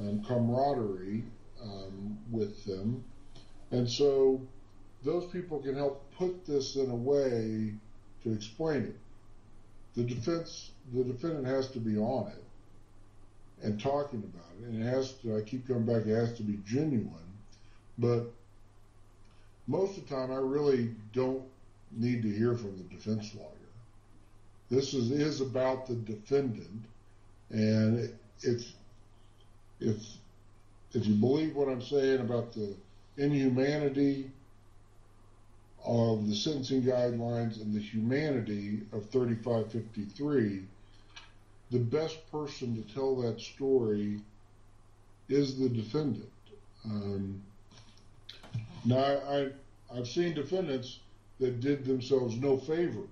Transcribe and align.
um, 0.00 0.24
camaraderie 0.24 1.22
um, 1.62 2.18
with 2.30 2.64
them. 2.64 3.04
And 3.70 3.88
so 3.88 4.40
those 5.04 5.30
people 5.30 5.60
can 5.60 5.76
help 5.76 6.10
put 6.16 6.46
this 6.46 6.76
in 6.76 6.90
a 6.90 6.94
way 6.94 7.74
to 8.24 8.32
explain 8.32 8.82
it. 8.82 8.96
The 9.94 10.02
defense, 10.02 10.70
the 10.94 11.04
defendant 11.04 11.46
has 11.46 11.70
to 11.70 11.78
be 11.78 11.98
on 11.98 12.28
it 12.28 12.44
and 13.62 13.80
talking 13.80 14.22
about 14.22 14.50
it, 14.60 14.68
and 14.68 14.82
it 14.82 14.86
has 14.86 15.12
to. 15.22 15.36
I 15.36 15.42
keep 15.42 15.66
coming 15.66 15.84
back. 15.84 16.06
It 16.06 16.14
has 16.14 16.34
to 16.36 16.42
be 16.42 16.58
genuine, 16.64 17.10
but 17.98 18.30
most 19.66 19.98
of 19.98 20.08
the 20.08 20.14
time, 20.14 20.30
I 20.30 20.36
really 20.36 20.90
don't 21.12 21.42
need 21.92 22.22
to 22.22 22.30
hear 22.30 22.56
from 22.56 22.76
the 22.76 22.84
defense 22.94 23.34
lawyer. 23.34 23.46
This 24.70 24.94
is 24.94 25.10
is 25.10 25.40
about 25.40 25.86
the 25.86 25.94
defendant, 25.94 26.84
and 27.50 27.98
it, 27.98 28.14
it's 28.42 28.72
if 29.80 29.96
if 30.92 31.06
you 31.06 31.14
believe 31.14 31.54
what 31.54 31.68
I'm 31.68 31.82
saying 31.82 32.20
about 32.20 32.52
the 32.52 32.74
inhumanity 33.16 34.30
of 35.84 36.28
the 36.28 36.34
sentencing 36.34 36.82
guidelines 36.82 37.60
and 37.60 37.74
the 37.74 37.80
humanity 37.80 38.80
of 38.92 39.08
3553, 39.10 40.62
the 41.70 41.78
best 41.78 42.30
person 42.30 42.74
to 42.74 42.94
tell 42.94 43.14
that 43.16 43.40
story 43.40 44.20
is 45.28 45.58
the 45.58 45.68
defendant. 45.68 46.28
Um, 46.84 47.40
now, 48.84 48.98
I, 48.98 49.50
I've 49.94 50.08
seen 50.08 50.34
defendants 50.34 50.98
that 51.38 51.60
did 51.60 51.84
themselves 51.84 52.36
no 52.36 52.58
favors 52.58 53.06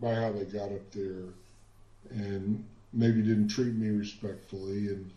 by 0.00 0.14
how 0.14 0.32
they 0.32 0.44
got 0.44 0.72
up 0.72 0.90
there 0.92 1.24
and 2.10 2.64
maybe 2.92 3.22
didn't 3.22 3.48
treat 3.48 3.74
me 3.74 3.88
respectfully 3.88 4.88
and 4.88 5.10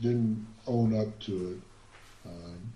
didn't 0.00 0.46
own 0.66 0.98
up 0.98 1.18
to 1.20 1.52
it 1.52 2.28
um, 2.28 2.72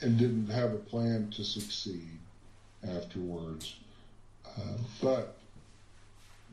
and 0.00 0.18
didn't 0.18 0.48
have 0.48 0.72
a 0.72 0.78
plan 0.78 1.30
to 1.30 1.44
succeed 1.44 2.18
afterwards. 2.88 3.76
Uh, 4.46 4.76
but 5.02 5.36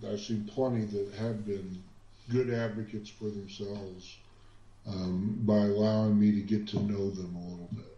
I've 0.08 0.20
seen 0.20 0.50
plenty 0.54 0.86
that 0.86 1.14
have 1.20 1.46
been 1.46 1.82
good 2.30 2.50
advocates 2.50 3.10
for 3.10 3.26
themselves 3.26 4.18
um, 4.88 5.38
by 5.42 5.58
allowing 5.58 6.20
me 6.20 6.32
to 6.32 6.42
get 6.42 6.68
to 6.70 6.80
know 6.80 7.10
them 7.10 7.36
a 7.36 7.50
little 7.50 7.70
bit. 7.76 7.98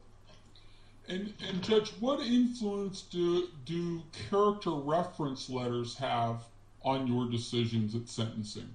And, 1.07 1.33
and 1.47 1.61
Judge, 1.61 1.89
what 1.99 2.21
influence 2.21 3.01
do 3.01 3.47
do 3.65 4.01
character 4.29 4.71
reference 4.71 5.49
letters 5.49 5.95
have 5.97 6.43
on 6.83 7.07
your 7.07 7.29
decisions 7.29 7.95
at 7.95 8.07
sentencing? 8.07 8.69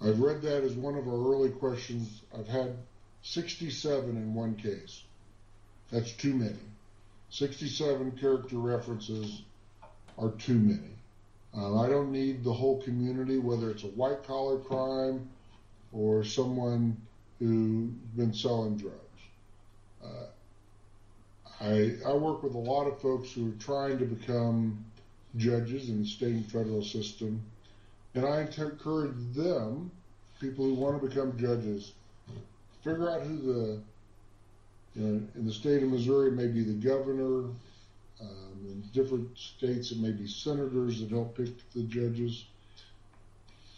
I've 0.00 0.20
read 0.20 0.42
that 0.42 0.62
as 0.62 0.74
one 0.74 0.94
of 0.94 1.08
our 1.08 1.32
early 1.32 1.50
questions. 1.50 2.22
I've 2.36 2.46
had 2.46 2.76
67 3.22 4.08
in 4.10 4.34
one 4.34 4.54
case. 4.54 5.02
That's 5.90 6.12
too 6.12 6.34
many. 6.34 6.58
67 7.30 8.12
character 8.12 8.56
references 8.56 9.42
are 10.16 10.30
too 10.30 10.58
many. 10.58 10.90
Uh, 11.56 11.80
I 11.80 11.88
don't 11.88 12.12
need 12.12 12.44
the 12.44 12.52
whole 12.52 12.80
community, 12.82 13.38
whether 13.38 13.70
it's 13.70 13.84
a 13.84 13.88
white 13.88 14.24
collar 14.24 14.58
crime 14.58 15.28
or 15.92 16.24
someone 16.24 16.96
who's 17.38 17.90
been 18.16 18.34
selling 18.34 18.76
drugs. 18.76 18.96
Uh, 20.04 20.26
I, 21.60 21.96
I 22.06 22.12
work 22.12 22.42
with 22.42 22.54
a 22.54 22.58
lot 22.58 22.86
of 22.86 23.00
folks 23.00 23.32
who 23.32 23.50
are 23.50 23.58
trying 23.58 23.98
to 23.98 24.04
become 24.04 24.84
judges 25.36 25.88
in 25.88 26.02
the 26.02 26.08
state 26.08 26.34
and 26.34 26.46
federal 26.46 26.82
system, 26.82 27.42
and 28.14 28.24
I 28.24 28.40
encourage 28.40 29.14
them, 29.34 29.90
people 30.40 30.64
who 30.64 30.74
want 30.74 31.00
to 31.00 31.08
become 31.08 31.38
judges, 31.38 31.92
figure 32.82 33.10
out 33.10 33.22
who 33.22 33.36
the, 33.36 33.80
you 34.94 35.06
know, 35.06 35.22
in 35.34 35.46
the 35.46 35.52
state 35.52 35.82
of 35.82 35.90
Missouri, 35.90 36.30
maybe 36.30 36.62
the 36.62 36.72
governor, 36.72 37.50
um, 38.20 38.58
in 38.66 38.82
different 38.92 39.36
states, 39.36 39.92
it 39.92 39.98
may 39.98 40.10
be 40.10 40.26
senators 40.26 41.00
that 41.00 41.10
help 41.10 41.36
pick 41.36 41.50
the 41.72 41.82
judges. 41.82 42.46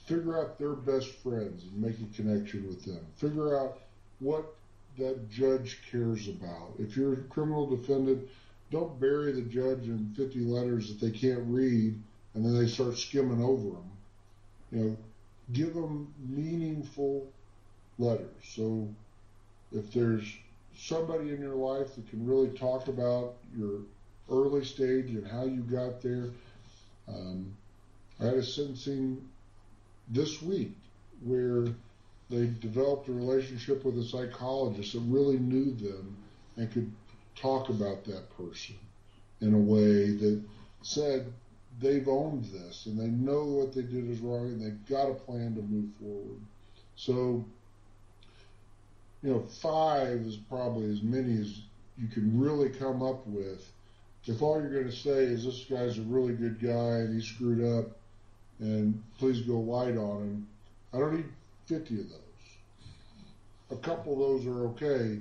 Figure 0.06 0.38
out 0.40 0.58
their 0.58 0.72
best 0.72 1.08
friends 1.22 1.64
and 1.64 1.76
make 1.76 1.96
a 2.00 2.16
connection 2.16 2.66
with 2.66 2.84
them. 2.84 3.00
Figure 3.16 3.58
out 3.58 3.78
what 4.18 4.54
that 4.98 5.30
judge 5.30 5.80
cares 5.90 6.28
about. 6.28 6.72
If 6.78 6.96
you're 6.96 7.12
a 7.12 7.22
criminal 7.24 7.66
defendant, 7.66 8.28
don't 8.70 8.98
bury 9.00 9.32
the 9.32 9.42
judge 9.42 9.86
in 9.86 10.12
50 10.16 10.40
letters 10.40 10.88
that 10.88 11.00
they 11.04 11.16
can't 11.16 11.42
read 11.46 12.00
and 12.34 12.44
then 12.44 12.56
they 12.58 12.68
start 12.68 12.96
skimming 12.96 13.42
over 13.42 13.70
them. 13.70 13.90
You 14.70 14.78
know, 14.78 14.96
give 15.52 15.74
them 15.74 16.12
meaningful 16.28 17.26
letters. 17.98 18.30
So 18.42 18.88
if 19.72 19.92
there's 19.92 20.24
somebody 20.76 21.30
in 21.30 21.40
your 21.40 21.54
life 21.54 21.94
that 21.94 22.08
can 22.08 22.26
really 22.26 22.56
talk 22.56 22.88
about 22.88 23.34
your 23.56 23.80
early 24.30 24.64
stage 24.64 25.10
and 25.10 25.26
how 25.26 25.44
you 25.44 25.62
got 25.62 26.00
there, 26.00 26.30
um, 27.08 27.54
I 28.20 28.26
had 28.26 28.34
a 28.34 28.42
sentencing 28.42 29.28
this 30.08 30.40
week 30.42 30.76
where 31.22 31.66
they 32.28 32.46
developed 32.60 33.08
a 33.08 33.12
relationship 33.12 33.84
with 33.84 33.98
a 33.98 34.04
psychologist 34.04 34.92
that 34.92 35.00
really 35.00 35.38
knew 35.38 35.72
them 35.74 36.16
and 36.56 36.70
could 36.70 36.90
talk 37.34 37.68
about 37.68 38.04
that 38.04 38.34
person 38.36 38.76
in 39.40 39.54
a 39.54 39.58
way 39.58 40.12
that 40.12 40.40
said 40.82 41.32
they've 41.80 42.08
owned 42.08 42.44
this 42.44 42.86
and 42.86 42.98
they 42.98 43.06
know 43.06 43.44
what 43.44 43.74
they 43.74 43.82
did 43.82 44.08
is 44.10 44.20
wrong 44.20 44.46
and 44.46 44.60
they've 44.60 44.86
got 44.88 45.10
a 45.10 45.14
plan 45.14 45.54
to 45.54 45.62
move 45.62 45.88
forward. 46.00 46.40
So, 46.96 47.44
you 49.22 49.30
know, 49.30 49.40
five 49.40 50.20
is 50.20 50.36
probably 50.36 50.90
as 50.90 51.02
many 51.02 51.40
as 51.40 51.60
you 51.98 52.08
can 52.08 52.38
really 52.38 52.68
come 52.68 53.02
up 53.02 53.26
with. 53.26 53.66
If 54.26 54.42
all 54.42 54.60
you're 54.60 54.70
going 54.70 54.90
to 54.90 54.96
say 54.96 55.24
is 55.24 55.44
this 55.44 55.64
guy's 55.64 55.98
a 55.98 56.02
really 56.02 56.34
good 56.34 56.60
guy 56.60 57.00
and 57.00 57.14
he 57.14 57.26
screwed 57.26 57.64
up 57.78 57.96
and 58.60 59.02
please 59.18 59.40
go 59.40 59.58
light 59.58 59.96
on 59.96 60.22
him, 60.22 60.48
I 60.92 60.98
don't 60.98 61.16
need 61.16 61.28
50 61.66 62.00
of 62.00 62.08
those. 62.10 62.18
A 63.70 63.76
couple 63.76 64.12
of 64.12 64.18
those 64.18 64.46
are 64.46 64.66
okay, 64.68 65.18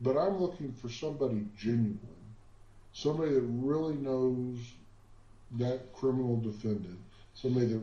but 0.00 0.16
I'm 0.16 0.40
looking 0.40 0.72
for 0.72 0.88
somebody 0.88 1.44
genuine, 1.58 1.98
somebody 2.92 3.34
that 3.34 3.42
really 3.42 3.94
knows 3.94 4.56
that 5.58 5.92
criminal 5.92 6.36
defendant, 6.36 6.98
somebody 7.34 7.66
that 7.66 7.80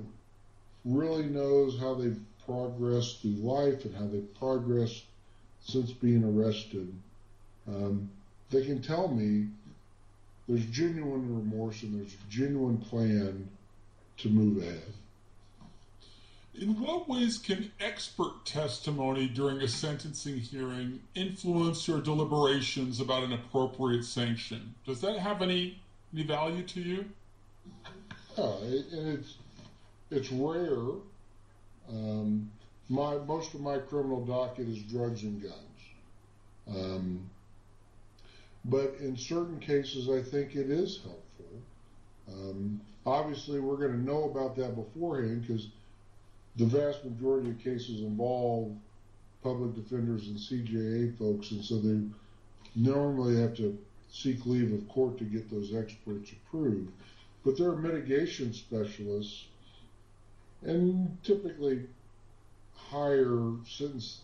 really 0.86 1.26
knows 1.26 1.80
how 1.80 1.94
they've 1.94 2.20
progressed 2.46 3.22
through 3.22 3.32
life 3.32 3.84
and 3.86 3.96
how 3.96 4.08
they've 4.08 4.34
progressed 4.40 5.04
since 5.64 5.92
being 5.92 6.24
arrested. 6.24 6.94
Um, 7.68 8.10
they 8.50 8.64
can 8.66 8.82
tell 8.82 9.10
me 9.10 9.48
there's 10.48 10.66
genuine 10.68 11.36
remorse 11.36 11.84
and 11.84 12.00
there's 12.00 12.14
a 12.14 12.32
genuine 12.32 12.78
plan 12.78 13.50
to 14.18 14.30
move 14.30 14.64
ahead. 14.64 14.94
In 16.60 16.80
what 16.80 17.08
ways 17.08 17.38
can 17.38 17.72
expert 17.80 18.44
testimony 18.46 19.28
during 19.28 19.62
a 19.62 19.68
sentencing 19.68 20.40
hearing 20.40 21.02
influence 21.14 21.88
your 21.88 22.02
deliberations 22.02 23.00
about 23.00 23.24
an 23.24 23.34
appropriate 23.34 24.04
sanction? 24.04 24.74
Does 24.86 25.02
that 25.02 25.20
have 25.20 25.44
any, 25.44 25.80
any 26.14 26.24
value 26.24 26.64
to 26.64 26.82
you? 26.82 27.06
Yeah, 28.38 28.54
and 28.62 29.20
it's 29.20 29.36
it's 30.12 30.32
rare. 30.32 30.78
Um, 31.90 32.52
my 32.90 33.18
most 33.18 33.54
of 33.54 33.62
my 33.62 33.80
criminal 33.80 34.24
docket 34.26 34.68
is 34.68 34.80
drugs 34.84 35.24
and 35.24 35.42
guns, 35.42 35.82
um, 36.68 37.30
but 38.66 38.96
in 39.00 39.18
certain 39.18 39.60
cases, 39.60 40.10
I 40.10 40.22
think 40.22 40.56
it 40.56 40.70
is 40.70 41.00
helpful. 41.04 41.62
Um, 42.32 42.80
obviously, 43.06 43.60
we're 43.60 43.78
going 43.78 43.94
to 43.94 44.04
know 44.06 44.26
about 44.26 44.56
that 44.58 44.76
beforehand 44.76 45.42
because 45.42 45.68
the 46.58 46.66
vast 46.66 47.04
majority 47.06 47.50
of 47.50 47.60
cases 47.60 48.02
involve 48.02 48.72
public 49.42 49.74
defenders 49.76 50.28
and 50.28 50.38
CJA 50.38 51.18
folks, 51.18 51.52
and 51.52 51.64
so 51.64 51.80
they 51.80 52.02
normally 52.76 53.40
have 53.42 53.56
to 53.56 53.78
seek 54.12 54.46
leave 54.46 54.74
of 54.74 54.88
court 54.90 55.18
to 55.18 55.24
get 55.24 55.50
those 55.50 55.74
experts 55.74 56.32
approved. 56.32 56.92
But 57.48 57.58
they're 57.58 57.76
mitigation 57.76 58.52
specialists 58.52 59.46
and 60.64 61.18
typically 61.24 61.84
higher 62.76 63.54
sentence, 63.66 64.20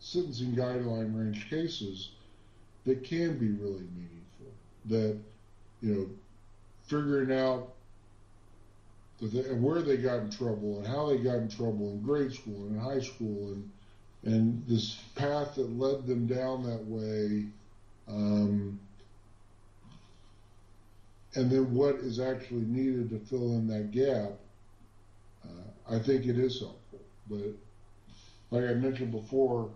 sentencing 0.00 0.56
guideline 0.56 1.16
range 1.16 1.48
cases 1.48 2.08
that 2.84 3.04
can 3.04 3.38
be 3.38 3.50
really 3.50 3.84
meaningful. 3.94 4.50
That, 4.86 5.16
you 5.80 5.94
know, 5.94 6.08
figuring 6.88 7.30
out 7.30 7.72
and 9.20 9.62
where 9.62 9.82
they 9.82 9.96
got 9.96 10.22
in 10.22 10.30
trouble 10.30 10.78
and 10.78 10.88
how 10.88 11.06
they 11.06 11.18
got 11.18 11.36
in 11.36 11.48
trouble 11.48 11.90
in 11.90 12.02
grade 12.02 12.32
school 12.32 12.64
and 12.64 12.80
high 12.80 13.00
school 13.00 13.52
and 13.52 13.70
and 14.24 14.60
this 14.66 14.96
path 15.14 15.54
that 15.54 15.78
led 15.78 16.04
them 16.04 16.26
down 16.26 16.64
that 16.64 16.84
way 16.84 17.44
um, 18.08 18.76
and 21.36 21.50
then 21.50 21.72
what 21.74 21.96
is 21.96 22.20
actually 22.20 22.64
needed 22.64 23.10
to 23.10 23.18
fill 23.18 23.54
in 23.56 23.68
that 23.68 23.92
gap 23.92 24.32
uh, 25.44 25.94
I 25.96 25.98
think 26.00 26.26
it 26.26 26.38
is 26.38 26.60
helpful 26.60 27.00
but 27.28 27.52
like 28.52 28.64
I 28.64 28.74
mentioned 28.74 29.12
before, 29.12 29.70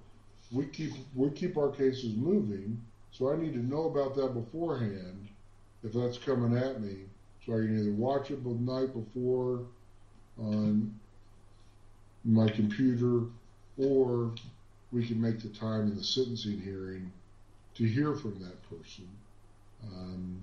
we 0.53 0.67
keep 0.67 0.93
we 1.15 1.31
keep 1.31 1.59
our 1.59 1.71
cases 1.71 2.15
moving, 2.17 2.81
so 3.13 3.31
I 3.31 3.37
need 3.37 3.55
to 3.55 3.67
know 3.67 3.85
about 3.85 4.15
that 4.15 4.35
beforehand 4.35 5.29
if 5.85 5.93
that's 5.93 6.19
coming 6.19 6.57
at 6.57 6.81
me, 6.81 6.99
so 7.45 7.55
I 7.55 7.61
can 7.61 7.79
either 7.79 7.93
watch 7.93 8.31
it 8.31 8.45
the 8.45 8.55
night 8.55 8.93
before 8.93 9.63
on 10.39 10.93
my 12.25 12.49
computer, 12.49 13.25
or 13.79 14.33
we 14.93 15.05
can 15.05 15.21
make 15.21 15.41
the 15.41 15.49
time 15.49 15.89
in 15.89 15.97
the 15.97 16.05
sentencing 16.05 16.59
hearing 16.59 17.11
to 17.75 17.85
hear 17.85 18.15
from 18.15 18.39
that 18.41 18.63
person. 18.63 19.07
Um, 19.85 20.43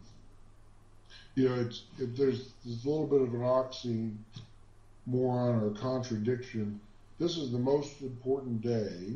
you 1.37 1.47
know, 1.47 1.55
it's 1.61 1.83
if 1.99 2.17
there's, 2.17 2.49
there's 2.65 2.83
a 2.83 2.89
little 2.89 3.05
bit 3.05 3.21
of 3.21 3.31
an 3.35 3.41
oxymoron 3.41 5.61
or 5.61 5.69
contradiction. 5.79 6.81
This 7.19 7.37
is 7.37 7.51
the 7.51 7.59
most 7.59 8.01
important 8.01 8.61
day 8.61 9.13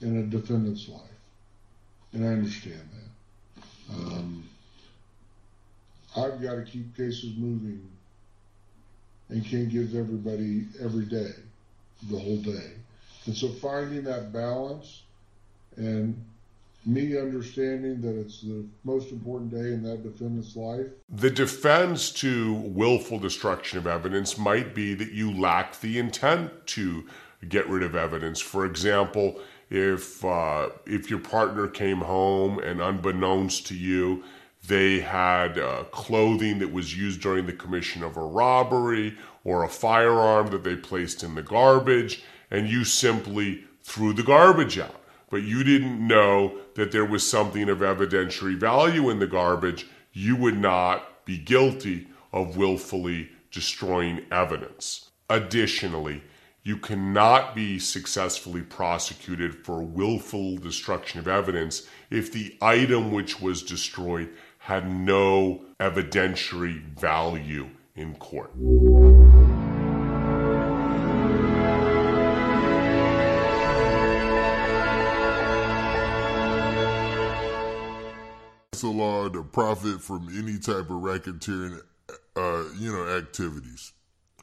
in 0.00 0.18
a 0.18 0.22
defendant's 0.22 0.88
life, 0.88 1.00
and 2.12 2.24
I 2.24 2.28
understand 2.28 2.88
that. 2.92 3.62
Um, 3.92 4.44
I've 6.16 6.40
got 6.40 6.54
to 6.54 6.62
keep 6.62 6.96
cases 6.96 7.32
moving 7.36 7.90
and 9.28 9.44
can't 9.44 9.68
give 9.68 9.96
everybody 9.96 10.68
every 10.80 11.06
day, 11.06 11.32
the 12.08 12.18
whole 12.18 12.36
day. 12.36 12.70
And 13.26 13.36
so 13.36 13.48
finding 13.48 14.04
that 14.04 14.32
balance 14.32 15.02
and 15.76 16.24
me 16.84 17.18
understanding 17.18 18.00
that 18.00 18.18
it's 18.18 18.40
the 18.40 18.64
most 18.84 19.12
important 19.12 19.50
day 19.50 19.72
in 19.72 19.82
that 19.82 20.02
defendant's 20.02 20.56
life. 20.56 20.86
The 21.08 21.30
defense 21.30 22.10
to 22.12 22.54
willful 22.54 23.18
destruction 23.18 23.78
of 23.78 23.86
evidence 23.86 24.36
might 24.36 24.74
be 24.74 24.94
that 24.94 25.12
you 25.12 25.38
lack 25.38 25.80
the 25.80 25.98
intent 25.98 26.66
to 26.68 27.06
get 27.48 27.68
rid 27.68 27.82
of 27.82 27.94
evidence. 27.94 28.40
For 28.40 28.66
example, 28.66 29.40
if 29.70 30.24
uh, 30.24 30.70
if 30.86 31.08
your 31.08 31.18
partner 31.18 31.66
came 31.66 31.98
home 31.98 32.58
and 32.58 32.80
unbeknownst 32.80 33.66
to 33.68 33.74
you, 33.74 34.22
they 34.66 35.00
had 35.00 35.58
uh, 35.58 35.84
clothing 35.84 36.58
that 36.58 36.72
was 36.72 36.96
used 36.96 37.20
during 37.20 37.46
the 37.46 37.52
commission 37.52 38.02
of 38.02 38.16
a 38.16 38.22
robbery 38.22 39.16
or 39.44 39.64
a 39.64 39.68
firearm 39.68 40.48
that 40.48 40.62
they 40.62 40.76
placed 40.76 41.22
in 41.22 41.34
the 41.34 41.42
garbage, 41.42 42.22
and 42.50 42.68
you 42.68 42.84
simply 42.84 43.64
threw 43.82 44.12
the 44.12 44.22
garbage 44.22 44.78
out 44.78 45.01
but 45.32 45.44
you 45.44 45.64
didn't 45.64 46.06
know 46.06 46.52
that 46.74 46.92
there 46.92 47.06
was 47.06 47.26
something 47.26 47.70
of 47.70 47.78
evidentiary 47.78 48.54
value 48.54 49.08
in 49.08 49.18
the 49.18 49.26
garbage, 49.26 49.86
you 50.12 50.36
would 50.36 50.58
not 50.58 51.24
be 51.24 51.38
guilty 51.38 52.06
of 52.34 52.58
willfully 52.58 53.30
destroying 53.50 54.20
evidence. 54.30 55.08
Additionally, 55.30 56.22
you 56.64 56.76
cannot 56.76 57.54
be 57.54 57.78
successfully 57.78 58.60
prosecuted 58.60 59.64
for 59.64 59.82
willful 59.82 60.58
destruction 60.58 61.18
of 61.18 61.26
evidence 61.26 61.86
if 62.10 62.30
the 62.30 62.54
item 62.60 63.10
which 63.10 63.40
was 63.40 63.62
destroyed 63.62 64.28
had 64.58 64.86
no 64.94 65.62
evidentiary 65.80 66.82
value 66.98 67.70
in 67.96 68.14
court. 68.16 68.50
Law 78.88 79.28
to 79.28 79.42
profit 79.44 80.00
from 80.00 80.28
any 80.36 80.58
type 80.58 80.90
of 80.90 81.02
racketeering, 81.02 81.80
uh, 82.36 82.64
you 82.78 82.92
know, 82.92 83.06
activities. 83.16 83.92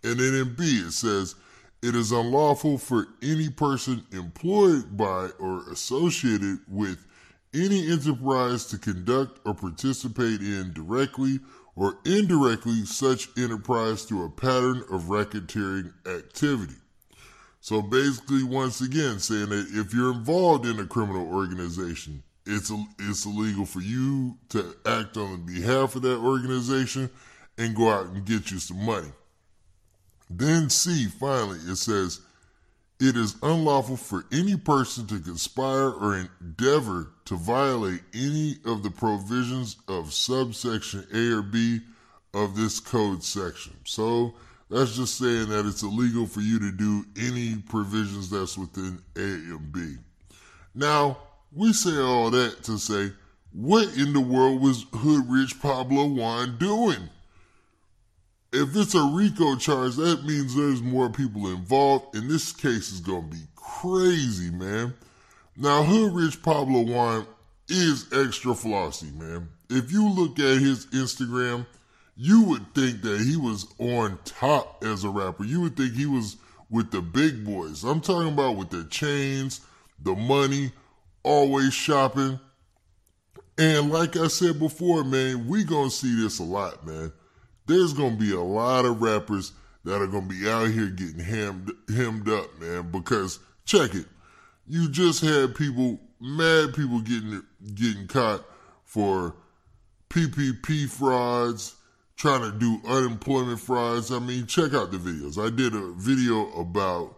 And 0.04 0.20
then 0.20 0.34
in 0.34 0.56
B, 0.56 0.64
it 0.86 0.92
says, 0.92 1.36
it 1.82 1.96
is 1.96 2.12
unlawful 2.12 2.78
for 2.78 3.08
any 3.22 3.50
person 3.50 4.06
employed 4.12 4.98
by 4.98 5.30
or 5.40 5.70
associated 5.72 6.60
with 6.68 7.06
any 7.54 7.90
enterprise 7.90 8.66
to 8.66 8.78
conduct 8.78 9.40
or 9.46 9.54
participate 9.54 10.42
in 10.42 10.72
directly 10.74 11.40
or 11.76 11.98
indirectly 12.06 12.86
such 12.86 13.30
enterprise 13.38 14.04
through 14.04 14.26
a 14.26 14.30
pattern 14.30 14.84
of 14.92 15.04
racketeering 15.04 15.94
activity. 16.06 16.76
So 17.62 17.82
basically, 17.82 18.44
once 18.44 18.82
again, 18.82 19.20
saying 19.20 19.50
that 19.50 19.68
if 19.72 19.94
you're 19.94 20.14
involved 20.14 20.66
in 20.66 20.80
a 20.80 20.86
criminal 20.86 21.34
organization, 21.34 22.24
it's 22.50 22.72
it's 23.00 23.26
illegal 23.26 23.66
for 23.66 23.82
you 23.82 24.38
to 24.50 24.76
act 24.86 25.18
on 25.18 25.46
behalf 25.46 25.96
of 25.96 26.02
that 26.02 26.18
organization 26.18 27.10
and 27.58 27.76
go 27.76 27.90
out 27.90 28.08
and 28.08 28.26
get 28.26 28.52
you 28.52 28.60
some 28.60 28.84
money. 28.84 29.12
Then 30.30 30.70
C, 30.70 31.08
finally, 31.08 31.60
it 31.60 31.78
says, 31.78 32.22
it 33.00 33.16
is 33.16 33.36
unlawful 33.42 33.98
for 33.98 34.26
any 34.32 34.58
person 34.58 35.08
to 35.08 35.20
conspire 35.20 35.90
or 35.90 36.18
endeavor 36.42 37.12
to 37.26 37.36
violate 37.36 38.02
any 38.14 38.58
of 38.66 38.84
the 38.84 38.92
provisions 38.92 39.78
of 39.88 40.14
subsection 40.14 41.08
A 41.14 41.38
or 41.38 41.42
B 41.42 41.80
of 42.34 42.56
this 42.56 42.80
code 42.80 43.24
section. 43.24 43.74
So 43.86 44.36
that's 44.70 44.96
just 44.96 45.18
saying 45.18 45.50
that 45.50 45.66
it's 45.66 45.82
illegal 45.82 46.28
for 46.28 46.42
you 46.42 46.60
to 46.60 46.72
do 46.72 47.06
any 47.18 47.56
provisions 47.70 48.30
that's 48.30 48.58
within 48.58 49.02
A 49.16 49.22
and 49.22 49.72
B. 49.72 49.96
Now, 50.76 51.18
we 51.54 51.74
say 51.74 51.98
all 51.98 52.30
that 52.32 52.64
to 52.64 52.78
say, 52.78 53.12
what 53.52 53.96
in 53.98 54.14
the 54.14 54.22
world 54.22 54.62
was 54.62 54.86
Hood 54.94 55.26
Rich 55.28 55.60
Pablo 55.62 56.06
Juan 56.06 56.58
doing? 56.58 57.10
If 58.52 58.76
it's 58.76 58.96
a 58.96 59.04
RICO 59.04 59.56
charge, 59.56 59.96
that 59.96 60.24
means 60.26 60.56
there's 60.56 60.82
more 60.82 61.10
people 61.10 61.48
involved, 61.48 62.16
and 62.16 62.30
this 62.30 62.52
case 62.52 62.92
is 62.92 63.00
going 63.00 63.30
to 63.30 63.36
be 63.36 63.44
crazy, 63.56 64.52
man. 64.52 64.94
Now, 65.56 65.84
Hood 65.84 66.14
Rich 66.14 66.42
Pablo 66.42 66.82
Juan 66.82 67.26
is 67.68 68.08
extra 68.14 68.56
flossy, 68.56 69.12
man. 69.12 69.50
If 69.70 69.92
you 69.92 70.10
look 70.10 70.40
at 70.40 70.60
his 70.60 70.88
Instagram, 70.88 71.66
you 72.16 72.44
would 72.44 72.74
think 72.74 73.02
that 73.02 73.22
he 73.22 73.38
was 73.38 73.68
on 73.78 74.18
top 74.26 74.84
as 74.84 75.04
a 75.04 75.10
rapper. 75.10 75.44
You 75.44 75.62
would 75.62 75.78
think 75.78 75.94
he 75.94 76.06
was 76.06 76.38
with 76.70 76.92
the 76.92 77.02
big 77.02 77.46
boys. 77.46 77.84
I'm 77.84 78.02
talking 78.02 78.34
about 78.34 78.58
with 78.58 78.70
the 78.70 78.84
chains, 78.86 79.62
the 80.02 80.16
money, 80.16 80.72
always 81.24 81.74
shopping. 81.74 82.40
And 83.58 83.92
like 83.92 84.16
I 84.16 84.28
said 84.28 84.60
before, 84.60 85.04
man, 85.04 85.48
we 85.48 85.64
gonna 85.64 85.90
see 85.90 86.16
this 86.22 86.40
a 86.40 86.44
lot, 86.44 86.86
man. 86.86 87.12
There's 87.66 87.94
gonna 87.94 88.16
be 88.16 88.32
a 88.32 88.40
lot 88.40 88.86
of 88.86 89.02
rappers 89.02 89.52
that 89.84 90.02
are 90.02 90.08
gonna 90.08 90.28
be 90.28 90.50
out 90.50 90.70
here 90.70 90.88
getting 90.88 91.20
hemmed 91.20 91.72
hemmed 91.94 92.30
up, 92.30 92.60
man. 92.60 92.90
Because 92.92 93.40
check 93.66 93.94
it, 93.96 94.06
you 94.68 94.90
just 94.90 95.22
had 95.22 95.56
people, 95.56 96.00
mad 96.22 96.74
people 96.74 97.02
getting 97.02 97.44
getting 97.76 98.08
caught 98.08 98.46
for 98.86 99.36
PPP 100.10 100.90
frauds, 100.90 101.76
trying 102.16 102.42
to 102.42 102.58
do 102.58 102.80
unemployment 102.88 103.60
frauds. 103.60 104.12
I 104.12 104.20
mean, 104.20 104.48
check 104.48 104.74
out 104.74 104.92
the 104.92 104.98
videos. 104.98 105.38
I 105.38 105.50
did 105.50 105.76
a 105.76 105.92
video 105.94 106.50
about 106.54 107.18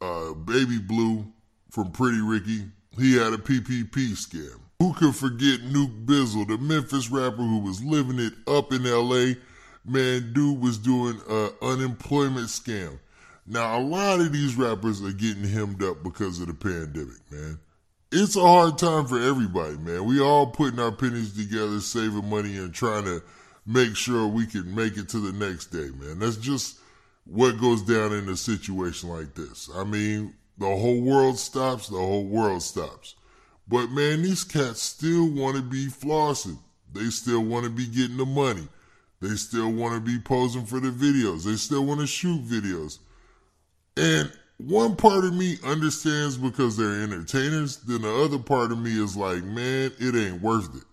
uh, 0.00 0.34
Baby 0.34 0.78
Blue 0.78 1.26
from 1.70 1.90
Pretty 1.90 2.20
Ricky 2.20 2.70
he 2.98 3.16
had 3.16 3.32
a 3.32 3.38
PPP 3.38 4.12
scam. 4.12 4.60
Who 4.78 4.94
could 4.94 5.14
forget 5.14 5.60
Nuke 5.60 6.06
Bizzle, 6.06 6.48
the 6.48 6.58
Memphis 6.58 7.10
rapper 7.10 7.36
who 7.36 7.58
was 7.58 7.84
living 7.84 8.18
it 8.18 8.32
up 8.46 8.72
in 8.72 8.84
LA? 8.84 9.34
Man, 9.84 10.32
dude 10.32 10.60
was 10.60 10.78
doing 10.78 11.20
an 11.28 11.50
unemployment 11.62 12.48
scam. 12.48 12.98
Now, 13.46 13.78
a 13.78 13.80
lot 13.80 14.20
of 14.20 14.32
these 14.32 14.56
rappers 14.56 15.02
are 15.02 15.12
getting 15.12 15.44
hemmed 15.44 15.82
up 15.82 16.02
because 16.02 16.40
of 16.40 16.46
the 16.46 16.54
pandemic, 16.54 17.20
man. 17.30 17.58
It's 18.12 18.36
a 18.36 18.40
hard 18.40 18.78
time 18.78 19.06
for 19.06 19.20
everybody, 19.20 19.76
man. 19.76 20.04
We 20.04 20.20
all 20.20 20.46
putting 20.48 20.80
our 20.80 20.92
pennies 20.92 21.32
together, 21.36 21.80
saving 21.80 22.28
money, 22.28 22.56
and 22.56 22.72
trying 22.72 23.04
to 23.04 23.22
make 23.66 23.96
sure 23.96 24.26
we 24.26 24.46
can 24.46 24.74
make 24.74 24.96
it 24.96 25.08
to 25.10 25.18
the 25.18 25.32
next 25.32 25.66
day, 25.66 25.90
man. 25.98 26.18
That's 26.18 26.36
just 26.36 26.78
what 27.24 27.60
goes 27.60 27.82
down 27.82 28.12
in 28.12 28.28
a 28.28 28.36
situation 28.36 29.10
like 29.10 29.34
this. 29.34 29.70
I 29.74 29.84
mean, 29.84 30.34
the 30.60 30.66
whole 30.66 31.00
world 31.00 31.38
stops, 31.38 31.88
the 31.88 31.96
whole 31.96 32.26
world 32.26 32.62
stops. 32.62 33.16
But 33.66 33.90
man, 33.90 34.22
these 34.22 34.44
cats 34.44 34.82
still 34.82 35.28
want 35.28 35.56
to 35.56 35.62
be 35.62 35.86
flossing. 35.86 36.58
They 36.92 37.06
still 37.06 37.42
want 37.42 37.64
to 37.64 37.70
be 37.70 37.86
getting 37.86 38.18
the 38.18 38.26
money. 38.26 38.68
They 39.20 39.36
still 39.36 39.72
want 39.72 39.94
to 39.94 40.00
be 40.00 40.18
posing 40.20 40.66
for 40.66 40.78
the 40.78 40.90
videos. 40.90 41.44
They 41.44 41.56
still 41.56 41.84
want 41.84 42.00
to 42.00 42.06
shoot 42.06 42.44
videos. 42.44 42.98
And 43.96 44.30
one 44.58 44.96
part 44.96 45.24
of 45.24 45.34
me 45.34 45.56
understands 45.64 46.36
because 46.36 46.76
they're 46.76 47.02
entertainers. 47.02 47.78
Then 47.78 48.02
the 48.02 48.14
other 48.14 48.38
part 48.38 48.70
of 48.70 48.78
me 48.78 49.02
is 49.02 49.16
like, 49.16 49.42
man, 49.42 49.92
it 49.98 50.14
ain't 50.14 50.42
worth 50.42 50.76
it. 50.76 50.84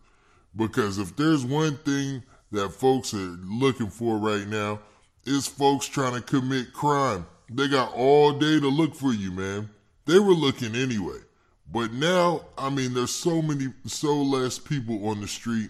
Because 0.55 0.97
if 0.97 1.15
there's 1.17 1.43
one 1.43 1.75
thing 1.77 2.23
that 2.51 2.69
folks 2.69 3.13
are 3.13 3.37
looking 3.43 3.89
for 3.89 4.17
right 4.17 4.47
now, 4.47 4.79
is 5.25 5.45
folks 5.45 5.87
trying 5.87 6.15
to 6.15 6.21
commit 6.21 6.71
crime. 6.71 7.25
They 7.49 7.67
got 7.67 7.93
all 7.93 8.33
day 8.33 8.59
to 8.59 8.67
look 8.67 8.95
for 8.95 9.13
you, 9.13 9.31
man. 9.31 9.69
They 10.05 10.19
were 10.19 10.33
looking 10.33 10.75
anyway. 10.75 11.19
But 11.71 11.93
now, 11.93 12.41
I 12.57 12.69
mean, 12.69 12.93
there's 12.93 13.13
so 13.13 13.41
many, 13.41 13.73
so 13.85 14.15
less 14.15 14.57
people 14.57 15.09
on 15.09 15.21
the 15.21 15.27
street. 15.27 15.69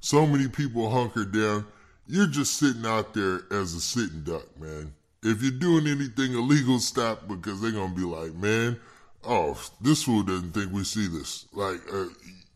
So 0.00 0.26
many 0.26 0.48
people 0.48 0.90
hunkered 0.90 1.32
down. 1.32 1.66
You're 2.06 2.26
just 2.26 2.56
sitting 2.56 2.86
out 2.86 3.14
there 3.14 3.42
as 3.50 3.74
a 3.74 3.80
sitting 3.80 4.22
duck, 4.22 4.46
man. 4.60 4.92
If 5.22 5.42
you're 5.42 5.52
doing 5.52 5.86
anything 5.86 6.34
illegal, 6.34 6.80
stop 6.80 7.28
because 7.28 7.60
they're 7.60 7.70
gonna 7.70 7.94
be 7.94 8.02
like, 8.02 8.34
man, 8.34 8.78
oh, 9.24 9.60
this 9.80 10.02
fool 10.02 10.24
doesn't 10.24 10.52
think 10.52 10.72
we 10.72 10.82
see 10.82 11.06
this. 11.06 11.46
Like, 11.52 11.80
uh, 11.92 12.06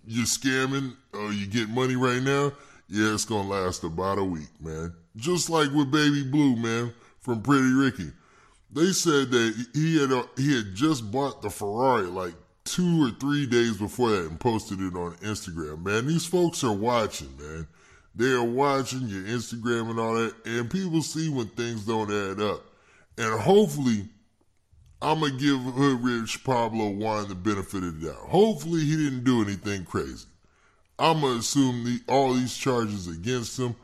you're 0.05 0.27
scamming 0.27 0.97
or 1.13 1.33
you 1.33 1.47
get 1.47 1.69
money 1.69 1.97
right 1.97 2.23
now. 2.23 2.53
Yeah, 2.89 3.15
it's 3.15 3.25
gonna 3.25 3.49
last 3.49 3.85
about 3.85 4.19
a 4.19 4.25
week, 4.25 4.51
man. 4.61 4.95
Just 5.17 5.49
like 5.49 5.71
with 5.73 5.91
Baby 5.91 6.25
Blue, 6.25 6.57
man, 6.57 6.93
from 7.27 7.43
Pretty 7.43 7.73
Ricky. 7.73 8.13
They 8.71 8.93
said 8.93 9.33
that 9.33 9.67
he 9.75 10.01
had 10.01 10.13
uh, 10.13 10.23
he 10.37 10.55
had 10.55 10.77
just 10.77 11.11
bought 11.11 11.43
the 11.43 11.51
Ferrari 11.51 12.07
like 12.07 12.35
two 12.63 13.05
or 13.05 13.11
three 13.19 13.47
days 13.47 13.77
before 13.77 14.11
that 14.11 14.31
and 14.31 14.39
posted 14.39 14.81
it 14.81 14.95
on 14.95 15.17
Instagram. 15.17 15.85
Man, 15.85 16.07
these 16.07 16.25
folks 16.25 16.63
are 16.63 16.73
watching, 16.73 17.37
man. 17.37 17.67
They 18.15 18.31
are 18.31 18.45
watching 18.45 19.09
your 19.09 19.25
Instagram 19.25 19.91
and 19.91 19.99
all 19.99 20.15
that, 20.15 20.35
and 20.47 20.71
people 20.71 21.03
see 21.03 21.29
when 21.29 21.49
things 21.49 21.85
don't 21.85 22.11
add 22.11 22.41
up. 22.41 22.63
And 23.19 23.41
hopefully, 23.41 24.09
I'm 25.03 25.21
gonna 25.21 25.37
give 25.37 25.61
Hood 25.61 26.05
Rich 26.05 26.45
Pablo 26.45 26.91
Juan 26.91 27.29
the 27.29 27.35
benefit 27.35 27.83
of 27.83 28.01
the 28.01 28.07
doubt. 28.07 28.29
Hopefully, 28.29 28.85
he 28.85 28.97
didn't 28.97 29.25
do 29.25 29.43
anything 29.43 29.85
crazy. 29.85 30.27
I'm 30.97 31.23
gonna 31.23 31.41
assume 31.41 31.85
the, 31.85 32.01
all 32.09 32.35
these 32.35 32.57
charges 32.57 33.09
against 33.09 33.59
him 33.59 33.75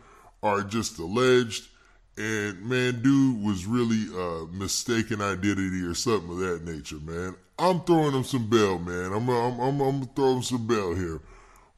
are 0.45 0.63
just 0.63 0.99
alleged, 1.01 1.69
and 2.17 2.63
man, 2.63 3.03
dude 3.03 3.43
was 3.43 3.67
really 3.67 4.07
uh, 4.15 4.47
mistaken 4.53 5.21
identity 5.21 5.83
or 5.83 5.95
something 5.95 6.31
of 6.31 6.39
that 6.39 6.65
nature, 6.65 6.99
man. 7.01 7.35
I'm 7.59 7.81
throwing 7.81 8.15
him 8.15 8.25
some 8.25 8.49
bail, 8.51 8.79
man. 8.79 9.13
I'm 9.13 9.29
I'm 9.29 9.61
I'm, 9.61 9.81
I'm 9.81 10.03
him 10.03 10.43
some 10.43 10.67
bail 10.67 10.95
here. 10.95 11.21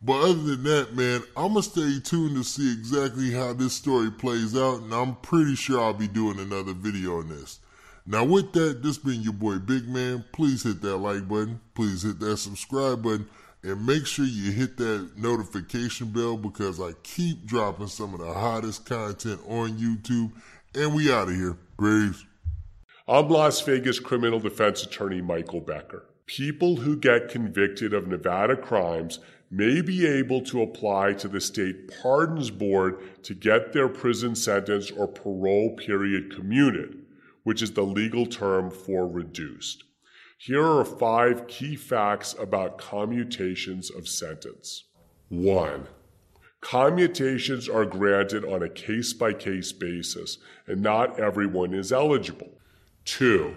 But 0.03 0.21
other 0.21 0.35
than 0.35 0.65
that, 0.65 0.95
man, 0.95 1.23
I'm 1.37 1.55
gonna 1.55 1.63
stay 1.63 1.99
tuned 2.01 2.37
to 2.37 2.45
see 2.45 2.73
exactly 2.73 3.31
how 3.31 3.55
this 3.55 3.73
story 3.73 4.11
plays 4.11 4.57
out, 4.57 4.83
and 4.83 4.93
I'm 4.93 5.17
pretty 5.17 5.55
sure 5.55 5.81
I'll 5.81 5.95
be 5.95 6.09
doing 6.09 6.39
another 6.39 6.75
video 6.75 7.21
on 7.21 7.29
this. 7.29 7.61
Now, 8.07 8.25
with 8.25 8.53
that, 8.53 8.83
this 8.83 8.99
being 8.99 9.23
your 9.23 9.33
boy 9.33 9.59
Big 9.61 9.89
Man, 9.89 10.23
please 10.33 10.63
hit 10.63 10.83
that 10.83 10.99
like 10.99 11.27
button, 11.27 11.61
please 11.75 12.03
hit 12.03 12.21
that 12.21 12.37
subscribe 12.37 13.03
button, 13.03 13.27
and 13.65 13.87
make 13.87 14.07
sure 14.07 14.25
you 14.25 14.53
hit 14.53 14.77
that 14.77 15.11
notification 15.17 16.09
bell 16.09 16.37
because 16.37 16.81
I 16.81 16.93
keep 17.03 17.47
dropping 17.47 17.89
some 17.89 18.15
of 18.15 18.21
the 18.21 18.33
hottest 18.33 18.87
content 18.87 19.41
on 19.49 19.79
YouTube. 19.79 20.33
And 20.75 20.95
we 20.95 21.13
out 21.13 21.29
of 21.29 21.35
here. 21.35 21.57
Graves. 21.77 22.25
I'm 23.09 23.29
Las 23.29 23.61
Vegas 23.63 23.99
criminal 23.99 24.39
defense 24.39 24.85
attorney 24.85 25.21
Michael 25.21 25.61
Becker. 25.61 26.05
People 26.27 26.77
who 26.77 26.97
get 26.97 27.29
convicted 27.29 27.93
of 27.93 28.07
Nevada 28.07 28.57
crimes 28.57 29.19
may 29.51 29.83
be 29.83 30.07
able 30.07 30.43
to 30.43 30.63
apply 30.63 31.15
to 31.15 31.29
the 31.29 31.41
state 31.41 31.93
pardons 32.03 32.51
board 32.51 33.23
to 33.25 33.35
get 33.35 33.73
their 33.73 33.89
prison 33.89 34.35
sentence 34.35 34.91
or 34.91 35.09
parole 35.09 35.77
period 35.77 36.35
commuted 36.35 37.05
which 37.45 37.63
is 37.63 37.73
the 37.73 37.83
legal 37.83 38.27
term 38.27 38.71
for 38.71 39.07
reduced. 39.07 39.85
Here 40.47 40.63
are 40.63 40.85
five 40.85 41.47
key 41.47 41.75
facts 41.75 42.35
about 42.39 42.77
commutations 42.77 43.91
of 43.91 44.07
sentence. 44.07 44.85
One, 45.31 45.87
commutations 46.61 47.67
are 47.67 47.87
granted 47.87 48.45
on 48.45 48.63
a 48.63 48.69
case 48.69 49.15
by 49.15 49.33
case 49.33 49.73
basis, 49.73 50.37
and 50.67 50.83
not 50.83 51.19
everyone 51.19 51.73
is 51.73 51.93
eligible. 51.93 52.59
Two, 53.07 53.57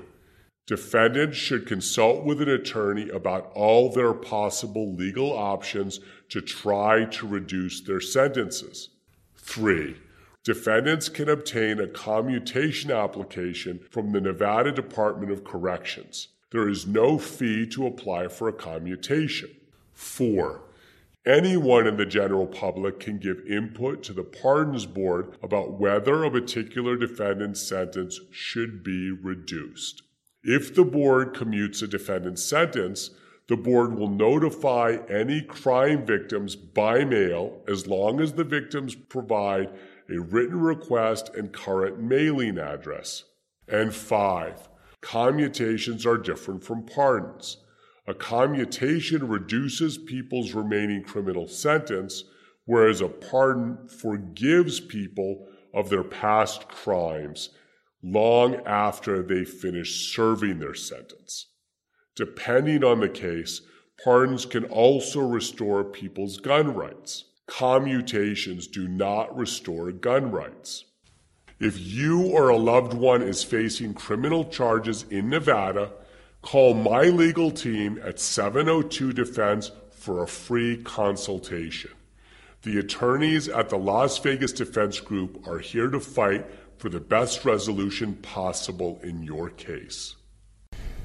defendants 0.66 1.36
should 1.36 1.68
consult 1.68 2.24
with 2.24 2.42
an 2.42 2.48
attorney 2.48 3.10
about 3.10 3.52
all 3.54 3.92
their 3.92 4.14
possible 4.14 4.96
legal 4.96 5.34
options 5.34 6.00
to 6.30 6.40
try 6.40 7.04
to 7.04 7.28
reduce 7.28 7.82
their 7.82 8.00
sentences. 8.00 8.92
Three, 9.36 9.98
Defendants 10.46 11.10
can 11.10 11.28
obtain 11.28 11.82
a 11.82 11.88
commutation 11.88 12.90
application 12.92 13.82
from 13.92 14.14
the 14.14 14.22
Nevada 14.22 14.72
Department 14.72 15.30
of 15.30 15.44
Corrections. 15.44 16.30
There 16.52 16.70
is 16.70 16.88
no 16.88 17.18
fee 17.18 17.68
to 17.68 17.86
apply 17.86 18.30
for 18.30 18.48
a 18.48 18.54
commutation. 18.54 19.50
4. 19.94 20.62
Anyone 21.26 21.88
in 21.88 21.98
the 21.98 22.06
general 22.06 22.48
public 22.48 23.02
can 23.02 23.18
give 23.18 23.46
input 23.46 24.02
to 24.04 24.14
the 24.14 24.24
Pardons 24.24 24.86
Board 24.86 25.36
about 25.44 25.78
whether 25.78 26.24
a 26.24 26.32
particular 26.32 26.96
defendant's 26.96 27.62
sentence 27.62 28.22
should 28.32 28.82
be 28.82 29.12
reduced. 29.12 30.04
If 30.42 30.74
the 30.74 30.86
board 30.86 31.34
commutes 31.34 31.84
a 31.84 31.88
defendant's 31.88 32.46
sentence, 32.46 33.10
the 33.50 33.58
board 33.58 33.98
will 33.98 34.10
notify 34.10 35.00
any 35.10 35.42
crime 35.42 36.06
victims 36.06 36.56
by 36.56 37.04
mail 37.04 37.62
as 37.68 37.88
long 37.88 38.22
as 38.22 38.34
the 38.34 38.46
victims 38.46 38.96
provide 38.96 39.70
a 40.10 40.20
written 40.20 40.62
request 40.62 41.30
and 41.36 41.52
current 41.52 42.00
mailing 42.00 42.58
address. 42.58 43.26
And 43.68 43.94
five, 43.94 44.70
commutations 45.02 46.06
are 46.06 46.18
different 46.18 46.64
from 46.64 46.86
pardons. 46.86 47.58
A 48.08 48.14
commutation 48.14 49.28
reduces 49.28 49.98
people's 49.98 50.54
remaining 50.54 51.04
criminal 51.04 51.48
sentence, 51.48 52.24
whereas 52.66 53.02
a 53.02 53.08
pardon 53.08 53.88
forgives 53.88 54.80
people 54.80 55.48
of 55.74 55.90
their 55.90 56.04
past 56.04 56.68
crimes 56.68 57.50
long 58.02 58.56
after 58.66 59.24
they 59.24 59.44
finish 59.44 60.14
serving 60.14 60.60
their 60.60 60.74
sentence. 60.74 61.48
Depending 62.16 62.84
on 62.84 63.00
the 63.00 63.10
case, 63.10 63.62
pardons 64.04 64.46
can 64.46 64.66
also 64.66 65.20
restore 65.20 65.84
people's 65.84 66.38
gun 66.38 66.74
rights 66.74 67.26
commutations 67.48 68.68
do 68.68 68.88
not 68.88 69.36
restore 69.36 69.92
gun 69.92 70.32
rights. 70.32 70.86
If 71.60 71.80
you 71.80 72.22
or 72.22 72.50
a 72.50 72.58
loved 72.58 72.94
one 72.94 73.24
is 73.24 73.44
facing 73.44 73.96
criminal 73.96 74.46
charges 74.46 75.06
in 75.10 75.30
Nevada, 75.30 75.92
call 76.44 76.76
my 76.76 77.06
legal 77.06 77.50
team 77.50 78.00
at 78.04 78.20
702 78.20 79.12
Defense 79.12 79.72
for 79.90 80.22
a 80.22 80.28
free 80.28 80.78
consultation. 80.84 81.90
The 82.62 82.78
attorneys 82.78 83.50
at 83.50 83.70
the 83.70 83.78
Las 83.78 84.20
Vegas 84.20 84.52
Defense 84.52 85.00
Group 85.00 85.48
are 85.48 85.58
here 85.58 85.90
to 85.90 86.00
fight 86.00 86.46
for 86.78 86.90
the 86.90 87.00
best 87.00 87.44
resolution 87.44 88.14
possible 88.16 89.00
in 89.02 89.24
your 89.24 89.50
case. 89.50 90.16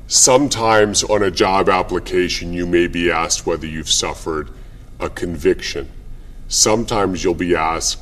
Sometimes 0.06 1.02
on 1.02 1.23
a 1.23 1.30
job 1.30 1.71
application, 1.71 2.52
you 2.52 2.66
may 2.66 2.88
be 2.88 3.11
asked 3.11 3.47
whether 3.47 3.66
you've 3.66 3.88
suffered 3.88 4.50
a 5.00 5.09
conviction. 5.09 5.90
Sometimes 6.49 7.25
you'll 7.25 7.32
be 7.32 7.56
asked, 7.56 7.99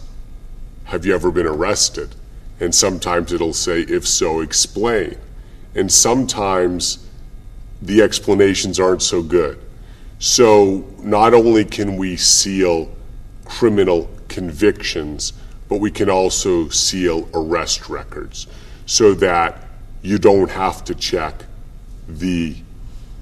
Have 0.85 1.07
you 1.07 1.15
ever 1.15 1.31
been 1.31 1.47
arrested? 1.47 2.17
And 2.61 2.75
sometimes 2.75 3.33
it'll 3.33 3.55
say, 3.55 3.81
If 3.81 4.07
so, 4.07 4.41
explain. 4.41 5.17
And 5.75 5.91
sometimes 5.91 7.07
the 7.83 8.03
explanations 8.03 8.79
aren't 8.79 9.03
so 9.03 9.23
good. 9.23 9.59
So 10.19 10.85
not 10.99 11.33
only 11.33 11.65
can 11.65 11.97
we 11.97 12.17
seal 12.17 12.95
criminal 13.47 14.11
convictions, 14.29 15.33
but 15.69 15.77
we 15.77 15.91
can 15.91 16.11
also 16.11 16.69
seal 16.69 17.29
arrest 17.33 17.89
records 17.89 18.47
so 18.87 19.15
that 19.15 19.65
you 20.03 20.19
don't 20.19 20.51
have 20.51 20.85
to 20.85 20.95
check 20.95 21.45
the 22.09 22.57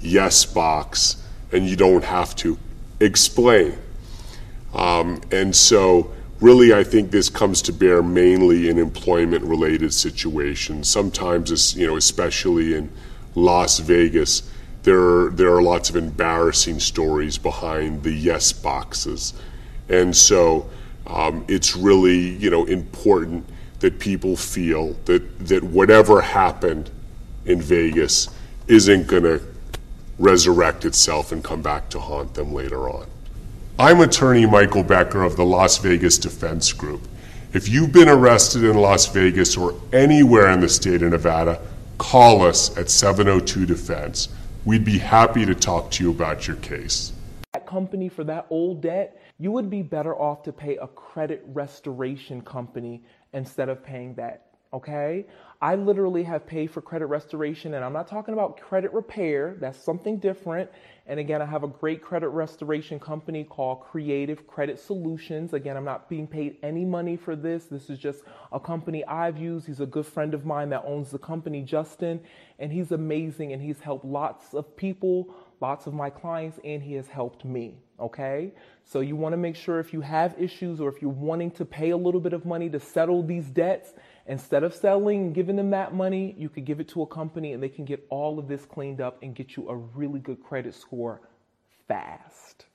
yes 0.01 0.45
box 0.45 1.23
and 1.53 1.69
you 1.69 1.77
don't 1.77 2.05
have 2.05 2.35
to 2.37 2.59
explain. 3.01 3.79
Um, 4.75 5.21
and 5.31 5.55
so, 5.55 6.13
really, 6.41 6.73
I 6.73 6.85
think 6.85 7.11
this 7.11 7.29
comes 7.29 7.63
to 7.63 7.73
bear 7.73 8.03
mainly 8.03 8.69
in 8.69 8.79
employment 8.79 9.45
related 9.45 9.93
situations. 9.93 10.89
Sometimes, 10.89 11.77
you 11.77 11.87
know, 11.87 11.97
especially 11.97 12.75
in 12.75 12.91
Las 13.35 13.79
Vegas, 13.79 14.51
there 14.83 15.01
are, 15.01 15.31
there 15.31 15.53
are 15.53 15.63
lots 15.63 15.91
of 15.91 15.97
embarrassing 15.97 16.81
stories 16.81 17.39
behind 17.39 18.03
the 18.03 18.13
yes 18.13 18.53
boxes. 18.53 19.35
And 19.89 20.17
so, 20.17 20.69
um, 21.07 21.45
it's 21.49 21.75
really, 21.75 22.37
you 22.37 22.51
know, 22.51 22.65
important 22.67 23.47
that 23.81 23.99
people 23.99 24.37
feel 24.37 24.95
that, 25.05 25.47
that 25.47 25.63
whatever 25.63 26.21
happened 26.21 26.91
in 27.47 27.63
Vegas 27.63 28.29
isn't 28.67 29.07
going 29.07 29.23
to 29.23 29.41
resurrect 30.19 30.85
itself 30.85 31.33
and 31.33 31.43
come 31.43 31.63
back 31.63 31.89
to 31.91 32.01
haunt 32.01 32.35
them 32.35 32.53
later 32.53 32.89
on. 32.89 33.07
I'm 33.81 34.01
attorney 34.01 34.45
Michael 34.45 34.83
Becker 34.83 35.23
of 35.23 35.37
the 35.37 35.45
Las 35.45 35.79
Vegas 35.79 36.19
Defense 36.19 36.73
Group. 36.73 37.07
If 37.53 37.69
you've 37.69 37.93
been 37.93 38.09
arrested 38.09 38.65
in 38.65 38.77
Las 38.77 39.07
Vegas 39.07 39.57
or 39.57 39.81
anywhere 39.93 40.51
in 40.51 40.59
the 40.59 40.69
state 40.69 41.01
of 41.01 41.13
Nevada, 41.13 41.61
call 41.97 42.43
us 42.43 42.77
at 42.77 42.91
702 42.91 43.67
Defense. 43.67 44.31
We'd 44.65 44.85
be 44.85 44.99
happy 44.99 45.47
to 45.47 45.55
talk 45.55 45.93
to 45.93 46.03
you 46.03 46.11
about 46.11 46.49
your 46.49 46.57
case. 46.57 47.13
That 47.53 47.69
company 47.69 48.09
for 48.09 48.25
that 48.25 48.49
old 48.51 48.83
debt, 48.83 49.23
you 49.39 49.53
would 49.53 49.71
be 49.71 49.83
better 49.83 50.17
off 50.17 50.43
to 50.43 50.53
pay 50.53 50.77
a 50.79 50.89
credit 50.89 51.45
restoration 51.47 52.41
company 52.41 53.05
instead 53.33 53.69
of 53.69 53.85
paying 53.85 54.13
that 54.15 54.49
okay? 54.73 55.27
I 55.61 55.75
literally 55.75 56.23
have 56.25 56.47
paid 56.47 56.71
for 56.71 56.81
credit 56.81 57.07
restoration, 57.07 57.75
and 57.75 57.85
I'm 57.85 57.93
not 57.93 58.07
talking 58.07 58.35
about 58.35 58.61
credit 58.61 58.93
repair, 58.93 59.57
that's 59.61 59.79
something 59.79 60.19
different. 60.19 60.71
And 61.09 61.19
again, 61.19 61.41
I 61.41 61.47
have 61.47 61.65
a 61.65 61.69
great 61.69 62.03
credit 62.03 62.29
restoration 62.29 63.01
company 63.01 63.43
called 63.43 63.81
Creative 63.81 64.47
Credit 64.47 64.79
Solutions. 64.79 65.55
Again, 65.55 65.75
I'm 65.75 65.85
not 65.85 66.07
being 66.11 66.27
paid 66.27 66.59
any 66.63 66.85
money 66.85 67.17
for 67.17 67.35
this. 67.35 67.65
This 67.65 67.89
is 67.89 67.99
just 67.99 68.25
a 68.53 68.61
company 68.61 69.03
I've 69.07 69.39
used. 69.39 69.67
He's 69.67 69.81
a 69.81 69.87
good 69.87 70.05
friend 70.05 70.35
of 70.35 70.45
mine 70.45 70.69
that 70.69 70.85
owns 70.85 71.11
the 71.11 71.19
company, 71.19 71.63
Justin, 71.63 72.21
and 72.59 72.71
he's 72.71 72.93
amazing 72.93 73.55
and 73.55 73.63
he's 73.63 73.81
helped 73.81 74.05
lots 74.05 74.53
of 74.53 74.77
people, 74.77 75.35
lots 75.63 75.87
of 75.87 75.95
my 75.95 76.11
clients, 76.11 76.61
and 76.63 76.83
he 76.83 76.93
has 76.93 77.09
helped 77.09 77.43
me. 77.43 77.79
Okay? 77.99 78.53
So 78.85 79.01
you 79.01 79.17
want 79.17 79.33
to 79.33 79.39
make 79.39 79.57
sure 79.57 79.81
if 79.81 79.95
you 79.95 80.03
have 80.03 80.35
issues 80.39 80.79
or 80.79 80.91
if 80.91 81.01
you're 81.01 81.11
wanting 81.11 81.53
to 81.53 81.65
pay 81.65 81.89
a 81.89 81.97
little 81.97 82.21
bit 82.21 82.35
of 82.35 82.45
money 82.45 82.69
to 82.69 82.79
settle 82.79 83.23
these 83.23 83.47
debts, 83.47 83.95
instead 84.29 84.63
of 84.63 84.75
selling 84.75 85.25
and 85.27 85.35
giving 85.35 85.57
them 85.57 85.71
that 85.71 85.95
money, 85.95 86.35
you 86.39 86.49
could 86.49 86.65
give 86.65 86.79
it 86.79 86.89
to 86.89 87.03
a 87.03 87.07
company 87.07 87.55
and 87.55 87.63
they 87.63 87.69
can 87.69 87.85
get 87.85 88.07
all 88.11 88.39
of 88.39 88.47
this 88.47 88.65
cleaned 88.65 89.01
up 89.01 89.19
and 89.23 89.35
get 89.35 89.57
you 89.57 89.69
a 89.69 89.75
really 89.75 90.21
good 90.21 90.43
credit 90.43 90.75
score 90.75 91.21
fast. 91.89 92.67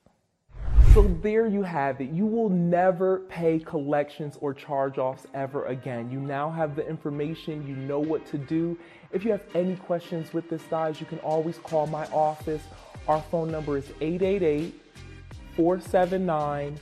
So 0.93 1.01
there 1.21 1.47
you 1.47 1.63
have 1.63 2.01
it. 2.01 2.09
You 2.09 2.25
will 2.25 2.49
never 2.49 3.21
pay 3.21 3.57
collections 3.57 4.37
or 4.41 4.53
charge 4.53 4.99
offs 4.99 5.25
ever 5.33 5.65
again. 5.65 6.11
You 6.11 6.19
now 6.19 6.51
have 6.51 6.75
the 6.75 6.87
information, 6.87 7.65
you 7.67 7.75
know 7.75 7.99
what 7.99 8.25
to 8.27 8.37
do. 8.37 8.77
If 9.11 9.25
you 9.25 9.31
have 9.31 9.43
any 9.55 9.75
questions 9.75 10.33
with 10.33 10.49
this, 10.49 10.61
guys, 10.69 10.99
you 10.99 11.07
can 11.07 11.19
always 11.19 11.57
call 11.57 11.87
my 11.87 12.05
office. 12.07 12.61
Our 13.07 13.21
phone 13.31 13.51
number 13.51 13.77
is 13.77 13.89
888 14.01 14.79
479 15.55 16.79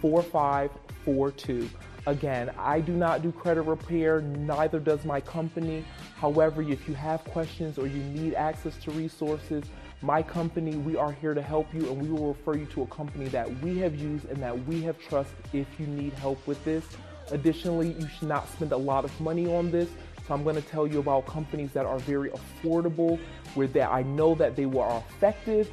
4542. 0.00 1.70
Again, 2.06 2.50
I 2.58 2.80
do 2.80 2.92
not 2.92 3.22
do 3.22 3.30
credit 3.30 3.62
repair, 3.62 4.22
neither 4.22 4.80
does 4.80 5.04
my 5.04 5.20
company. 5.20 5.84
However, 6.16 6.62
if 6.62 6.88
you 6.88 6.94
have 6.94 7.22
questions 7.24 7.78
or 7.78 7.86
you 7.86 8.02
need 8.02 8.34
access 8.34 8.76
to 8.84 8.90
resources, 8.92 9.64
my 10.02 10.22
company, 10.22 10.76
we 10.76 10.96
are 10.96 11.12
here 11.12 11.34
to 11.34 11.42
help 11.42 11.72
you 11.74 11.90
and 11.90 12.00
we 12.00 12.08
will 12.08 12.28
refer 12.28 12.56
you 12.56 12.64
to 12.66 12.82
a 12.82 12.86
company 12.86 13.28
that 13.28 13.50
we 13.60 13.78
have 13.78 13.94
used 13.94 14.24
and 14.30 14.42
that 14.42 14.66
we 14.66 14.80
have 14.80 14.98
trust 14.98 15.30
if 15.52 15.66
you 15.78 15.86
need 15.86 16.14
help 16.14 16.44
with 16.46 16.62
this. 16.64 16.84
Additionally, 17.32 17.92
you 17.92 18.08
should 18.08 18.28
not 18.28 18.48
spend 18.48 18.72
a 18.72 18.76
lot 18.76 19.04
of 19.04 19.20
money 19.20 19.46
on 19.46 19.70
this. 19.70 19.90
So 20.26 20.32
I'm 20.32 20.42
going 20.42 20.56
to 20.56 20.62
tell 20.62 20.86
you 20.86 21.00
about 21.00 21.26
companies 21.26 21.72
that 21.72 21.84
are 21.84 21.98
very 21.98 22.30
affordable, 22.30 23.20
where 23.54 23.66
that 23.68 23.92
I 23.92 24.02
know 24.02 24.34
that 24.36 24.56
they 24.56 24.66
were 24.66 24.88
effective 24.96 25.70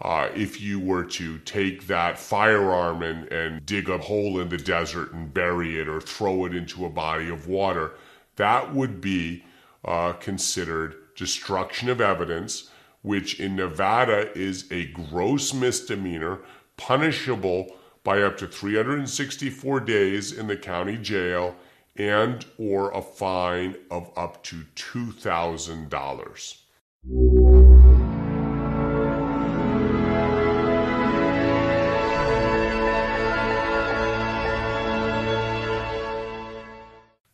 uh, 0.00 0.30
if 0.34 0.60
you 0.60 0.80
were 0.80 1.04
to 1.04 1.38
take 1.40 1.86
that 1.86 2.18
firearm 2.18 3.02
and, 3.02 3.30
and 3.30 3.66
dig 3.66 3.90
a 3.90 3.98
hole 3.98 4.40
in 4.40 4.48
the 4.48 4.56
desert 4.56 5.12
and 5.12 5.34
bury 5.34 5.78
it 5.78 5.86
or 5.86 6.00
throw 6.00 6.46
it 6.46 6.54
into 6.54 6.86
a 6.86 6.90
body 6.90 7.28
of 7.28 7.46
water, 7.46 7.92
that 8.36 8.74
would 8.74 9.02
be 9.02 9.44
uh, 9.84 10.14
considered 10.14 10.94
destruction 11.14 11.90
of 11.90 12.00
evidence 12.00 12.69
which 13.02 13.40
in 13.40 13.56
Nevada 13.56 14.30
is 14.36 14.70
a 14.70 14.86
gross 14.86 15.54
misdemeanor, 15.54 16.40
punishable 16.76 17.76
by 18.04 18.22
up 18.22 18.38
to 18.38 18.46
364 18.46 19.80
days 19.80 20.32
in 20.32 20.46
the 20.46 20.56
county 20.56 20.96
jail 20.96 21.56
and 21.96 22.46
or 22.56 22.90
a 22.92 23.02
fine 23.02 23.76
of 23.90 24.10
up 24.16 24.42
to 24.44 24.64
$2,000. 24.74 26.56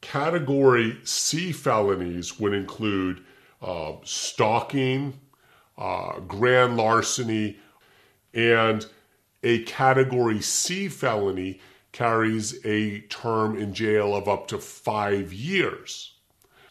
Category 0.01 0.99
C 1.05 1.53
felonies 1.53 2.41
would 2.41 2.55
include 2.55 3.25
uh, 3.61 3.93
stalking, 4.03 5.21
uh, 5.79 6.21
grand 6.21 6.77
larceny, 6.77 7.59
and 8.35 8.87
a 9.43 9.63
Category 9.65 10.41
C 10.41 10.89
felony 10.89 11.61
carries 11.93 12.65
a 12.65 13.01
term 13.03 13.57
in 13.57 13.73
jail 13.73 14.15
of 14.15 14.29
up 14.29 14.49
to 14.49 14.59
five 14.59 15.33
years. 15.33 16.15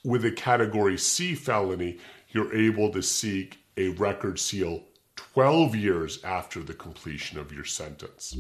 With 0.04 0.24
a 0.26 0.32
Category 0.32 0.98
C 0.98 1.34
felony, 1.34 1.98
you're 2.30 2.54
able 2.54 2.92
to 2.92 3.02
seek 3.02 3.60
a 3.78 3.90
record 3.90 4.40
seal 4.40 4.84
12 5.16 5.76
years 5.76 6.24
after 6.24 6.62
the 6.62 6.74
completion 6.74 7.40
of 7.40 7.52
your 7.52 7.66
sentence. 7.66 8.36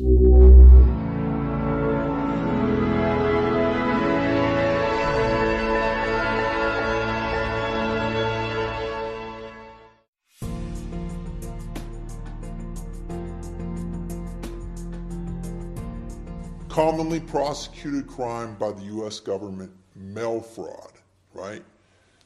Commonly 17.05 17.19
prosecuted 17.27 18.07
crime 18.07 18.55
by 18.55 18.71
the 18.71 18.81
U.S. 18.85 19.19
government, 19.19 19.71
mail 19.95 20.41
fraud, 20.41 20.91
right? 21.35 21.63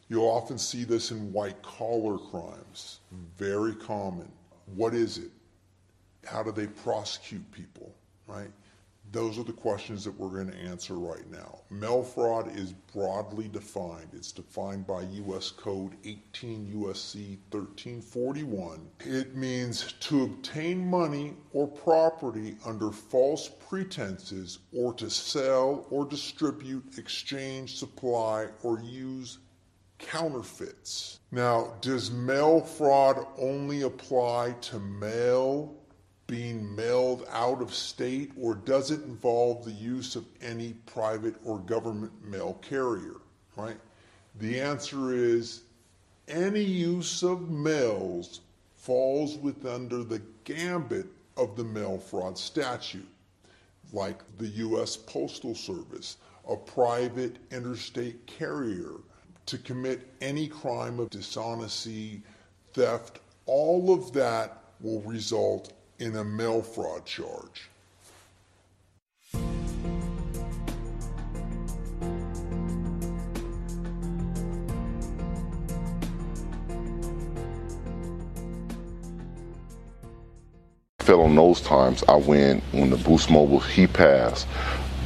You'll 0.07 0.29
often 0.29 0.57
see 0.57 0.85
this 0.85 1.11
in 1.11 1.33
white 1.33 1.61
collar 1.61 2.17
crimes, 2.17 3.01
very 3.37 3.75
common. 3.75 4.31
What 4.75 4.93
is 4.93 5.17
it? 5.17 5.31
How 6.23 6.43
do 6.43 6.53
they 6.53 6.67
prosecute 6.67 7.43
people, 7.51 7.93
right? 8.25 8.47
Those 9.11 9.39
are 9.39 9.43
the 9.43 9.53
questions 9.53 10.03
that 10.03 10.19
we're 10.19 10.29
going 10.29 10.51
to 10.51 10.57
answer 10.57 10.93
right 10.93 11.29
now. 11.31 11.61
Mail 11.71 12.03
fraud 12.03 12.55
is 12.55 12.73
broadly 12.93 13.47
defined. 13.47 14.09
It's 14.13 14.31
defined 14.31 14.85
by 14.85 15.01
U.S. 15.01 15.49
Code 15.49 15.95
18 16.03 16.67
U.S.C. 16.67 17.39
1341. 17.49 18.87
It 18.99 19.35
means 19.35 19.93
to 20.01 20.23
obtain 20.25 20.85
money 20.85 21.33
or 21.53 21.67
property 21.67 22.55
under 22.65 22.91
false 22.91 23.49
pretenses 23.67 24.59
or 24.71 24.93
to 24.93 25.09
sell 25.09 25.87
or 25.89 26.05
distribute, 26.05 26.99
exchange, 26.99 27.77
supply, 27.77 28.49
or 28.61 28.79
use 28.79 29.39
counterfeits. 29.97 31.19
Now, 31.31 31.73
does 31.81 32.11
mail 32.11 32.61
fraud 32.61 33.25
only 33.37 33.81
apply 33.81 34.55
to 34.61 34.79
mail 34.79 35.78
being 36.29 36.75
mailed 36.75 37.25
out 37.31 37.59
of 37.59 37.73
state, 37.73 38.31
or 38.39 38.53
does 38.53 38.91
it 38.91 39.03
involve 39.05 39.65
the 39.65 39.71
use 39.71 40.15
of 40.15 40.23
any 40.43 40.73
private 40.85 41.33
or 41.43 41.57
government 41.57 42.13
mail 42.23 42.59
carrier? 42.61 43.15
Right? 43.57 43.77
The 44.39 44.61
answer 44.61 45.11
is 45.11 45.63
any 46.27 46.61
use 46.61 47.23
of 47.23 47.49
mails 47.49 48.41
falls 48.75 49.37
within 49.37 49.73
under 49.73 50.03
the 50.03 50.21
gambit 50.43 51.07
of 51.35 51.55
the 51.55 51.63
mail 51.63 51.97
fraud 51.97 52.37
statute, 52.37 53.09
like 53.91 54.19
the 54.37 54.47
U.S. 54.47 54.95
Postal 54.95 55.55
Service, 55.55 56.17
a 56.47 56.55
private 56.55 57.37
interstate 57.49 58.23
carrier, 58.27 58.93
to 59.47 59.57
commit 59.57 60.07
any 60.21 60.47
crime 60.47 60.99
of 60.99 61.09
dishonesty, 61.09 62.21
theft, 62.73 63.19
all 63.47 63.91
of 63.91 64.13
that 64.13 64.61
will 64.79 65.01
result 65.01 65.73
in 65.99 66.15
a 66.15 66.23
mail 66.23 66.61
fraud 66.61 67.05
charge. 67.05 67.69
fell 81.09 81.21
on 81.21 81.35
those 81.35 81.59
times 81.61 82.03
I 82.07 82.17
went 82.17 82.63
when 82.71 82.91
the 82.91 82.97
Boost 82.97 83.31
Mobile 83.31 83.59
he 83.59 83.87
passed, 83.87 84.47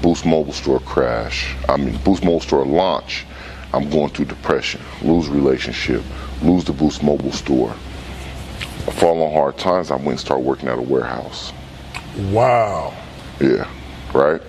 Boost 0.01 0.25
Mobile 0.25 0.51
store 0.51 0.81
crash. 0.81 1.55
I 1.69 1.77
mean 1.77 1.95
Boost 2.03 2.25
Mobile 2.25 2.41
store 2.41 2.65
launch. 2.65 3.25
I'm 3.73 3.89
going 3.89 4.09
through 4.09 4.25
depression, 4.25 4.81
lose 5.01 5.29
relationship, 5.29 6.03
lose 6.41 6.65
the 6.65 6.73
Boost 6.73 7.03
Mobile 7.03 7.31
store. 7.31 7.73
I 8.87 8.91
fall 8.91 9.21
on 9.21 9.33
hard 9.33 9.57
times. 9.57 9.91
I 9.91 9.95
went 9.95 10.09
and 10.09 10.19
start 10.19 10.41
working 10.41 10.67
at 10.69 10.77
a 10.77 10.81
warehouse. 10.81 11.53
Wow. 12.31 12.93
Yeah, 13.39 13.69
right. 14.13 14.41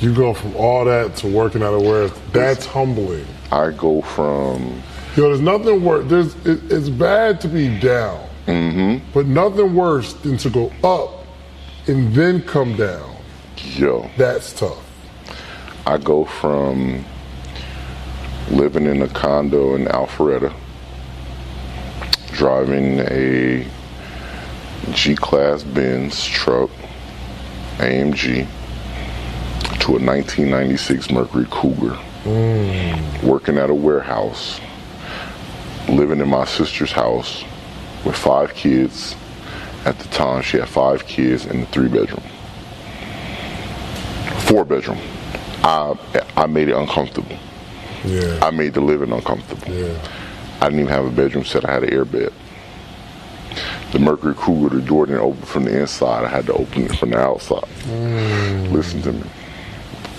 You 0.00 0.14
go 0.14 0.34
from 0.34 0.56
all 0.56 0.84
that 0.84 1.16
to 1.16 1.28
working 1.28 1.62
at 1.62 1.72
a 1.72 1.78
warehouse. 1.78 2.18
That's 2.32 2.66
humbling. 2.66 3.26
I 3.50 3.70
go 3.70 4.02
from 4.02 4.82
Yo, 5.14 5.24
there's 5.24 5.42
nothing 5.42 5.84
worse. 5.84 6.08
There's 6.08 6.34
it, 6.46 6.72
it's 6.72 6.88
bad 6.88 7.38
to 7.42 7.48
be 7.48 7.78
down, 7.80 8.26
mm-hmm. 8.46 9.04
but 9.12 9.26
nothing 9.26 9.74
worse 9.74 10.14
than 10.14 10.38
to 10.38 10.48
go 10.48 10.72
up 10.82 11.26
and 11.86 12.14
then 12.14 12.40
come 12.42 12.76
down. 12.76 13.14
yo. 13.58 14.10
That's 14.16 14.54
tough. 14.54 14.82
I 15.84 15.98
go 15.98 16.24
from 16.24 17.04
living 18.50 18.86
in 18.86 19.02
a 19.02 19.08
condo 19.08 19.74
in 19.74 19.84
Alpharetta, 19.84 20.54
driving 22.32 23.00
a 23.00 23.66
G 24.90 25.14
Class 25.14 25.62
Benz 25.62 26.26
truck, 26.26 26.70
AMG, 27.78 28.46
to 29.80 29.96
a 29.96 29.98
1996 29.98 31.10
Mercury 31.10 31.46
Cougar, 31.50 31.96
mm. 32.24 33.22
working 33.22 33.58
at 33.58 33.70
a 33.70 33.74
warehouse, 33.74 34.60
living 35.88 36.20
in 36.20 36.28
my 36.28 36.44
sister's 36.44 36.92
house 36.92 37.44
with 38.04 38.16
five 38.16 38.54
kids. 38.54 39.14
At 39.84 39.98
the 39.98 40.08
time, 40.08 40.42
she 40.42 40.58
had 40.58 40.68
five 40.68 41.06
kids 41.06 41.46
in 41.46 41.60
the 41.60 41.66
three 41.66 41.88
bedroom, 41.88 42.22
four 44.46 44.64
bedroom. 44.64 44.98
I 45.64 45.96
I 46.36 46.46
made 46.46 46.68
it 46.68 46.76
uncomfortable. 46.76 47.36
Yeah. 48.04 48.40
I 48.42 48.50
made 48.50 48.74
the 48.74 48.80
living 48.80 49.12
uncomfortable. 49.12 49.72
Yeah. 49.72 49.96
I 50.60 50.66
didn't 50.66 50.80
even 50.80 50.92
have 50.92 51.06
a 51.06 51.10
bedroom 51.10 51.44
set. 51.44 51.68
I 51.68 51.72
had 51.72 51.84
an 51.84 51.92
air 51.92 52.04
bed. 52.04 52.32
The 53.92 53.98
Mercury 53.98 54.34
Cougar, 54.34 54.74
the 54.74 54.80
door 54.80 55.04
didn't 55.04 55.20
open 55.20 55.42
from 55.42 55.64
the 55.64 55.78
inside. 55.78 56.24
I 56.24 56.28
had 56.28 56.46
to 56.46 56.54
open 56.54 56.84
it 56.84 56.96
from 56.96 57.10
the 57.10 57.18
outside. 57.18 57.68
Mm. 57.84 58.72
Listen 58.72 59.02
to 59.02 59.12
me. 59.12 59.22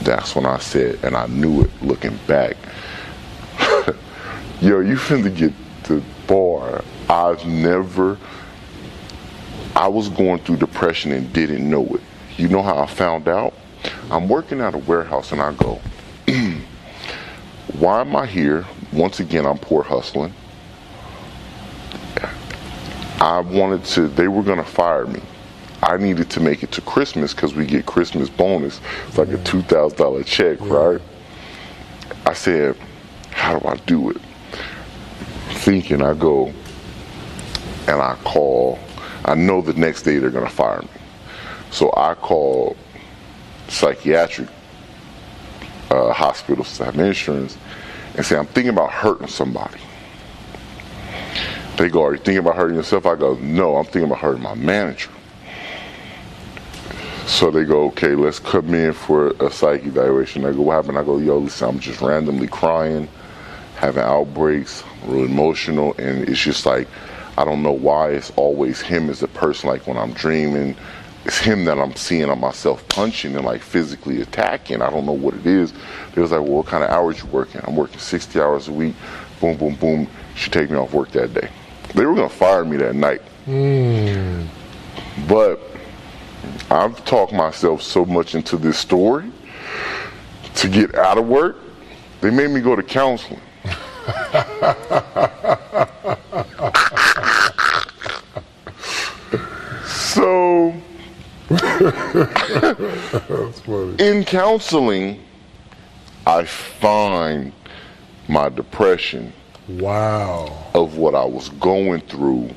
That's 0.01 0.35
when 0.35 0.45
I 0.45 0.59
said, 0.59 0.99
and 1.03 1.15
I 1.15 1.25
knew 1.25 1.63
it 1.63 1.71
looking 1.81 2.15
back. 2.27 2.55
Yo, 4.61 4.79
you 4.79 4.95
finna 4.95 5.35
get 5.35 5.53
the 5.85 6.03
bar. 6.27 6.83
I've 7.09 7.43
never. 7.47 8.19
I 9.75 9.87
was 9.87 10.07
going 10.07 10.37
through 10.39 10.57
depression 10.57 11.11
and 11.11 11.33
didn't 11.33 11.67
know 11.67 11.83
it. 11.95 12.01
You 12.37 12.49
know 12.49 12.61
how 12.61 12.77
I 12.77 12.85
found 12.85 13.27
out? 13.27 13.55
I'm 14.11 14.29
working 14.29 14.61
at 14.61 14.75
a 14.75 14.77
warehouse 14.77 15.31
and 15.31 15.41
I 15.41 15.51
go, 15.53 15.81
why 17.79 18.01
am 18.01 18.15
I 18.15 18.27
here? 18.27 18.65
Once 18.91 19.19
again, 19.19 19.47
I'm 19.47 19.57
poor 19.57 19.81
hustling. 19.81 20.31
I 23.23 23.39
wanted 23.39 23.85
to, 23.85 24.09
they 24.09 24.27
were 24.27 24.43
going 24.43 24.57
to 24.57 24.65
fire 24.65 25.05
me. 25.05 25.21
I 25.81 25.95
needed 25.95 26.29
to 26.31 26.41
make 26.41 26.61
it 26.61 26.73
to 26.73 26.81
Christmas 26.81 27.33
because 27.33 27.55
we 27.55 27.65
get 27.65 27.85
Christmas 27.85 28.29
bonus. 28.29 28.81
It's 29.07 29.17
like 29.17 29.29
a 29.29 29.37
$2,000 29.37 30.25
check, 30.25 30.59
right? 30.59 30.99
I 32.25 32.33
said, 32.33 32.75
how 33.31 33.57
do 33.57 33.65
I 33.65 33.77
do 33.85 34.09
it? 34.09 34.17
Thinking, 35.51 36.01
I 36.01 36.15
go 36.15 36.51
and 37.87 38.01
I 38.01 38.17
call. 38.25 38.77
I 39.23 39.35
know 39.35 39.61
the 39.61 39.71
next 39.71 40.01
day 40.01 40.17
they're 40.17 40.29
going 40.29 40.45
to 40.45 40.51
fire 40.51 40.81
me. 40.81 40.89
So 41.71 41.93
I 41.95 42.15
call 42.15 42.75
psychiatric 43.69 44.49
uh, 45.89 46.11
hospitals 46.11 46.77
to 46.77 46.85
have 46.85 46.99
insurance 46.99 47.57
and 48.17 48.25
say, 48.25 48.35
I'm 48.35 48.47
thinking 48.47 48.73
about 48.73 48.91
hurting 48.91 49.27
somebody. 49.27 49.79
They 51.83 51.89
go, 51.89 52.05
Are 52.05 52.13
you 52.13 52.17
thinking 52.17 52.37
about 52.37 52.55
hurting 52.55 52.77
yourself? 52.77 53.05
I 53.05 53.15
go, 53.15 53.35
No, 53.35 53.75
I'm 53.75 53.83
thinking 53.83 54.05
about 54.05 54.19
hurting 54.19 54.41
my 54.41 54.55
manager. 54.55 55.09
So 57.25 57.51
they 57.51 57.65
go, 57.65 57.87
Okay, 57.87 58.15
let's 58.15 58.39
come 58.39 58.73
in 58.73 58.93
for 58.93 59.31
a 59.31 59.51
psych 59.51 59.83
evaluation. 59.85 60.45
I 60.45 60.53
go, 60.53 60.61
What 60.61 60.75
happened? 60.75 60.97
I 60.97 61.03
go, 61.03 61.17
Yo, 61.17 61.39
listen, 61.39 61.67
I'm 61.67 61.79
just 61.79 61.99
randomly 61.99 62.47
crying, 62.47 63.09
having 63.75 64.01
outbreaks, 64.01 64.81
real 65.07 65.25
emotional, 65.25 65.93
and 65.97 66.29
it's 66.29 66.39
just 66.39 66.65
like, 66.65 66.87
I 67.37 67.43
don't 67.43 67.61
know 67.61 67.73
why 67.73 68.11
it's 68.11 68.31
always 68.37 68.79
him 68.79 69.09
as 69.09 69.21
a 69.21 69.27
person. 69.27 69.67
Like 69.67 69.85
when 69.85 69.97
I'm 69.97 70.13
dreaming, 70.13 70.77
it's 71.25 71.39
him 71.39 71.65
that 71.65 71.79
I'm 71.79 71.97
seeing 71.97 72.29
on 72.29 72.39
myself 72.39 72.87
punching 72.87 73.35
and 73.35 73.43
like 73.43 73.59
physically 73.61 74.21
attacking. 74.21 74.81
I 74.81 74.89
don't 74.89 75.05
know 75.05 75.11
what 75.11 75.33
it 75.33 75.45
is. 75.45 75.73
They 76.15 76.21
was 76.21 76.31
like, 76.31 76.39
well, 76.39 76.59
what 76.59 76.67
kind 76.67 76.85
of 76.85 76.91
hours 76.91 77.21
you 77.21 77.27
working? 77.27 77.59
I'm 77.65 77.75
working 77.75 77.99
60 77.99 78.39
hours 78.39 78.69
a 78.69 78.71
week. 78.71 78.95
Boom, 79.41 79.57
boom, 79.57 79.75
boom. 79.75 80.07
She 80.37 80.49
take 80.49 80.69
me 80.69 80.77
off 80.77 80.93
work 80.93 81.11
that 81.11 81.33
day. 81.33 81.49
They 81.93 82.05
were 82.05 82.15
gonna 82.15 82.29
fire 82.29 82.65
me 82.65 82.77
that 82.77 82.95
night. 82.95 83.21
But 85.27 85.59
I've 86.71 87.03
talked 87.05 87.33
myself 87.33 87.81
so 87.81 88.05
much 88.05 88.35
into 88.35 88.57
this 88.57 88.77
story 88.77 89.31
to 90.55 90.67
get 90.67 90.95
out 90.95 91.17
of 91.17 91.27
work. 91.27 91.57
They 92.21 92.31
made 92.31 92.49
me 92.51 92.61
go 92.61 92.75
to 92.75 92.83
counseling. 92.83 93.41
so 99.85 100.73
in 103.99 104.23
counseling, 104.23 105.19
I 106.25 106.45
find 106.45 107.51
my 108.27 108.49
depression 108.49 109.33
Wow. 109.67 110.55
of 110.73 110.97
what 110.97 111.15
I 111.15 111.23
was 111.23 111.49
going 111.49 112.01
through, 112.01 112.49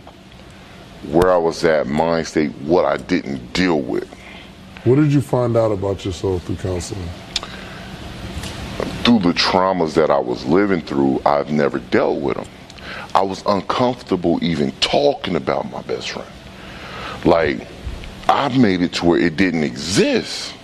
where 1.08 1.32
I 1.32 1.36
was 1.36 1.64
at, 1.64 1.86
mind 1.86 2.26
state, 2.26 2.50
what 2.62 2.84
I 2.84 2.96
didn't 2.96 3.52
deal 3.52 3.80
with. 3.80 4.08
What 4.84 4.96
did 4.96 5.12
you 5.12 5.20
find 5.20 5.56
out 5.56 5.70
about 5.70 6.04
yourself 6.04 6.44
through 6.44 6.56
counseling? 6.56 7.08
Through 9.04 9.20
the 9.20 9.32
traumas 9.32 9.94
that 9.94 10.10
I 10.10 10.18
was 10.18 10.44
living 10.46 10.80
through, 10.80 11.20
I've 11.24 11.50
never 11.50 11.78
dealt 11.78 12.20
with 12.20 12.36
them. 12.36 12.48
I 13.14 13.22
was 13.22 13.42
uncomfortable 13.46 14.42
even 14.42 14.72
talking 14.80 15.36
about 15.36 15.70
my 15.70 15.82
best 15.82 16.10
friend. 16.10 16.28
Like, 17.24 17.66
I've 18.28 18.58
made 18.58 18.82
it 18.82 18.92
to 18.94 19.04
where 19.06 19.18
it 19.18 19.36
didn't 19.36 19.62
exist. 19.62 20.54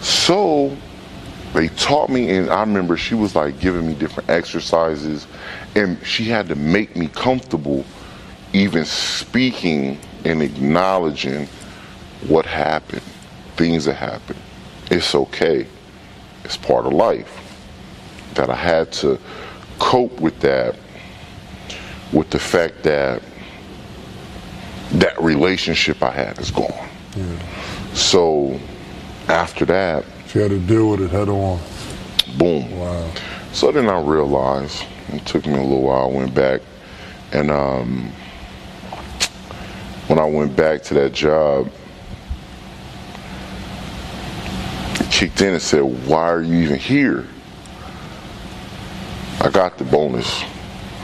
So 0.00 0.76
they 1.52 1.68
taught 1.68 2.08
me, 2.08 2.30
and 2.30 2.50
I 2.50 2.60
remember 2.60 2.96
she 2.96 3.14
was 3.14 3.36
like 3.36 3.60
giving 3.60 3.86
me 3.86 3.94
different 3.94 4.30
exercises, 4.30 5.26
and 5.74 5.98
she 6.04 6.24
had 6.24 6.48
to 6.48 6.54
make 6.54 6.96
me 6.96 7.08
comfortable 7.08 7.84
even 8.52 8.84
speaking 8.84 9.98
and 10.24 10.42
acknowledging 10.42 11.48
what 12.28 12.46
happened, 12.46 13.02
things 13.56 13.84
that 13.84 13.94
happened. 13.94 14.38
It's 14.90 15.14
okay, 15.14 15.66
it's 16.44 16.56
part 16.56 16.86
of 16.86 16.92
life. 16.92 17.38
That 18.34 18.48
I 18.48 18.54
had 18.54 18.92
to 18.92 19.18
cope 19.78 20.20
with 20.20 20.40
that, 20.40 20.76
with 22.12 22.30
the 22.30 22.38
fact 22.38 22.82
that 22.84 23.22
that 24.92 25.20
relationship 25.20 26.02
I 26.02 26.10
had 26.10 26.38
is 26.38 26.50
gone. 26.50 26.88
So 27.94 28.58
after 29.28 29.64
that, 29.66 30.04
She 30.32 30.38
had 30.38 30.48
to 30.48 30.58
deal 30.60 30.88
with 30.88 31.02
it 31.02 31.10
head 31.10 31.28
on. 31.28 31.60
boom. 32.38 32.78
Wow. 32.78 33.12
So 33.52 33.70
then 33.70 33.86
I 33.86 34.00
realized, 34.00 34.82
it 35.08 35.26
took 35.26 35.44
me 35.44 35.58
a 35.58 35.62
little 35.62 35.82
while, 35.82 36.04
I 36.04 36.06
went 36.06 36.34
back, 36.34 36.62
and 37.32 37.50
um, 37.50 38.10
when 40.06 40.18
I 40.18 40.24
went 40.24 40.56
back 40.56 40.82
to 40.84 40.94
that 40.94 41.12
job, 41.12 41.70
it 45.00 45.10
kicked 45.10 45.42
in 45.42 45.52
and 45.52 45.60
said, 45.60 45.82
Why 45.82 46.30
are 46.30 46.40
you 46.40 46.54
even 46.60 46.78
here? 46.78 47.26
I 49.38 49.50
got 49.50 49.76
the 49.76 49.84
bonus. 49.84 50.44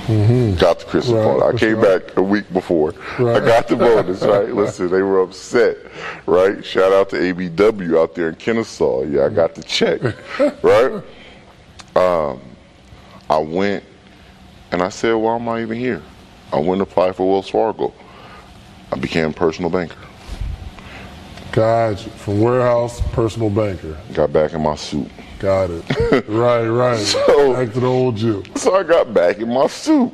Got 0.09 0.79
the 0.79 0.87
Christmas 0.87 1.17
Right, 1.17 1.39
bonus. 1.39 1.55
I 1.55 1.59
came 1.59 1.77
right. 1.81 2.07
back 2.07 2.17
a 2.17 2.23
week 2.23 2.51
before. 2.51 2.95
I 3.19 3.41
got 3.41 3.69
the 3.69 3.77
bonus, 3.77 4.23
right? 4.23 4.49
Listen, 4.55 4.91
they 4.91 5.03
were 5.03 5.21
upset, 5.21 5.77
right? 6.25 6.65
Shout 6.65 6.93
out 6.93 7.11
to 7.11 7.17
ABW 7.17 8.01
out 8.01 8.15
there 8.15 8.31
in 8.31 8.37
Kennesaw. 8.37 9.03
Yeah, 9.03 9.27
I 9.27 9.29
got 9.29 9.55
the 9.55 9.63
check, 9.63 10.01
right? 10.63 11.03
Um, 11.95 12.41
I 13.29 13.37
went 13.37 13.85
and 14.73 14.83
I 14.83 14.89
said, 14.89 15.13
why 15.13 15.37
am 15.37 15.47
I 15.47 15.61
even 15.61 15.79
here? 15.79 16.03
I 16.55 16.59
went 16.59 16.79
to 16.79 16.85
apply 16.85 17.13
for 17.13 17.29
Wells 17.31 17.51
Fargo. 17.51 17.93
I 18.91 18.97
became 18.97 19.35
personal 19.35 19.71
banker. 19.71 19.99
Gotcha. 21.53 22.09
From 22.11 22.41
warehouse, 22.41 23.03
personal 23.13 23.51
banker. 23.51 23.99
Got 24.15 24.33
back 24.33 24.55
in 24.55 24.63
my 24.63 24.75
suit. 24.77 25.11
Got 25.39 25.71
it. 25.71 25.85
right, 26.29 26.67
right. 26.67 26.99
So- 26.99 27.55
Back 27.55 27.73
to 27.75 27.81
the 27.81 27.87
old 27.87 28.19
you. 28.21 28.43
So 28.57 28.75
I 28.75 28.83
got 28.83 29.15
back 29.15 29.39
in 29.39 29.49
my 29.53 29.67
suit. 29.69 30.13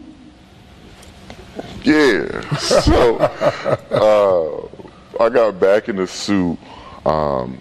Yeah. 1.83 2.41
So 2.59 3.17
uh, 3.19 5.23
I 5.23 5.29
got 5.29 5.61
back 5.61 5.89
in 5.89 5.97
the 5.97 6.07
suit. 6.07 6.59
Um, 7.07 7.59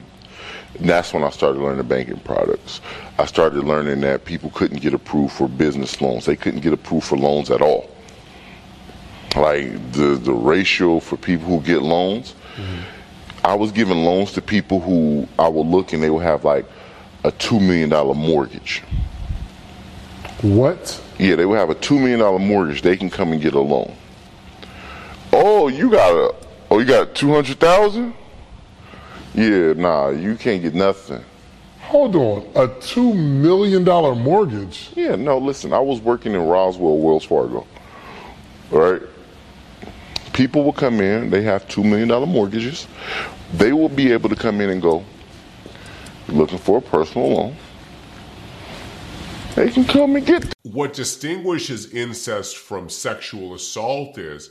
and 0.80 0.90
that's 0.90 1.14
when 1.14 1.24
I 1.24 1.30
started 1.30 1.60
learning 1.62 1.88
banking 1.88 2.20
products. 2.22 2.82
I 3.20 3.26
started 3.26 3.64
learning 3.64 4.02
that 4.02 4.26
people 4.26 4.50
couldn't 4.52 4.82
get 4.82 4.94
approved 4.94 5.34
for 5.34 5.48
business 5.48 6.02
loans. 6.02 6.26
They 6.26 6.36
couldn't 6.36 6.62
get 6.62 6.74
approved 6.74 7.06
for 7.06 7.18
loans 7.18 7.52
at 7.52 7.62
all. 7.62 7.90
Like 9.36 9.92
the 9.94 10.20
the 10.22 10.34
ratio 10.34 11.00
for 11.00 11.18
people 11.18 11.48
who 11.48 11.62
get 11.62 11.82
loans, 11.82 12.36
I 13.44 13.56
was 13.56 13.72
giving 13.72 14.04
loans 14.04 14.32
to 14.34 14.42
people 14.42 14.80
who 14.80 15.28
I 15.40 15.48
would 15.48 15.68
look 15.68 15.94
and 15.94 16.02
they 16.02 16.10
would 16.10 16.24
have 16.24 16.46
like 16.46 16.66
a 17.24 17.32
two 17.32 17.60
million 17.60 17.90
dollar 17.90 18.14
mortgage. 18.14 18.82
What? 20.42 21.02
Yeah, 21.18 21.36
they 21.36 21.46
would 21.46 21.58
have 21.58 21.70
a 21.70 21.76
two 21.76 22.00
million 22.00 22.20
dollar 22.20 22.40
mortgage. 22.40 22.82
They 22.82 22.98
can 22.98 23.10
come 23.10 23.32
and 23.32 23.42
get 23.42 23.54
a 23.54 23.60
loan. 23.60 23.96
Oh, 25.32 25.68
you 25.68 25.90
got 25.90 26.12
a 26.14 26.36
oh 26.72 26.80
you 26.80 26.86
got 26.86 27.16
two 27.16 27.34
hundred 27.34 27.60
thousand? 27.60 28.14
Yeah, 29.36 29.74
nah, 29.74 30.10
you 30.10 30.36
can't 30.36 30.62
get 30.62 30.76
nothing. 30.76 31.24
Hold 31.82 32.16
on. 32.16 32.42
A 32.56 32.68
$2 32.68 33.16
million 33.16 33.84
mortgage? 33.84 34.90
Yeah, 34.96 35.16
no, 35.16 35.38
listen, 35.38 35.74
I 35.74 35.80
was 35.80 36.00
working 36.02 36.34
in 36.34 36.42
Roswell, 36.42 36.98
Wells 36.98 37.26
Fargo. 37.26 37.68
All 38.72 38.80
right. 38.80 39.02
People 40.34 40.64
will 40.64 40.74
come 40.74 41.00
in, 41.02 41.30
they 41.30 41.44
have 41.44 41.68
two 41.68 41.84
million 41.84 42.08
dollar 42.08 42.26
mortgages. 42.26 42.88
They 43.54 43.74
will 43.74 43.90
be 43.90 44.12
able 44.12 44.30
to 44.30 44.36
come 44.36 44.62
in 44.62 44.72
and 44.72 44.82
go, 44.82 45.04
looking 46.28 46.58
for 46.58 46.80
a 46.80 46.82
personal 46.82 47.30
loan. 47.30 47.56
They 49.56 49.70
can 49.70 49.86
come 49.86 50.16
and 50.16 50.26
get 50.26 50.52
What 50.64 50.94
distinguishes 50.94 51.94
incest 51.94 52.58
from 52.58 52.90
sexual 52.90 53.54
assault 53.54 54.18
is 54.18 54.50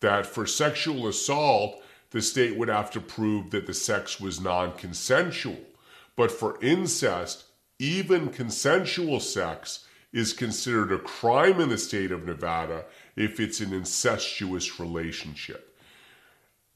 that 0.00 0.26
for 0.26 0.46
sexual 0.46 1.08
assault, 1.08 1.82
the 2.10 2.20
state 2.20 2.56
would 2.56 2.68
have 2.68 2.90
to 2.90 3.00
prove 3.00 3.50
that 3.50 3.66
the 3.66 3.72
sex 3.72 4.20
was 4.20 4.40
non 4.40 4.72
consensual. 4.72 5.56
But 6.16 6.30
for 6.30 6.62
incest, 6.62 7.44
even 7.78 8.28
consensual 8.28 9.20
sex 9.20 9.86
is 10.12 10.34
considered 10.34 10.92
a 10.92 10.98
crime 10.98 11.58
in 11.58 11.70
the 11.70 11.78
state 11.78 12.12
of 12.12 12.26
Nevada 12.26 12.84
if 13.16 13.40
it's 13.40 13.60
an 13.60 13.72
incestuous 13.72 14.78
relationship. 14.78 15.78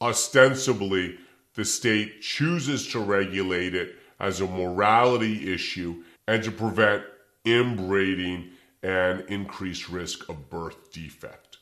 Ostensibly, 0.01 1.19
the 1.53 1.65
state 1.65 2.21
chooses 2.21 2.87
to 2.87 2.99
regulate 2.99 3.75
it 3.75 3.96
as 4.19 4.41
a 4.41 4.47
morality 4.47 5.53
issue 5.53 6.03
and 6.27 6.43
to 6.43 6.51
prevent 6.51 7.03
inbreeding 7.45 8.49
and 8.83 9.21
increased 9.29 9.89
risk 9.89 10.27
of 10.29 10.49
birth 10.49 10.91
defect. 10.91 11.57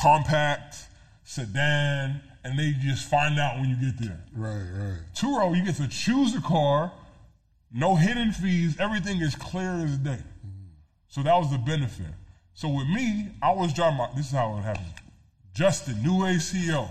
compact, 0.00 0.76
sedan, 1.24 2.20
and 2.44 2.58
they 2.58 2.72
just 2.80 3.08
find 3.08 3.38
out 3.38 3.58
when 3.58 3.68
you 3.70 3.76
get 3.76 3.98
there. 3.98 4.24
Right, 4.32 4.66
right. 4.74 4.98
Turo, 5.14 5.56
you 5.56 5.64
get 5.64 5.76
to 5.76 5.88
choose 5.88 6.34
a 6.34 6.40
car, 6.40 6.92
no 7.72 7.96
hidden 7.96 8.32
fees, 8.32 8.76
everything 8.78 9.20
is 9.20 9.34
clear 9.34 9.84
as 9.84 9.98
day. 9.98 10.10
Mm-hmm. 10.10 10.68
So 11.08 11.22
that 11.22 11.34
was 11.34 11.50
the 11.50 11.58
benefit. 11.58 12.06
So 12.54 12.68
with 12.68 12.88
me, 12.88 13.28
I 13.42 13.52
was 13.52 13.72
driving 13.72 13.98
my, 13.98 14.08
this 14.16 14.26
is 14.26 14.32
how 14.32 14.56
it 14.58 14.62
happened. 14.62 14.86
Justin, 15.54 16.02
new 16.02 16.24
ACO. 16.26 16.88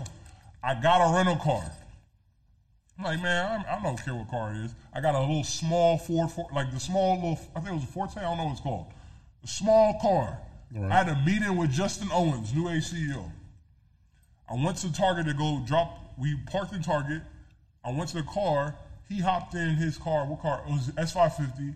I 0.63 0.79
got 0.81 1.01
a 1.01 1.15
rental 1.15 1.37
car. 1.37 1.63
I'm 2.97 3.03
like, 3.03 3.21
man, 3.21 3.65
I, 3.67 3.77
I 3.77 3.83
don't 3.83 4.03
care 4.03 4.15
what 4.15 4.29
car 4.29 4.53
it 4.53 4.65
is. 4.65 4.73
I 4.93 5.01
got 5.01 5.13
a 5.13 5.19
little 5.19 5.43
small 5.43 5.97
Ford, 5.97 6.31
Ford 6.31 6.53
like 6.53 6.71
the 6.71 6.79
small 6.79 7.15
little, 7.15 7.39
I 7.55 7.59
think 7.59 7.71
it 7.71 7.75
was 7.75 7.83
a 7.83 7.87
Forte, 7.87 8.17
I 8.17 8.21
don't 8.21 8.37
know 8.37 8.45
what 8.45 8.53
it's 8.53 8.61
called. 8.61 8.87
A 9.43 9.47
small 9.47 9.99
car. 9.99 10.39
I 10.75 10.79
had 10.97 11.09
a 11.09 11.15
meeting 11.25 11.55
with 11.55 11.71
Justin 11.71 12.09
Owens, 12.11 12.53
new 12.53 12.67
ACO. 12.69 13.31
I 14.49 14.53
went 14.55 14.77
to 14.77 14.91
Target 14.91 15.27
to 15.27 15.33
go 15.33 15.61
drop. 15.65 15.97
We 16.17 16.35
parked 16.51 16.73
in 16.73 16.81
Target. 16.81 17.21
I 17.85 17.91
went 17.91 18.09
to 18.09 18.17
the 18.17 18.23
car. 18.23 18.75
He 19.07 19.21
hopped 19.21 19.53
in 19.53 19.75
his 19.75 19.97
car. 19.97 20.25
What 20.25 20.41
car? 20.41 20.63
It 20.67 20.71
was 20.71 20.91
S 20.97 21.13
five 21.13 21.35
fifty. 21.35 21.73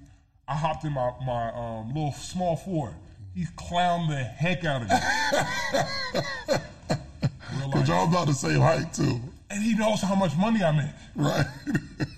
I 0.47 0.55
hopped 0.55 0.83
in 0.83 0.91
my 0.91 1.11
my 1.25 1.51
um, 1.53 1.87
little 1.89 2.11
small 2.11 2.57
Ford. 2.57 2.93
He 3.33 3.45
clowned 3.45 4.09
the 4.09 4.17
heck 4.17 4.65
out 4.65 4.81
of 4.81 4.89
me. 4.89 4.95
Cause 7.71 7.87
y'all 7.87 8.07
about 8.07 8.27
the 8.27 8.33
same 8.33 8.59
height, 8.59 8.93
too. 8.93 9.21
And 9.51 9.63
he 9.63 9.75
knows 9.75 10.01
how 10.01 10.15
much 10.15 10.35
money 10.37 10.63
I 10.63 10.71
make. 10.71 10.95
Right. 11.15 11.45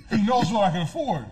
He 0.10 0.22
knows 0.24 0.52
what 0.52 0.64
I 0.64 0.72
can 0.72 0.82
afford. 0.82 1.26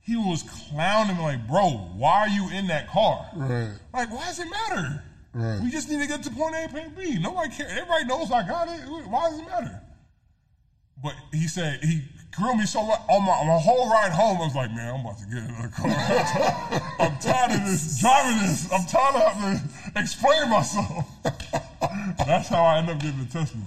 He 0.00 0.16
was 0.16 0.42
clowning 0.68 1.16
me 1.16 1.22
like, 1.22 1.46
bro, 1.46 1.70
why 1.96 2.20
are 2.20 2.28
you 2.28 2.48
in 2.50 2.66
that 2.68 2.88
car? 2.88 3.28
right. 3.36 3.72
Like, 3.92 4.10
why 4.10 4.26
does 4.26 4.38
it 4.38 4.48
matter? 4.50 5.04
Right. 5.32 5.60
We 5.62 5.70
just 5.70 5.88
need 5.88 6.00
to 6.00 6.08
get 6.08 6.22
to 6.24 6.30
point 6.30 6.56
A, 6.56 6.68
point 6.68 6.96
B. 6.96 7.18
Nobody 7.18 7.54
cares. 7.54 7.70
Everybody 7.70 8.04
knows 8.06 8.32
I 8.32 8.46
got 8.46 8.68
it. 8.68 8.80
Why 9.08 9.30
does 9.30 9.38
it 9.38 9.44
matter? 9.44 9.80
But 11.02 11.14
he 11.32 11.46
said 11.46 11.80
he 11.82 12.02
grilled 12.36 12.58
me 12.58 12.66
so 12.66 12.82
much 12.82 13.00
on 13.08 13.24
my, 13.24 13.32
on 13.32 13.46
my 13.46 13.58
whole 13.58 13.90
ride 13.90 14.12
home. 14.12 14.38
I 14.38 14.44
was 14.44 14.54
like, 14.54 14.70
man, 14.72 14.94
I'm 14.94 15.00
about 15.00 15.18
to 15.18 15.26
get 15.26 15.38
in 15.38 15.62
the 15.62 15.68
car. 15.68 15.88
I'm 16.98 17.18
tired 17.18 17.60
of 17.60 17.66
this 17.66 18.00
driving 18.00 18.38
this. 18.42 18.72
I'm 18.72 18.84
tired 18.86 19.16
of 19.16 19.32
having 19.32 19.68
to 19.94 20.00
explain 20.00 20.50
myself. 20.50 21.06
that's 22.18 22.48
how 22.48 22.64
I 22.64 22.78
end 22.78 22.90
up 22.90 22.98
getting 22.98 23.18
the 23.18 23.26
Tesla. 23.26 23.60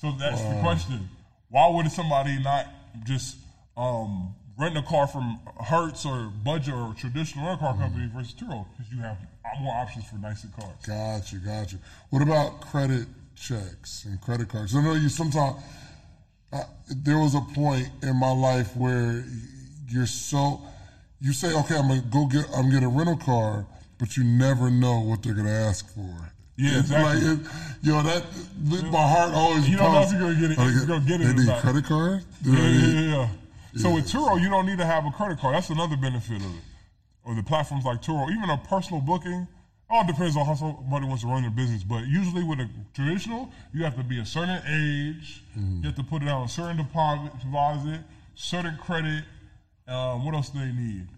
So 0.00 0.12
that's 0.18 0.40
the 0.40 0.58
question. 0.62 1.10
Why 1.50 1.68
would 1.68 1.90
somebody 1.92 2.38
not 2.42 2.66
just 3.04 3.36
um, 3.76 4.34
rent 4.58 4.78
a 4.78 4.82
car 4.82 5.06
from 5.06 5.38
Hertz 5.60 6.06
or 6.06 6.32
Budget 6.42 6.72
or 6.72 6.92
a 6.92 6.94
traditional 6.94 7.46
rental 7.46 7.68
car 7.68 7.76
company 7.76 8.08
versus 8.14 8.32
Turo? 8.32 8.64
Because 8.70 8.90
you 8.90 9.02
have 9.02 9.18
more 9.60 9.74
options 9.74 10.06
for 10.06 10.16
nicer 10.16 10.48
cars. 10.58 10.72
Gotcha, 10.86 11.36
gotcha. 11.36 11.76
What 12.08 12.22
about 12.22 12.62
credit 12.62 13.08
checks 13.36 14.06
and 14.06 14.18
credit 14.22 14.48
cards? 14.48 14.74
I 14.74 14.82
know 14.82 14.94
you 14.94 15.10
sometimes. 15.10 15.56
Uh, 16.50 16.64
there 16.88 17.18
was 17.18 17.34
a 17.34 17.40
point 17.54 17.88
in 18.02 18.16
my 18.16 18.32
life 18.32 18.74
where 18.76 19.22
you're 19.88 20.06
so 20.06 20.62
you 21.20 21.32
say, 21.34 21.54
okay, 21.54 21.76
I'm 21.76 21.88
gonna 21.88 22.00
go 22.00 22.26
get 22.26 22.46
I'm 22.56 22.70
gonna 22.70 22.80
get 22.80 22.82
a 22.84 22.88
rental 22.88 23.18
car, 23.18 23.66
but 23.98 24.16
you 24.16 24.24
never 24.24 24.70
know 24.70 25.00
what 25.00 25.22
they're 25.22 25.34
gonna 25.34 25.50
ask 25.50 25.92
for. 25.94 26.29
Yeah, 26.60 26.78
exactly. 26.80 27.20
Like, 27.28 27.38
it, 27.40 27.46
you 27.82 27.92
know 27.92 28.02
that 28.02 28.24
my 28.92 29.08
heart 29.08 29.32
always. 29.34 29.68
You 29.68 29.78
don't 29.78 29.92
know 29.94 30.02
if 30.02 30.10
you're 30.12 30.20
gonna 30.20 30.34
get 30.40 30.50
it- 30.50 30.58
Like, 30.58 30.74
you're 30.74 30.86
gonna 30.86 31.04
get 31.06 31.20
it 31.22 31.24
They 31.28 31.32
need 31.34 31.46
not. 31.46 31.60
credit 31.62 31.84
card. 31.86 32.24
Yeah, 32.44 32.52
yeah, 32.54 32.68
yeah, 32.68 33.00
yeah. 33.16 33.28
So 33.76 33.88
Yeah. 33.88 33.94
with 33.94 34.12
Turo, 34.12 34.40
you 34.40 34.48
don't 34.50 34.66
need 34.66 34.78
to 34.78 34.84
have 34.86 35.06
a 35.06 35.10
credit 35.10 35.38
card. 35.38 35.54
That's 35.54 35.70
another 35.70 35.96
benefit 35.96 36.36
of 36.36 36.54
it. 36.54 36.62
Or 37.24 37.34
the 37.34 37.42
platforms 37.42 37.84
like 37.84 38.02
Turo, 38.02 38.30
even 38.30 38.50
a 38.50 38.58
personal 38.58 39.00
booking. 39.00 39.46
All 39.88 40.04
depends 40.04 40.36
on 40.36 40.46
how 40.46 40.54
somebody 40.54 41.06
wants 41.06 41.22
to 41.22 41.28
run 41.28 41.42
their 41.42 41.50
business. 41.50 41.82
But 41.82 42.06
usually 42.06 42.44
with 42.44 42.60
a 42.60 42.68
traditional, 42.94 43.50
you 43.72 43.82
have 43.84 43.96
to 43.96 44.04
be 44.04 44.20
a 44.20 44.26
certain 44.26 44.60
age. 44.68 45.42
You 45.56 45.82
have 45.84 45.96
to 45.96 46.04
put 46.04 46.22
it 46.22 46.28
on 46.28 46.44
a 46.44 46.48
certain 46.48 46.76
deposit, 46.76 47.32
deposit 47.40 48.00
certain 48.36 48.76
credit. 48.76 49.24
Um, 49.88 50.24
what 50.24 50.34
else 50.34 50.50
do 50.50 50.60
they 50.60 50.70
need? 50.72 51.08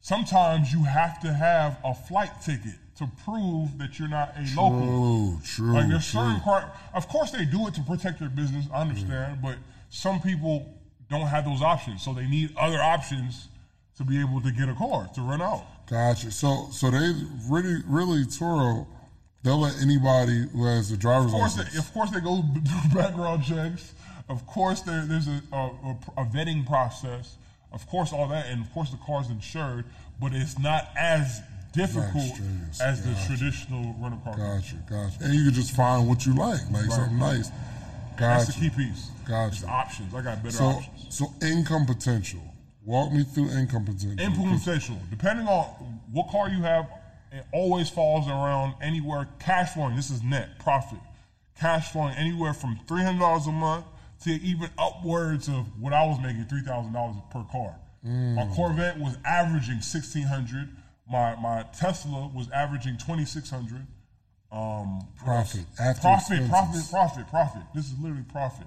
Sometimes 0.00 0.72
you 0.72 0.82
have 0.84 1.20
to 1.20 1.32
have 1.32 1.78
a 1.84 1.94
flight 1.94 2.30
ticket 2.42 2.74
to 3.00 3.08
prove 3.24 3.78
that 3.78 3.98
you're 3.98 4.08
not 4.08 4.34
a 4.36 4.42
local. 4.54 5.40
True, 5.42 5.64
true. 5.64 5.72
Like 5.72 5.88
there's 5.88 6.10
true. 6.10 6.20
certain 6.20 6.40
car, 6.42 6.70
of 6.92 7.08
course 7.08 7.30
they 7.30 7.46
do 7.46 7.66
it 7.66 7.74
to 7.74 7.82
protect 7.82 8.20
their 8.20 8.28
business. 8.28 8.66
I 8.72 8.82
understand, 8.82 9.40
but 9.42 9.56
some 9.88 10.20
people 10.20 10.66
don't 11.08 11.26
have 11.26 11.46
those 11.46 11.62
options, 11.62 12.02
so 12.02 12.12
they 12.12 12.26
need 12.26 12.54
other 12.58 12.78
options 12.78 13.48
to 13.96 14.04
be 14.04 14.20
able 14.20 14.42
to 14.42 14.52
get 14.52 14.68
a 14.68 14.74
car 14.74 15.08
to 15.14 15.22
rent 15.22 15.40
out. 15.40 15.64
Gotcha. 15.88 16.30
So, 16.30 16.68
so 16.72 16.90
they 16.90 17.12
really, 17.48 17.82
really 17.86 18.24
Turo, 18.24 18.86
they'll 19.42 19.58
let 19.60 19.80
anybody 19.80 20.46
who 20.52 20.66
has 20.66 20.90
a 20.90 20.96
driver's 20.98 21.32
Of 21.32 21.38
course, 21.38 21.56
license. 21.56 21.72
they, 21.72 21.78
of 21.78 21.92
course 21.94 22.10
they 22.10 22.20
go 22.20 22.42
do 22.54 22.94
background 22.94 23.44
checks. 23.44 23.94
Of 24.28 24.46
course, 24.46 24.82
there, 24.82 25.06
there's 25.06 25.26
a, 25.26 25.40
a, 25.52 25.56
a, 25.56 25.98
a 26.18 26.24
vetting 26.26 26.66
process. 26.66 27.36
Of 27.72 27.86
course, 27.86 28.12
all 28.12 28.28
that, 28.28 28.46
and 28.46 28.62
of 28.64 28.70
course 28.72 28.90
the 28.90 28.98
car's 28.98 29.30
insured, 29.30 29.86
but 30.20 30.32
it's 30.34 30.58
not 30.58 30.90
as 30.96 31.40
difficult 31.72 32.40
as 32.80 33.02
the 33.02 33.10
Gotcha. 33.12 33.26
traditional 33.26 33.94
rental 33.98 34.20
car. 34.24 34.36
Gotcha, 34.36 34.76
gotcha. 34.88 35.16
And 35.24 35.34
you 35.34 35.44
can 35.44 35.54
just 35.54 35.72
find 35.76 36.08
what 36.08 36.26
you 36.26 36.34
like, 36.34 36.60
like 36.70 36.84
something 36.90 37.18
nice. 37.18 37.50
That's 38.18 38.46
Gotcha. 38.46 38.60
the 38.60 38.68
key 38.70 38.76
piece. 38.76 39.10
Gotcha. 39.26 39.54
It's 39.54 39.64
options. 39.64 40.14
I 40.14 40.20
got 40.22 40.42
better 40.42 40.56
So, 40.56 40.64
options. 40.66 41.06
so 41.14 41.32
income 41.42 41.86
potential. 41.86 42.40
Walk 42.84 43.12
me 43.12 43.24
through 43.24 43.50
income 43.50 43.84
potential. 43.84 44.20
Input 44.20 44.58
potential. 44.58 44.96
Depending 45.10 45.46
on 45.46 45.64
what 46.12 46.28
car 46.28 46.48
you 46.48 46.62
have, 46.62 46.86
it 47.32 47.44
always 47.52 47.88
falls 47.88 48.26
around 48.28 48.74
anywhere 48.82 49.28
cash 49.38 49.74
flowing. 49.74 49.94
This 49.96 50.10
is 50.10 50.22
net 50.22 50.58
profit. 50.58 50.98
Cash 51.58 51.92
flowing 51.92 52.14
anywhere 52.16 52.52
from 52.54 52.78
three 52.88 53.02
hundred 53.02 53.20
dollars 53.20 53.46
a 53.46 53.52
month 53.52 53.84
to 54.24 54.30
even 54.30 54.68
upwards 54.78 55.46
of 55.48 55.66
what 55.80 55.92
I 55.92 56.04
was 56.06 56.18
making 56.20 56.44
three 56.46 56.62
thousand 56.62 56.92
dollars 56.92 57.16
per 57.30 57.44
car. 57.52 57.76
Mm. 58.04 58.34
My 58.34 58.46
Corvette 58.54 58.98
was 58.98 59.16
averaging 59.24 59.80
sixteen 59.82 60.24
hundred. 60.24 60.68
My 61.10 61.34
my 61.36 61.64
Tesla 61.76 62.30
was 62.34 62.48
averaging 62.50 62.96
twenty 62.98 63.24
six 63.24 63.50
hundred. 63.50 63.86
Um, 64.52 65.06
Profit. 65.16 65.64
Profit, 65.76 66.00
profit, 66.02 66.38
expenses. 66.38 66.90
profit, 66.90 67.28
profit. 67.28 67.62
This 67.74 67.86
is 67.86 67.98
literally 67.98 68.24
profit. 68.32 68.66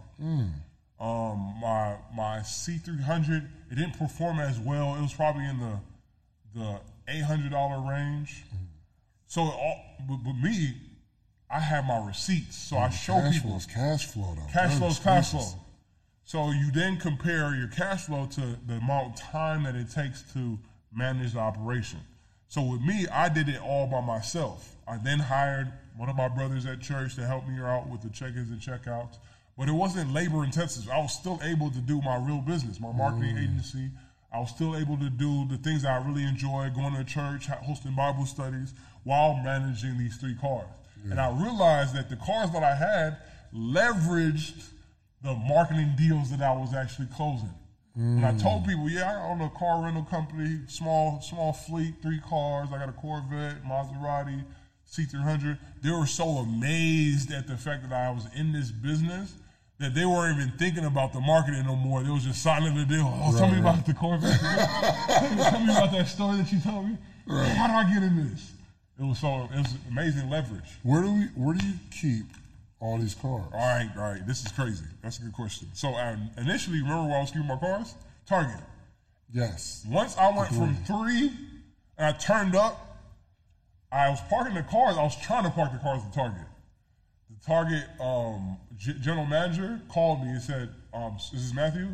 Um, 0.99 1.55
my 1.61 1.95
my 2.15 2.41
C 2.43 2.77
three 2.77 3.01
hundred, 3.01 3.49
it 3.69 3.75
didn't 3.75 3.97
perform 3.97 4.39
as 4.39 4.59
well. 4.59 4.95
It 4.95 5.01
was 5.01 5.13
probably 5.13 5.45
in 5.45 5.59
the 5.59 5.79
the 6.55 6.79
eight 7.07 7.23
hundred 7.23 7.51
dollar 7.51 7.89
range. 7.89 8.43
So, 9.25 9.41
all, 9.41 9.81
but, 10.07 10.17
but 10.23 10.33
me, 10.33 10.75
I 11.49 11.59
have 11.59 11.85
my 11.85 12.05
receipts, 12.05 12.55
so 12.55 12.77
I 12.77 12.89
show 12.89 13.13
cash 13.13 13.33
people 13.33 13.49
flow 13.49 13.57
is 13.57 13.65
cash 13.65 14.05
flow 14.05 14.35
though. 14.35 14.53
cash 14.53 14.77
flow 14.77 14.87
is 14.87 14.99
cash 14.99 15.31
flow. 15.31 15.47
So 16.23 16.51
you 16.51 16.71
then 16.71 16.97
compare 16.97 17.53
your 17.55 17.67
cash 17.67 18.05
flow 18.05 18.27
to 18.27 18.57
the 18.65 18.75
amount 18.75 19.13
of 19.13 19.19
time 19.19 19.63
that 19.63 19.75
it 19.75 19.91
takes 19.91 20.21
to 20.33 20.57
manage 20.95 21.33
the 21.33 21.39
operation. 21.39 21.99
So 22.53 22.61
with 22.61 22.81
me, 22.81 23.07
I 23.07 23.29
did 23.29 23.49
it 23.49 23.59
all 23.63 23.87
by 23.87 23.99
myself. 23.99 24.75
I 24.87 24.97
then 24.97 25.17
hired 25.17 25.73
one 25.97 26.07
of 26.07 26.15
my 26.15 26.27
brothers 26.27 26.67
at 26.67 26.81
church 26.81 27.15
to 27.15 27.25
help 27.25 27.47
me 27.47 27.59
out 27.59 27.89
with 27.89 28.03
the 28.03 28.09
check-ins 28.09 28.51
and 28.51 28.61
checkouts. 28.61 29.17
But 29.57 29.69
it 29.69 29.71
wasn't 29.71 30.13
labor 30.13 30.43
intensive. 30.43 30.87
I 30.87 30.99
was 30.99 31.13
still 31.13 31.39
able 31.41 31.71
to 31.71 31.79
do 31.79 31.99
my 32.03 32.15
real 32.17 32.41
business, 32.41 32.79
my 32.79 32.91
marketing 32.91 33.37
mm. 33.37 33.43
agency. 33.43 33.89
I 34.31 34.39
was 34.39 34.51
still 34.51 34.77
able 34.77 34.97
to 34.97 35.09
do 35.09 35.47
the 35.47 35.57
things 35.57 35.81
that 35.81 35.99
I 35.99 36.07
really 36.07 36.21
enjoy, 36.25 36.69
going 36.75 36.93
to 36.93 37.03
church, 37.03 37.47
hosting 37.47 37.95
Bible 37.95 38.27
studies, 38.27 38.75
while 39.03 39.33
managing 39.43 39.97
these 39.97 40.17
three 40.17 40.35
cars. 40.35 40.67
And 41.09 41.19
I 41.19 41.31
realized 41.31 41.95
that 41.95 42.11
the 42.11 42.17
cars 42.17 42.51
that 42.51 42.61
I 42.61 42.75
had 42.75 43.17
leveraged 43.51 44.63
the 45.23 45.33
marketing 45.33 45.95
deals 45.97 46.29
that 46.29 46.43
I 46.43 46.53
was 46.53 46.75
actually 46.75 47.07
closing. 47.15 47.49
And 47.95 48.25
I 48.25 48.31
mm. 48.31 48.41
told 48.41 48.65
people, 48.65 48.89
yeah, 48.89 49.11
I 49.11 49.29
own 49.29 49.41
a 49.41 49.49
car 49.49 49.83
rental 49.83 50.03
company, 50.03 50.61
small 50.67 51.21
small 51.21 51.53
fleet, 51.53 51.95
three 52.01 52.19
cars. 52.19 52.69
I 52.73 52.79
got 52.79 52.89
a 52.89 52.93
Corvette, 52.93 53.63
Maserati, 53.63 54.43
C300. 54.91 55.59
They 55.83 55.91
were 55.91 56.07
so 56.07 56.37
amazed 56.37 57.31
at 57.31 57.47
the 57.47 57.55
fact 57.55 57.87
that 57.87 57.93
I 57.93 58.09
was 58.09 58.25
in 58.35 58.51
this 58.51 58.71
business 58.71 59.35
that 59.79 59.93
they 59.93 60.05
weren't 60.05 60.37
even 60.39 60.57
thinking 60.57 60.85
about 60.85 61.13
the 61.13 61.19
marketing 61.19 61.65
no 61.65 61.75
more. 61.75 62.01
They 62.03 62.09
was 62.09 62.23
just 62.23 62.41
signing 62.41 62.75
the 62.75 62.85
deal. 62.85 63.11
Oh, 63.21 63.37
tell 63.37 63.49
me 63.49 63.59
about 63.59 63.85
the 63.85 63.93
Corvette. 63.93 64.39
tell, 64.39 65.29
me, 65.35 65.43
tell 65.43 65.59
me 65.59 65.71
about 65.71 65.91
that 65.91 66.07
story 66.07 66.37
that 66.37 66.51
you 66.51 66.59
told 66.61 66.89
me. 66.89 66.97
How 67.27 67.67
do 67.67 67.73
I 67.73 67.93
get 67.93 68.01
in 68.01 68.29
this? 68.29 68.53
It 68.99 69.03
was 69.03 69.19
so 69.19 69.49
it 69.51 69.57
was 69.57 69.75
amazing 69.89 70.29
leverage. 70.29 70.79
Where 70.83 71.01
do 71.01 71.13
we? 71.13 71.23
Where 71.35 71.55
do 71.55 71.65
you 71.65 71.73
keep 71.91 72.25
all 72.83 72.97
these 72.97 73.15
cars? 73.15 73.45
All 73.53 73.59
right, 73.59 73.89
all 73.95 74.11
right. 74.11 74.27
This 74.27 74.45
is 74.45 74.51
crazy. 74.51 74.83
That's 75.01 75.17
a 75.17 75.21
good 75.21 75.33
question. 75.33 75.69
So 75.73 75.95
um, 75.95 76.29
initially, 76.37 76.81
remember 76.81 77.07
where 77.07 77.17
I 77.17 77.21
was 77.21 77.31
keeping 77.31 77.47
my 77.47 77.55
cars? 77.55 77.95
Target. 78.27 78.59
Yes. 79.31 79.85
Once 79.89 80.17
I 80.17 80.29
went 80.35 80.49
from 80.49 80.75
three 80.85 81.31
and 81.97 82.07
I 82.07 82.11
turned 82.11 82.55
up, 82.55 82.97
I 83.91 84.09
was 84.09 84.19
parking 84.29 84.55
the 84.55 84.63
cars. 84.63 84.97
I 84.97 85.03
was 85.03 85.15
trying 85.21 85.43
to 85.43 85.49
park 85.49 85.71
the 85.71 85.77
cars 85.77 86.01
at 86.05 86.13
Target. 86.13 86.45
The 87.29 87.45
Target 87.45 87.83
um, 88.01 88.57
g- 88.75 88.95
general 88.99 89.25
manager 89.25 89.79
called 89.87 90.21
me 90.21 90.29
and 90.31 90.41
said, 90.41 90.69
um, 90.93 91.17
"This 91.31 91.41
is 91.41 91.53
Matthew. 91.53 91.87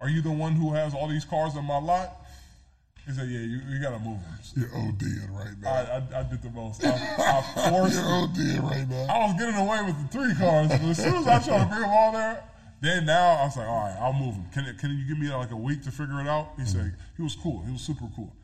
Are 0.00 0.08
you 0.08 0.20
the 0.20 0.32
one 0.32 0.52
who 0.52 0.72
has 0.74 0.94
all 0.94 1.06
these 1.06 1.24
cars 1.24 1.54
on 1.56 1.64
my 1.64 1.78
lot?" 1.78 2.23
He 3.06 3.12
said, 3.12 3.28
"Yeah, 3.28 3.40
you, 3.40 3.60
you 3.68 3.80
gotta 3.80 3.98
move 3.98 4.18
them." 4.22 4.38
You're 4.56 4.68
ODing 4.68 5.30
right 5.30 5.58
now. 5.60 5.68
I, 5.70 6.20
I 6.20 6.22
did 6.22 6.42
the 6.42 6.50
most. 6.50 6.84
I, 6.84 6.90
I 6.92 7.70
forced. 7.70 7.94
You're 7.94 8.04
ODing 8.04 8.62
right 8.62 8.88
now. 8.88 9.06
I 9.14 9.26
was 9.26 9.38
getting 9.38 9.56
away 9.56 9.82
with 9.84 10.00
the 10.00 10.08
three 10.08 10.34
cars, 10.34 10.68
but 10.68 10.80
as 10.80 10.96
soon 10.96 11.14
as 11.14 11.26
I 11.26 11.38
tried 11.40 11.64
to 11.64 11.68
bring 11.68 11.82
them 11.82 11.90
all 11.90 12.12
there, 12.12 12.42
then 12.80 13.04
now 13.06 13.36
I 13.36 13.44
was 13.44 13.56
like, 13.56 13.68
all 13.68 13.84
right, 13.84 13.96
I'll 14.00 14.12
move 14.14 14.34
them. 14.34 14.46
Can, 14.52 14.76
can 14.78 14.96
you 14.96 15.06
give 15.06 15.18
me 15.18 15.28
like 15.34 15.50
a 15.50 15.56
week 15.56 15.82
to 15.84 15.90
figure 15.90 16.20
it 16.20 16.26
out? 16.26 16.52
He 16.58 16.64
said 16.64 16.94
he 17.16 17.22
was 17.22 17.34
cool. 17.34 17.62
He 17.66 17.72
was 17.72 17.82
super 17.82 18.06
cool. 18.16 18.34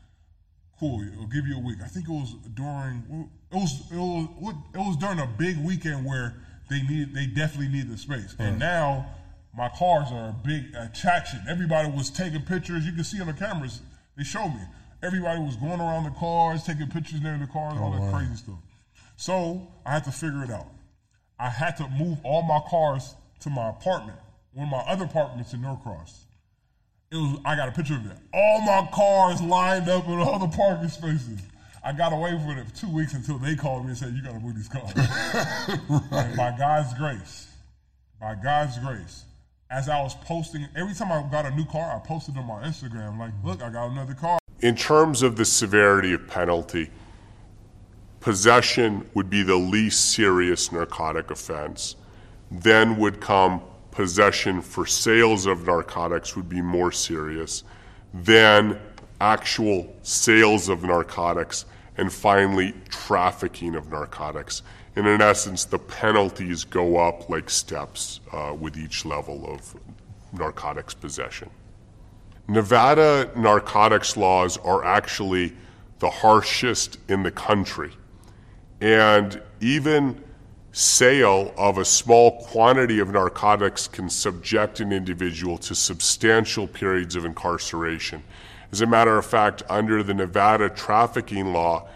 Cool. 0.79 1.05
I'll 1.19 1.27
give 1.27 1.47
you 1.47 1.57
a 1.57 1.59
week. 1.59 1.77
I 1.83 1.87
think 1.87 2.07
it 2.07 2.11
was 2.11 2.33
during 2.53 3.29
it 3.51 3.55
was 3.55 3.81
it 3.91 3.97
was 3.97 4.55
it 4.73 4.77
was 4.77 4.97
during 4.97 5.19
a 5.19 5.27
big 5.27 5.57
weekend 5.63 6.05
where 6.05 6.35
they 6.69 6.81
need 6.83 7.13
they 7.13 7.25
definitely 7.25 7.67
needed 7.67 7.91
the 7.91 7.97
space. 7.97 8.35
And 8.39 8.59
now 8.59 9.07
my 9.55 9.69
cars 9.69 10.07
are 10.11 10.29
a 10.29 10.35
big 10.43 10.73
attraction. 10.75 11.43
Everybody 11.49 11.89
was 11.89 12.09
taking 12.09 12.41
pictures. 12.41 12.85
You 12.85 12.93
can 12.93 13.03
see 13.03 13.19
on 13.21 13.27
the 13.27 13.33
cameras. 13.33 13.81
They 14.17 14.23
showed 14.23 14.49
me. 14.49 14.61
Everybody 15.03 15.41
was 15.41 15.55
going 15.55 15.79
around 15.79 16.03
the 16.03 16.11
cars, 16.11 16.63
taking 16.63 16.87
pictures 16.87 17.21
near 17.21 17.37
the 17.37 17.47
cars, 17.47 17.73
oh, 17.77 17.83
all 17.83 17.91
that 17.91 18.13
crazy 18.13 18.35
stuff. 18.35 18.59
So 19.15 19.67
I 19.85 19.93
had 19.93 20.03
to 20.03 20.11
figure 20.11 20.43
it 20.43 20.51
out. 20.51 20.67
I 21.39 21.49
had 21.49 21.75
to 21.77 21.87
move 21.89 22.19
all 22.23 22.43
my 22.43 22.59
cars 22.69 23.15
to 23.41 23.49
my 23.49 23.69
apartment, 23.69 24.19
one 24.53 24.67
of 24.67 24.71
my 24.71 24.79
other 24.79 25.05
apartments 25.05 25.53
in 25.53 25.61
Norcross. 25.61 26.25
It 27.11 27.15
was 27.15 27.39
I 27.43 27.55
got 27.55 27.67
a 27.67 27.71
picture 27.71 27.95
of 27.95 28.05
it. 28.05 28.17
All 28.33 28.61
my 28.61 28.87
cars 28.93 29.41
lined 29.41 29.89
up 29.89 30.07
in 30.07 30.19
all 30.19 30.39
the 30.39 30.55
parking 30.55 30.89
spaces. 30.89 31.41
I 31.83 31.93
got 31.93 32.13
away 32.13 32.35
with 32.35 32.57
it 32.57 32.67
for 32.67 32.75
two 32.75 32.89
weeks 32.89 33.13
until 33.13 33.39
they 33.39 33.55
called 33.55 33.83
me 33.83 33.89
and 33.89 33.97
said, 33.97 34.13
You 34.13 34.21
gotta 34.21 34.39
move 34.39 34.55
these 34.55 34.69
cars. 34.69 34.93
And 36.11 36.37
by 36.37 36.55
God's 36.57 36.93
grace, 36.93 37.47
by 38.19 38.35
God's 38.35 38.77
grace, 38.77 39.25
as 39.71 39.87
I 39.87 40.01
was 40.01 40.15
posting, 40.15 40.67
every 40.75 40.93
time 40.93 41.11
I 41.11 41.25
got 41.31 41.45
a 41.45 41.55
new 41.55 41.65
car, 41.65 41.95
I 41.95 42.05
posted 42.05 42.37
on 42.37 42.45
my 42.45 42.61
Instagram, 42.63 43.17
like, 43.17 43.31
look, 43.43 43.63
I 43.63 43.69
got 43.69 43.89
another 43.89 44.13
car. 44.13 44.37
In 44.59 44.75
terms 44.75 45.23
of 45.23 45.37
the 45.37 45.45
severity 45.45 46.13
of 46.13 46.27
penalty, 46.27 46.89
possession 48.19 49.09
would 49.13 49.29
be 49.29 49.43
the 49.43 49.55
least 49.55 50.11
serious 50.11 50.71
narcotic 50.71 51.31
offense. 51.31 51.95
Then 52.51 52.97
would 52.97 53.21
come 53.21 53.61
possession 53.91 54.61
for 54.61 54.85
sales 54.85 55.45
of 55.45 55.65
narcotics 55.65 56.35
would 56.35 56.49
be 56.49 56.61
more 56.61 56.91
serious. 56.91 57.63
Then 58.13 58.77
actual 59.21 59.95
sales 60.03 60.67
of 60.67 60.83
narcotics 60.83 61.65
and 61.97 62.11
finally 62.11 62.73
trafficking 62.89 63.75
of 63.75 63.89
narcotics. 63.89 64.63
And 64.95 65.07
in 65.07 65.21
essence, 65.21 65.65
the 65.65 65.79
penalties 65.79 66.63
go 66.63 66.97
up 66.97 67.29
like 67.29 67.49
steps 67.49 68.19
uh, 68.31 68.55
with 68.59 68.77
each 68.77 69.05
level 69.05 69.51
of 69.51 69.75
narcotics 70.33 70.93
possession. 70.93 71.49
Nevada 72.47 73.31
narcotics 73.35 74.17
laws 74.17 74.57
are 74.57 74.83
actually 74.83 75.53
the 75.99 76.09
harshest 76.09 76.97
in 77.07 77.23
the 77.23 77.31
country. 77.31 77.91
And 78.81 79.41
even 79.61 80.21
sale 80.73 81.53
of 81.57 81.77
a 81.77 81.85
small 81.85 82.41
quantity 82.43 82.99
of 82.99 83.09
narcotics 83.09 83.87
can 83.87 84.09
subject 84.09 84.79
an 84.79 84.91
individual 84.91 85.57
to 85.59 85.75
substantial 85.75 86.67
periods 86.67 87.15
of 87.15 87.25
incarceration. 87.25 88.23
As 88.71 88.81
a 88.81 88.85
matter 88.85 89.17
of 89.17 89.25
fact, 89.25 89.63
under 89.69 90.01
the 90.01 90.13
Nevada 90.13 90.69
trafficking 90.69 91.53
law, 91.53 91.87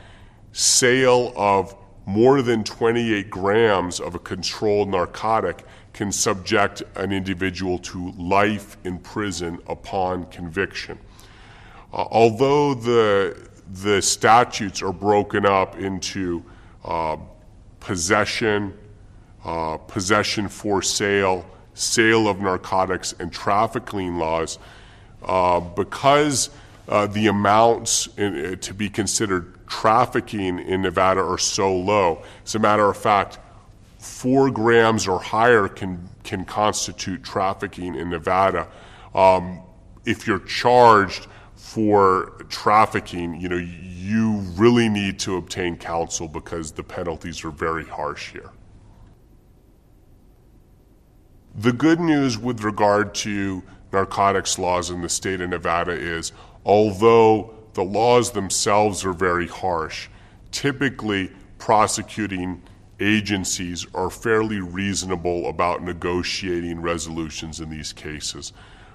sale 0.52 1.34
of 1.36 1.76
more 2.06 2.42
than 2.42 2.64
28 2.64 3.30
grams 3.30 4.00
of 4.00 4.16
a 4.16 4.20
controlled 4.20 4.90
narcotic 4.90 5.66
can 5.94 6.12
subject 6.12 6.84
an 6.96 7.12
individual 7.12 7.78
to 7.80 8.12
life 8.12 8.78
in 8.84 9.00
prison 9.00 9.60
upon 9.68 10.26
conviction. 10.26 10.98
Uh, 11.94 12.06
although 12.12 12.74
the 12.74 13.50
the 13.82 14.02
statutes 14.02 14.82
are 14.82 14.94
broken 14.94 15.46
up 15.46 15.78
into 15.78 16.44
uh, 16.84 17.18
possession, 17.80 18.78
uh, 19.44 19.78
possession 19.78 20.48
for 20.48 20.82
sale, 20.82 21.46
sale 21.74 22.28
of 22.28 22.40
narcotics, 22.40 23.14
and 23.20 23.32
trafficking 23.32 24.18
laws, 24.18 24.60
uh, 25.24 25.60
because 25.60 26.50
uh, 26.88 27.08
the 27.08 27.28
amounts 27.28 28.08
in, 28.18 28.46
uh, 28.46 28.56
to 28.58 28.74
be 28.74 28.90
considered 28.90 29.55
trafficking 29.68 30.60
in 30.60 30.82
Nevada 30.82 31.22
are 31.22 31.38
so 31.38 31.76
low. 31.76 32.24
As 32.46 32.56
a 32.56 32.60
matter 32.60 32.90
of 32.90 32.98
fact, 32.98 33.40
four 34.00 34.52
grams 34.52 35.08
or 35.08 35.20
higher 35.20 35.68
can 35.68 36.10
can 36.24 36.46
constitute 36.46 37.24
trafficking 37.24 37.96
in 37.96 38.10
Nevada. 38.10 38.68
Um, 39.14 39.62
if 40.06 40.28
you're 40.28 40.40
charged 40.40 41.28
for 41.56 42.46
trafficking, 42.50 43.40
you 43.40 43.50
know 43.50 43.58
you 43.58 44.38
really 44.56 44.90
need 44.90 45.20
to 45.20 45.38
obtain 45.38 45.78
counsel 45.78 46.28
because 46.28 46.72
the 46.72 46.84
penalties 46.84 47.44
are 47.44 47.52
very 47.52 47.86
harsh 47.86 48.32
here. 48.32 48.52
The 51.56 51.74
good 51.74 52.00
news 52.00 52.38
with 52.38 52.64
regard 52.64 53.16
to 53.16 53.64
narcotics 53.92 54.60
laws 54.60 54.90
in 54.90 55.02
the 55.02 55.10
state 55.10 55.40
of 55.42 55.50
Nevada 55.50 55.94
is 55.94 56.34
although 56.66 57.54
the 57.76 57.84
laws 57.84 58.32
themselves 58.32 59.06
are 59.06 59.14
very 59.14 59.48
harsh, 59.48 60.08
typically 60.52 61.30
prosecuting 61.58 62.62
agencies 63.02 63.86
are 63.94 64.10
fairly 64.10 64.62
reasonable 64.62 65.50
about 65.50 65.84
negotiating 65.84 66.82
resolutions 66.82 67.60
in 67.60 67.70
these 67.70 67.92
cases. 67.92 68.54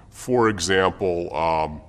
For 0.08 0.48
example, 0.48 1.34
um, 1.36 1.82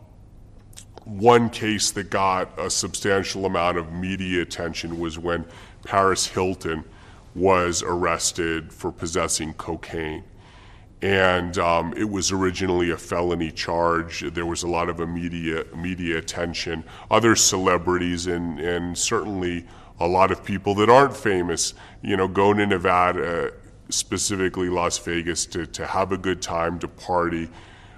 one 1.06 1.50
case 1.50 1.92
that 1.92 2.10
got 2.10 2.60
a 2.60 2.70
substantial 2.70 3.46
amount 3.46 3.78
of 3.78 3.94
media 3.94 4.42
attention 4.42 5.00
was 5.00 5.18
when 5.18 5.46
Paris 5.86 6.28
Hilton 6.28 6.84
was 7.34 7.82
arrested 7.82 8.74
for 8.74 8.92
possessing 8.92 9.54
cocaine. 9.54 10.24
And 11.02 11.58
um, 11.58 11.94
it 11.98 12.10
was 12.10 12.32
originally 12.32 12.92
a 12.92 12.98
felony 12.98 13.52
charge. 13.52 14.22
There 14.34 14.46
was 14.46 14.64
a 14.64 14.68
lot 14.68 14.88
of 14.90 15.00
immediate 15.00 15.76
media 15.76 16.18
attention. 16.18 16.84
Other 17.10 17.36
celebrities 17.36 18.28
and 18.28 18.60
and 18.60 18.98
certainly 18.98 19.66
a 20.00 20.08
lot 20.08 20.32
of 20.32 20.44
people 20.44 20.74
that 20.76 20.90
aren't 20.90 21.16
famous, 21.16 21.74
you 22.02 22.18
know, 22.18 22.28
go 22.28 22.54
to 22.54 22.66
Nevada, 22.66 23.54
specifically 23.90 24.68
Las 24.68 24.98
Vegas, 24.98 25.46
to, 25.48 25.68
to 25.68 25.86
have 25.86 26.12
a 26.12 26.18
good 26.18 26.42
time, 26.42 26.80
to 26.80 26.88
party, 26.88 27.50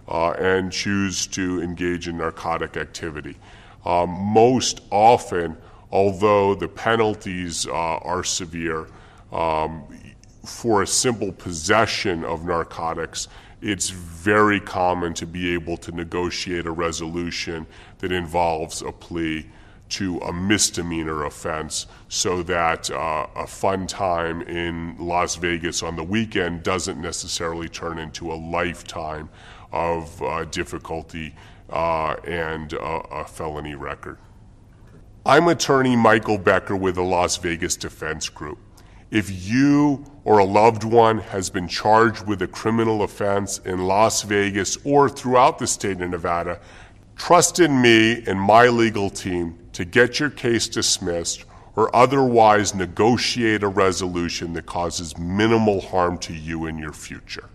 uh, 0.10 0.32
and 0.32 0.72
choose 0.72 1.28
to 1.28 1.62
engage 1.62 2.10
in 2.10 2.18
narcotic 2.18 2.76
activity. 2.76 3.38
Um, 3.86 4.10
most 4.10 4.82
often, 4.92 5.58
although 5.92 6.56
the 6.56 6.68
penalties 6.68 7.68
uh, 7.68 7.72
are 7.72 8.24
severe, 8.24 8.88
um, 9.32 9.84
for 10.46 10.82
a 10.82 10.88
simple 10.88 11.32
possession 11.32 12.24
of 12.24 12.46
narcotics, 12.46 13.28
it's 13.62 13.90
very 13.90 14.60
common 14.60 15.14
to 15.14 15.26
be 15.26 15.54
able 15.54 15.78
to 15.78 15.92
negotiate 15.92 16.66
a 16.66 16.72
resolution 16.72 17.66
that 18.00 18.12
involves 18.12 18.82
a 18.82 18.92
plea 18.92 19.46
to 19.88 20.18
a 20.20 20.34
misdemeanor 20.34 21.26
offense 21.26 21.86
so 22.10 22.44
that 22.44 22.90
uh, 22.92 23.28
a 23.36 23.48
fun 23.48 23.88
time 23.88 24.42
in 24.44 24.98
Las 24.98 25.36
Vegas 25.36 25.84
on 25.84 25.96
the 25.96 26.04
weekend 26.04 26.64
doesn't 26.64 27.00
necessarily 27.00 27.70
turn 27.70 28.00
into 28.00 28.32
a 28.32 28.36
lifetime 28.36 29.30
of 29.72 30.22
uh, 30.22 30.46
difficulty 30.46 31.34
uh, 31.70 32.16
and 32.26 32.74
a 32.74 33.26
felony 33.26 33.76
record. 33.76 34.18
I'm 35.26 35.48
attorney 35.48 35.96
Michael 35.96 36.38
Becker 36.38 36.76
with 36.76 36.96
the 36.96 37.04
Las 37.04 37.38
Vegas 37.38 37.78
Defense 37.78 38.28
Group. 38.30 38.60
If 39.14 39.48
you 39.48 40.04
or 40.24 40.40
a 40.40 40.44
loved 40.44 40.84
one 40.84 41.20
has 41.20 41.52
been 41.52 41.68
charged 41.68 42.26
with 42.26 42.42
a 42.42 42.48
criminal 42.48 43.04
offense 43.04 43.60
in 43.60 43.86
Las 43.86 44.24
Vegas 44.24 44.76
or 44.84 45.08
throughout 45.08 45.60
the 45.60 45.68
state 45.68 46.02
of 46.02 46.10
Nevada, 46.10 46.60
trust 47.16 47.60
in 47.60 47.80
me 47.80 48.24
and 48.26 48.42
my 48.42 48.70
legal 48.70 49.12
team 49.12 49.60
to 49.74 49.86
get 49.86 50.20
your 50.20 50.32
case 50.32 50.68
dismissed 50.68 51.46
or 51.76 51.96
otherwise 51.96 52.74
negotiate 52.74 53.62
a 53.62 53.68
resolution 53.68 54.54
that 54.54 54.66
causes 54.66 55.16
minimal 55.16 55.80
harm 55.80 56.18
to 56.18 56.34
you 56.34 56.66
in 56.66 56.80
your 56.80 56.92
future. 56.92 57.52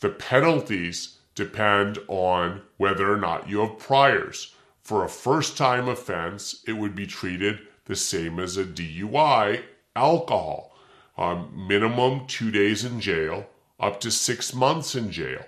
The 0.00 0.08
penalties 0.08 1.18
depend 1.34 1.98
on 2.08 2.62
whether 2.78 3.12
or 3.12 3.18
not 3.18 3.46
you 3.46 3.58
have 3.58 3.78
priors. 3.78 4.54
For 4.80 5.04
a 5.04 5.10
first 5.10 5.58
time 5.58 5.86
offense, 5.86 6.64
it 6.66 6.72
would 6.72 6.94
be 6.94 7.06
treated 7.06 7.58
the 7.84 7.94
same 7.94 8.40
as 8.40 8.56
a 8.56 8.64
DUI, 8.64 9.64
alcohol. 9.94 10.70
Um, 11.16 11.66
minimum 11.68 12.26
two 12.26 12.50
days 12.50 12.84
in 12.84 13.00
jail, 13.00 13.46
up 13.78 14.00
to 14.00 14.10
six 14.10 14.54
months 14.54 14.94
in 14.94 15.10
jail. 15.10 15.44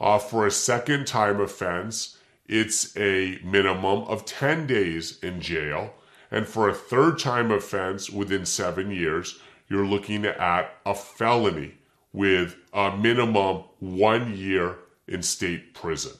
Uh, 0.00 0.18
for 0.18 0.46
a 0.46 0.50
second 0.50 1.06
time 1.06 1.40
offense, 1.40 2.18
it's 2.46 2.96
a 2.96 3.38
minimum 3.42 4.02
of 4.04 4.24
10 4.26 4.66
days 4.66 5.18
in 5.22 5.40
jail. 5.40 5.94
And 6.30 6.46
for 6.46 6.68
a 6.68 6.74
third 6.74 7.18
time 7.18 7.50
offense 7.50 8.10
within 8.10 8.44
seven 8.44 8.90
years, 8.90 9.38
you're 9.68 9.86
looking 9.86 10.26
at 10.26 10.76
a 10.84 10.94
felony 10.94 11.74
with 12.12 12.56
a 12.72 12.96
minimum 12.96 13.64
one 13.78 14.36
year 14.36 14.76
in 15.08 15.22
state 15.22 15.74
prison. 15.74 16.12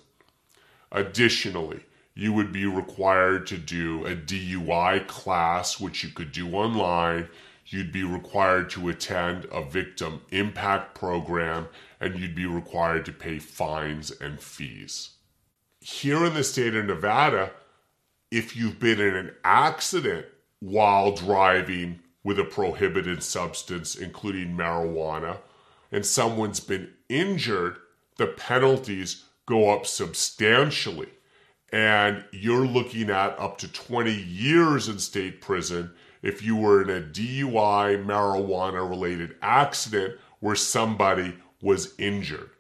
Additionally, 0.93 1.81
you 2.15 2.33
would 2.33 2.53
be 2.53 2.65
required 2.65 3.47
to 3.49 3.59
do 3.59 4.07
a 4.07 4.15
DUI 4.15 5.07
class, 5.07 5.81
which 5.81 6.05
you 6.05 6.11
could 6.11 6.33
do 6.33 6.55
online. 6.55 7.29
You'd 7.67 7.93
be 7.93 8.05
required 8.05 8.71
to 8.71 8.89
attend 8.89 9.47
a 9.51 9.63
victim 9.63 10.21
impact 10.31 10.95
program, 10.95 11.69
and 12.01 12.19
you'd 12.19 12.35
be 12.35 12.47
required 12.47 13.05
to 13.07 13.13
pay 13.13 13.39
fines 13.39 14.11
and 14.11 14.41
fees 14.41 15.11
here 15.85 16.25
in 16.25 16.33
the 16.33 16.43
state 16.43 16.75
of 16.75 16.87
Nevada, 16.87 17.53
if 18.31 18.57
you've 18.57 18.81
been 18.81 18.99
in 18.99 19.15
an 19.15 19.33
accident 19.45 20.25
while 20.61 21.13
driving 21.13 22.01
with 22.23 22.39
a 22.39 22.45
prohibited 22.45 23.23
substance, 23.23 23.95
including 23.95 24.57
marijuana, 24.57 25.37
and 25.93 26.07
someone's 26.07 26.61
been 26.61 26.91
injured, 27.11 27.77
the 28.17 28.27
penalties 28.27 29.25
go 29.45 29.71
up 29.71 29.85
substantially. 29.85 31.11
And 31.71 32.25
you're 32.33 32.67
looking 32.67 33.11
at 33.11 33.39
up 33.39 33.59
to 33.59 33.69
20 33.71 34.11
years 34.11 34.89
in 34.89 34.99
state 34.99 35.43
prison 35.43 35.93
if 36.25 36.43
you 36.43 36.57
were 36.57 36.81
in 36.83 36.89
a 36.89 37.07
DUI 37.07 38.03
marijuana 38.03 38.89
related 38.89 39.37
accident 39.43 40.19
where 40.41 40.57
somebody 40.57 41.37
was 41.61 41.95
injured. 41.99 42.51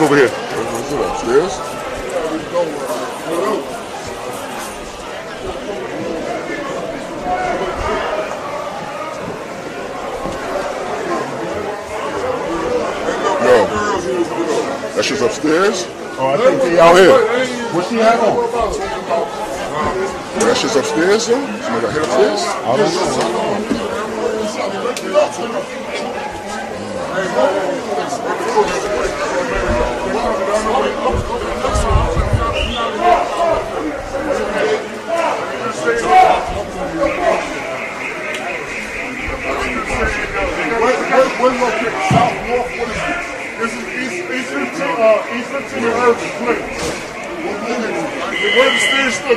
Over 0.00 0.14
here. 0.14 0.26
Upstairs? 0.28 1.58
No. 13.42 13.66
That's 14.94 15.08
just 15.08 15.22
upstairs? 15.22 15.86
Oh, 16.20 16.28
I 16.28 16.36
think 16.36 16.62
they 16.62 16.78
out 16.78 16.96
here. 16.96 17.18
What's 17.74 17.90
he 17.90 17.96
have 17.96 18.22
on? 18.22 18.36
That's 20.40 20.62
just 20.62 20.76
upstairs, 20.76 21.26
though? 21.26 21.46
Somebody 21.60 21.86
got 21.86 21.92
hit 21.92 22.02
upstairs? 22.02 22.42
I 22.44 22.76
don't 22.76 22.94
know. 25.82 25.87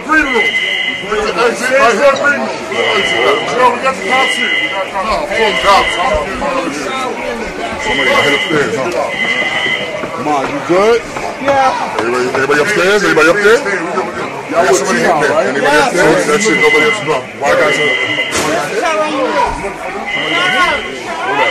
Green 0.03 0.25
room? 0.25 0.43
Right 1.01 1.21
here. 1.97 2.15
Green 2.21 2.41
room. 2.41 3.73
We 3.73 3.81
got 3.81 3.95
the 3.95 4.05
cops 4.09 4.35
here. 4.35 4.60
We 4.71 4.77
got 4.77 4.87
cops. 4.87 5.03
No, 5.03 5.27
full 5.27 5.51
cops. 5.67 5.91
Somebody 7.83 8.07
got 8.07 8.23
hit 8.23 8.39
upstairs, 8.39 8.71
huh? 8.79 8.87
Come 10.15 10.31
on, 10.31 10.47
you 10.47 10.63
good? 10.63 11.03
Yeah. 11.43 11.99
Everybody, 11.99 12.31
everybody 12.31 12.61
upstairs? 12.63 13.03
Everybody 13.03 13.35
upstairs? 13.35 13.59
I 13.67 14.63
got 14.63 14.71
somebody 14.71 15.03
hit 15.03 15.11
there. 15.11 15.43
Anybody 15.43 15.75
else? 15.75 15.91
That's, 15.91 16.23
that's 16.23 16.47
it. 16.47 16.55
Nobody 16.63 16.87
else. 16.87 17.03
No. 17.03 17.19
Why 17.43 17.51
guys? 17.51 17.75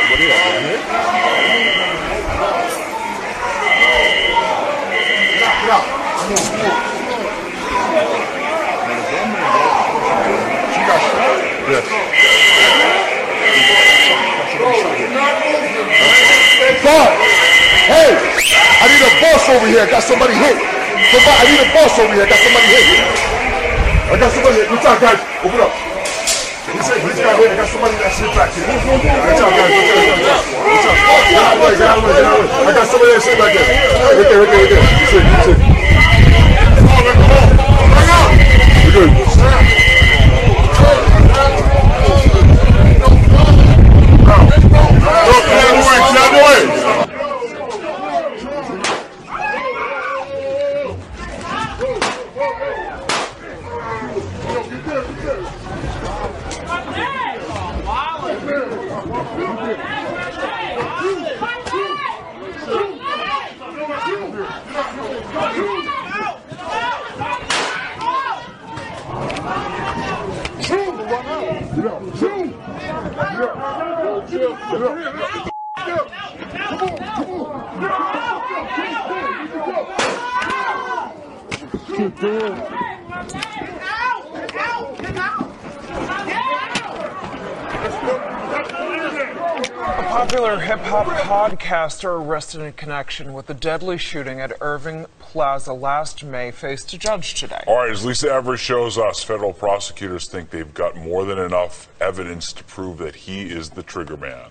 What 0.09 0.17
do 0.17 0.25
you 0.25 0.33
have? 0.33 0.60
Boss! 16.91 17.07
Hey! 17.87 18.19
I 18.19 18.91
need 18.91 18.99
a 18.99 19.15
boss 19.23 19.47
over 19.47 19.63
here. 19.71 19.87
Got 19.87 20.03
somebody 20.03 20.35
hit. 20.35 20.59
Somebody, 20.59 21.39
I 21.39 21.47
need 21.47 21.63
a 21.63 21.71
boss 21.71 21.95
over 22.03 22.11
here. 22.19 22.27
Got 22.27 22.43
somebody 22.43 22.67
hit. 22.67 22.99
I 24.11 24.19
got 24.19 24.35
somebody 24.35 24.59
hit. 24.59 24.67
What's 24.75 24.83
up, 24.91 24.99
guys? 24.99 25.23
Open 25.47 25.63
up. 25.63 25.71
He's, 25.71 26.83
he's 26.91 27.23
got. 27.23 27.39
I 27.39 27.55
got 27.55 27.71
somebody 27.71 27.95
that's 27.95 28.19
hit 28.19 28.35
back 28.35 28.51
here. 28.59 28.67
What's 28.67 29.39
up, 29.39 29.55
guys? 29.55 29.71
What's 29.71 30.03
up? 30.03 30.51
What's 30.67 30.83
up? 30.83 30.99
Out 31.31 31.55
of 31.55 31.63
the 31.63 31.71
way. 31.71 31.79
Get 31.79 31.87
out 31.87 32.03
of 32.03 32.03
the 32.03 32.11
way. 32.11 32.19
Get 32.19 32.27
out 32.27 32.43
of 32.43 32.51
the 32.51 32.59
way. 32.59 32.67
I 32.67 32.75
got 32.75 32.87
somebody 32.91 33.15
that's 33.15 33.23
hit 33.23 33.39
back 33.39 33.55
there. 33.55 33.71
Right 33.71 34.27
there, 34.27 34.43
right 34.43 34.51
there, 34.51 34.67
right 34.67 34.75
there. 34.75 34.83
That's 34.83 35.15
it. 35.15 35.31
That's 35.31 35.47
it. 35.47 35.63
Come 36.75 36.91
on, 36.91 37.07
man. 37.07 37.23
Come 37.23 37.39
on. 37.39 37.55
Bring 37.87 38.11
out. 38.11 38.35
We're 38.83 38.99
good. 38.99 39.15
Go, 45.31 45.39
get 45.39 45.55
out 45.55 45.71
of 45.71 45.79
the 45.79 45.87
way. 45.87 46.03
Get 46.03 46.19
out 46.19 46.27
of 46.27 46.35
the 46.35 46.43
way. 46.43 46.80
Popular 90.31 90.61
hip 90.61 90.79
hop 90.79 91.07
podcaster 91.07 92.25
arrested 92.25 92.61
in 92.61 92.73
connection 92.75 93.33
with 93.33 93.47
the 93.47 93.55
deadly 93.55 93.99
shooting 93.99 94.41
at 94.41 94.53
Irving 94.61 95.07
Plaza 95.19 95.73
last 95.73 96.23
May 96.23 96.53
faced 96.53 96.93
a 96.93 96.99
judge 96.99 97.35
today. 97.35 97.65
All 97.67 97.79
right, 97.79 97.91
as 97.91 98.05
Lisa 98.05 98.31
Evers 98.31 98.61
shows 98.61 98.97
us, 98.97 99.25
federal 99.25 99.53
prosecutors 99.53 100.29
think 100.29 100.51
they've 100.51 100.73
got 100.73 100.95
more 100.95 101.25
than 101.25 101.41
enough 101.41 101.89
evidence 102.01 102.53
to 102.53 102.63
prove 102.63 102.99
that 102.99 103.17
he 103.17 103.51
is 103.51 103.71
the 103.71 103.83
trigger 103.83 104.17
man. 104.17 104.51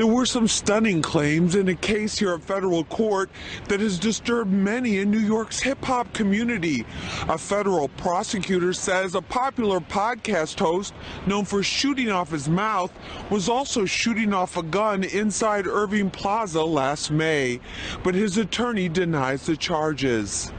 There 0.00 0.06
were 0.06 0.24
some 0.24 0.48
stunning 0.48 1.02
claims 1.02 1.54
in 1.54 1.68
a 1.68 1.74
case 1.74 2.18
here 2.18 2.32
at 2.32 2.42
federal 2.42 2.84
court 2.84 3.28
that 3.68 3.80
has 3.80 3.98
disturbed 3.98 4.50
many 4.50 4.96
in 4.96 5.10
New 5.10 5.18
York's 5.18 5.60
hip 5.60 5.84
hop 5.84 6.10
community. 6.14 6.86
A 7.28 7.36
federal 7.36 7.88
prosecutor 7.88 8.72
says 8.72 9.14
a 9.14 9.20
popular 9.20 9.78
podcast 9.78 10.58
host 10.58 10.94
known 11.26 11.44
for 11.44 11.62
shooting 11.62 12.10
off 12.10 12.30
his 12.30 12.48
mouth 12.48 12.90
was 13.28 13.50
also 13.50 13.84
shooting 13.84 14.32
off 14.32 14.56
a 14.56 14.62
gun 14.62 15.04
inside 15.04 15.66
Irving 15.66 16.08
Plaza 16.08 16.64
last 16.64 17.10
May, 17.10 17.60
but 18.02 18.14
his 18.14 18.38
attorney 18.38 18.88
denies 18.88 19.44
the 19.44 19.54
charges. 19.54 20.50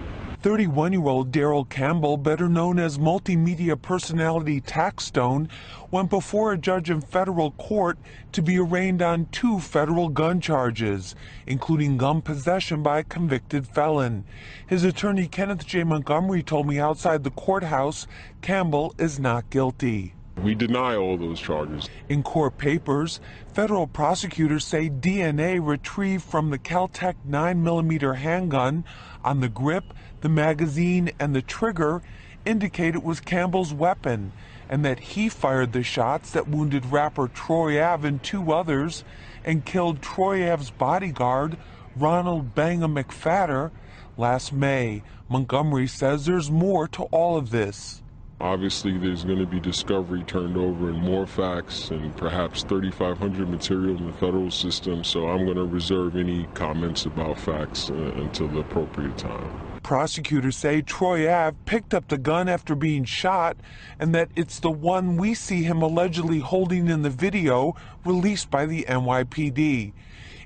31 0.42 0.92
year 0.92 1.06
old 1.06 1.32
Daryl 1.32 1.70
Campbell, 1.70 2.18
better 2.18 2.50
known 2.50 2.80
as 2.80 2.98
multimedia 2.98 3.80
personality 3.80 4.60
Taxstone, 4.60 5.48
went 5.92 6.10
before 6.10 6.52
a 6.52 6.58
judge 6.58 6.90
in 6.90 7.00
federal 7.00 7.52
court 7.52 8.00
to 8.32 8.42
be 8.42 8.58
arraigned 8.58 9.04
on 9.04 9.28
two 9.28 9.60
federal 9.60 10.10
gun 10.10 10.42
charges, 10.42 11.14
including 11.46 11.96
gun 11.96 12.24
possession 12.24 12.82
by 12.82 13.00
a 13.00 13.04
convicted 13.04 13.68
felon. 13.68 14.24
His 14.66 14.84
attorney 14.84 15.28
Kenneth 15.28 15.68
J. 15.68 15.84
Montgomery 15.84 16.42
told 16.42 16.66
me 16.66 16.80
outside 16.80 17.24
the 17.24 17.30
courthouse 17.30 18.08
Campbell 18.42 18.96
is 18.98 19.20
not 19.20 19.48
guilty. 19.52 20.16
We 20.42 20.56
deny 20.56 20.96
all 20.96 21.18
those 21.18 21.40
charges. 21.40 21.88
In 22.10 22.24
court 22.24 22.58
papers, 22.58 23.20
federal 23.54 23.86
prosecutors 23.86 24.66
say 24.66 24.90
DNA 24.90 25.64
retrieved 25.64 26.24
from 26.24 26.50
the 26.50 26.58
Kel-Tec 26.58 27.18
9mm 27.30 28.16
handgun 28.16 28.84
on 29.24 29.42
the 29.42 29.50
grip, 29.50 29.94
the 30.22 30.30
magazine, 30.30 31.12
and 31.20 31.36
the 31.36 31.42
trigger 31.42 32.02
indicate 32.46 32.96
it 32.96 33.04
was 33.04 33.20
Campbell's 33.20 33.74
weapon, 33.74 34.32
and 34.70 34.86
that 34.86 35.00
he 35.00 35.30
fired 35.30 35.74
the 35.74 35.84
shots 35.84 36.32
that 36.32 36.48
wounded 36.48 36.86
rapper 36.86 37.28
Troy 37.28 37.82
Ave 37.84 38.08
and 38.08 38.24
two 38.24 38.52
others 38.52 39.04
and 39.44 39.66
killed 39.66 40.02
Troy 40.02 40.52
Ave's 40.52 40.72
bodyguard, 40.72 41.58
Ronald 41.96 42.56
Banga 42.56 42.88
McPhatter, 42.88 43.72
last 44.18 44.54
May. 44.54 45.04
Montgomery 45.30 45.88
says 45.88 46.26
there's 46.26 46.52
more 46.52 46.88
to 46.90 47.04
all 47.04 47.38
of 47.38 47.50
this. 47.50 48.02
Obviously, 48.40 48.98
there's 48.98 49.24
going 49.24 49.38
to 49.38 49.46
be 49.46 49.60
discovery 49.60 50.24
turned 50.24 50.58
over 50.58 50.90
and 50.90 51.00
more 51.00 51.28
facts 51.28 51.92
and 51.92 52.16
perhaps 52.18 52.64
3,500 52.64 53.48
material 53.48 53.96
in 53.98 54.08
the 54.08 54.14
federal 54.14 54.50
system, 54.50 55.04
so 55.04 55.30
I'm 55.30 55.46
going 55.46 55.58
to 55.58 55.66
reserve 55.66 56.16
any 56.16 56.48
comments 56.56 57.06
about 57.06 57.40
facts 57.40 57.92
uh, 57.92 57.94
until 57.94 58.48
the 58.48 58.62
appropriate 58.62 59.18
time. 59.18 59.71
Prosecutors 59.84 60.56
say 60.56 60.82
Troy 60.82 61.32
Ave 61.32 61.58
picked 61.66 61.94
up 61.94 62.08
the 62.08 62.18
gun 62.18 62.48
after 62.48 62.76
being 62.76 63.04
shot 63.04 63.58
and 64.00 64.14
that 64.14 64.30
it's 64.36 64.60
the 64.60 64.72
one 64.72 65.18
we 65.18 65.34
see 65.34 65.64
him 65.64 65.82
allegedly 65.82 66.40
holding 66.40 66.88
in 66.88 67.02
the 67.02 67.10
video 67.10 67.76
released 68.06 68.52
by 68.52 68.66
the 68.66 68.84
NYPD. 68.88 69.94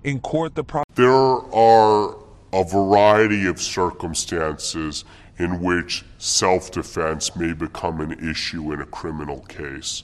In 0.04 0.20
court, 0.20 0.56
the 0.56 0.64
pro- 0.64 0.84
There 0.96 1.14
are 1.14 2.16
a 2.54 2.64
variety 2.64 3.46
of 3.48 3.62
circumstances 3.62 5.04
in 5.38 5.62
which 5.62 6.06
self 6.18 6.72
defense 6.72 7.36
may 7.36 7.54
become 7.54 8.00
an 8.00 8.14
issue 8.30 8.72
in 8.72 8.82
a 8.82 8.86
criminal 8.86 9.42
case. 9.42 10.04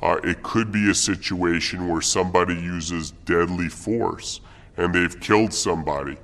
Uh, 0.00 0.18
it 0.22 0.42
could 0.42 0.72
be 0.72 0.88
a 0.90 0.94
situation 0.94 1.88
where 1.88 2.00
somebody 2.00 2.54
uses 2.54 3.10
deadly 3.26 3.68
force 3.68 4.40
and 4.76 4.94
they've 4.94 5.20
killed 5.20 5.52
somebody, 5.52 6.16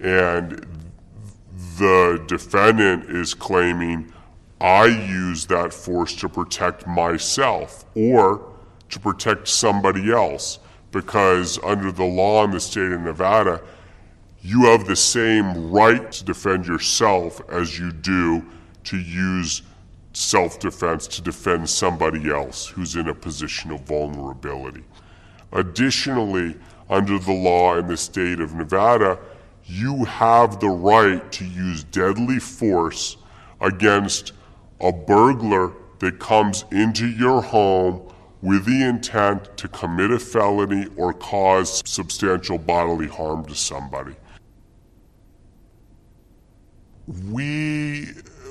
and 0.00 0.66
the 1.80 2.22
defendant 2.26 3.04
is 3.08 3.32
claiming, 3.32 4.12
I 4.60 4.84
used 4.84 5.48
that 5.48 5.72
force 5.72 6.14
to 6.16 6.28
protect 6.28 6.86
myself 6.86 7.86
or 7.94 8.52
to 8.90 9.00
protect 9.00 9.48
somebody 9.48 10.12
else 10.12 10.58
because 10.92 11.58
under 11.64 11.90
the 11.90 12.04
law 12.04 12.44
in 12.44 12.50
the 12.50 12.60
state 12.60 12.92
of 12.92 13.00
Nevada, 13.00 13.62
you 14.42 14.64
have 14.66 14.86
the 14.86 14.96
same 14.96 15.70
right 15.70 16.12
to 16.12 16.22
defend 16.22 16.66
yourself 16.66 17.40
as 17.50 17.78
you 17.78 17.92
do 17.92 18.44
to 18.84 18.98
use 18.98 19.62
self 20.12 20.60
defense 20.60 21.06
to 21.06 21.22
defend 21.22 21.70
somebody 21.70 22.30
else 22.30 22.66
who's 22.66 22.94
in 22.94 23.08
a 23.08 23.14
position 23.14 23.70
of 23.70 23.80
vulnerability. 23.82 24.84
Additionally, 25.52 26.56
under 26.90 27.18
the 27.18 27.32
law 27.32 27.78
in 27.78 27.86
the 27.86 27.96
state 27.96 28.38
of 28.38 28.54
Nevada, 28.54 29.18
you 29.70 30.04
have 30.04 30.58
the 30.58 30.68
right 30.68 31.30
to 31.30 31.44
use 31.44 31.84
deadly 31.84 32.40
force 32.40 33.16
against 33.60 34.32
a 34.80 34.90
burglar 34.90 35.72
that 36.00 36.18
comes 36.18 36.64
into 36.72 37.06
your 37.06 37.40
home 37.40 38.02
with 38.42 38.64
the 38.64 38.82
intent 38.82 39.56
to 39.56 39.68
commit 39.68 40.10
a 40.10 40.18
felony 40.18 40.86
or 40.96 41.12
cause 41.12 41.82
substantial 41.88 42.58
bodily 42.58 43.06
harm 43.06 43.44
to 43.44 43.54
somebody. 43.54 44.16
We 47.28 48.08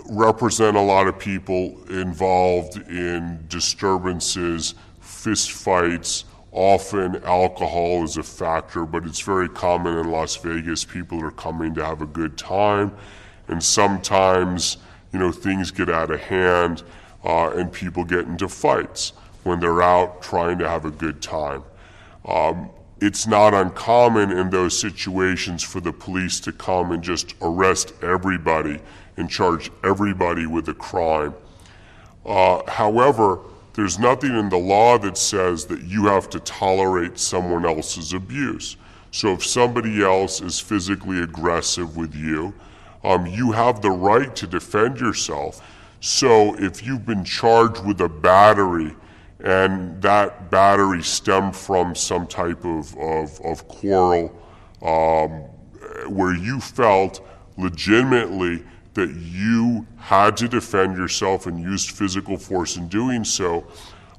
represent 0.10 0.78
a 0.78 0.82
lot 0.82 1.08
of 1.08 1.20
people 1.20 1.78
involved 1.90 2.78
in 2.90 3.44
disturbances, 3.50 4.76
fistfights. 5.02 6.24
Often 6.60 7.24
alcohol 7.24 8.04
is 8.04 8.18
a 8.18 8.24
factor, 8.24 8.86
but 8.86 9.06
it's 9.06 9.22
very 9.22 9.48
common 9.48 9.98
in 9.98 10.12
Las 10.12 10.36
Vegas. 10.36 10.84
People 10.84 11.24
are 11.24 11.32
coming 11.32 11.74
to 11.76 11.86
have 11.86 12.02
a 12.02 12.06
good 12.06 12.38
time, 12.38 12.94
and 13.48 13.64
sometimes, 13.64 14.76
you 15.14 15.20
know, 15.20 15.32
things 15.32 15.72
get 15.72 15.88
out 15.88 16.12
of 16.12 16.20
hand 16.20 16.84
uh, 17.24 17.52
and 17.52 17.72
people 17.72 18.04
get 18.04 18.26
into 18.26 18.50
fights 18.50 19.14
when 19.44 19.62
they're 19.62 19.82
out 19.82 20.22
trying 20.22 20.60
to 20.60 20.68
have 20.68 20.84
a 20.84 20.92
good 20.92 21.22
time. 21.22 21.64
Um, 22.26 22.70
it's 23.00 23.26
not 23.26 23.54
uncommon 23.54 24.30
in 24.30 24.50
those 24.50 24.78
situations 24.78 25.64
for 25.64 25.80
the 25.80 25.94
police 25.94 26.42
to 26.42 26.52
come 26.52 26.92
and 26.92 27.02
just 27.02 27.36
arrest 27.42 27.94
everybody 28.04 28.82
and 29.16 29.30
charge 29.30 29.72
everybody 29.86 30.46
with 30.46 30.68
a 30.68 30.74
crime. 30.74 31.34
Uh, 32.26 32.70
however, 32.70 33.40
there's 33.80 33.98
nothing 33.98 34.38
in 34.38 34.50
the 34.50 34.58
law 34.58 34.98
that 34.98 35.18
says 35.18 35.66
that 35.68 35.82
you 35.84 36.06
have 36.06 36.30
to 36.32 36.40
tolerate 36.42 37.18
someone 37.18 37.66
else's 37.66 38.12
abuse. 38.12 38.76
So 39.12 39.34
if 39.34 39.46
somebody 39.46 40.04
else 40.04 40.42
is 40.42 40.60
physically 40.60 41.22
aggressive 41.22 41.96
with 41.96 42.14
you, 42.14 42.54
um, 43.06 43.26
you 43.26 43.54
have 43.54 43.82
the 43.82 43.92
right 43.92 44.36
to 44.36 44.46
defend 44.46 45.00
yourself. 45.00 45.66
So 46.02 46.56
if 46.56 46.86
you've 46.86 47.06
been 47.06 47.24
charged 47.24 47.86
with 47.86 48.02
a 48.02 48.10
battery 48.10 48.96
and 49.40 50.02
that 50.02 50.52
battery 50.52 51.02
stemmed 51.02 51.56
from 51.56 51.96
some 51.96 52.28
type 52.28 52.66
of, 52.66 52.96
of, 52.98 53.40
of 53.46 53.66
quarrel 53.70 54.38
um, 54.82 55.32
where 56.14 56.36
you 56.36 56.60
felt 56.60 57.26
legitimately 57.58 58.62
that 58.94 59.10
you 59.16 59.86
had 59.98 60.36
to 60.38 60.48
defend 60.48 60.98
yourself 60.98 61.46
and 61.46 61.60
used 61.60 61.92
physical 61.92 62.38
force 62.38 62.76
in 62.76 62.88
doing 62.88 63.24
so, 63.24 63.66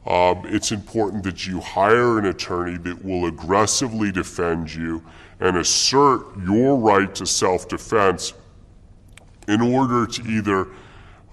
um, 0.07 0.43
it's 0.47 0.73
important 0.73 1.25
that 1.25 1.47
you 1.47 1.61
hire 1.61 2.19
an 2.19 2.27
attorney 2.27 2.79
that 2.79 3.05
will 3.05 3.27
aggressively 3.27 4.11
defend 4.11 4.73
you 4.75 5.03
and 5.41 5.57
assert 5.57 6.25
your 6.45 6.77
right 6.77 7.15
to 7.15 7.27
self 7.27 7.69
defense 7.69 8.33
in 9.49 9.61
order 9.61 10.07
to 10.07 10.23
either 10.23 10.69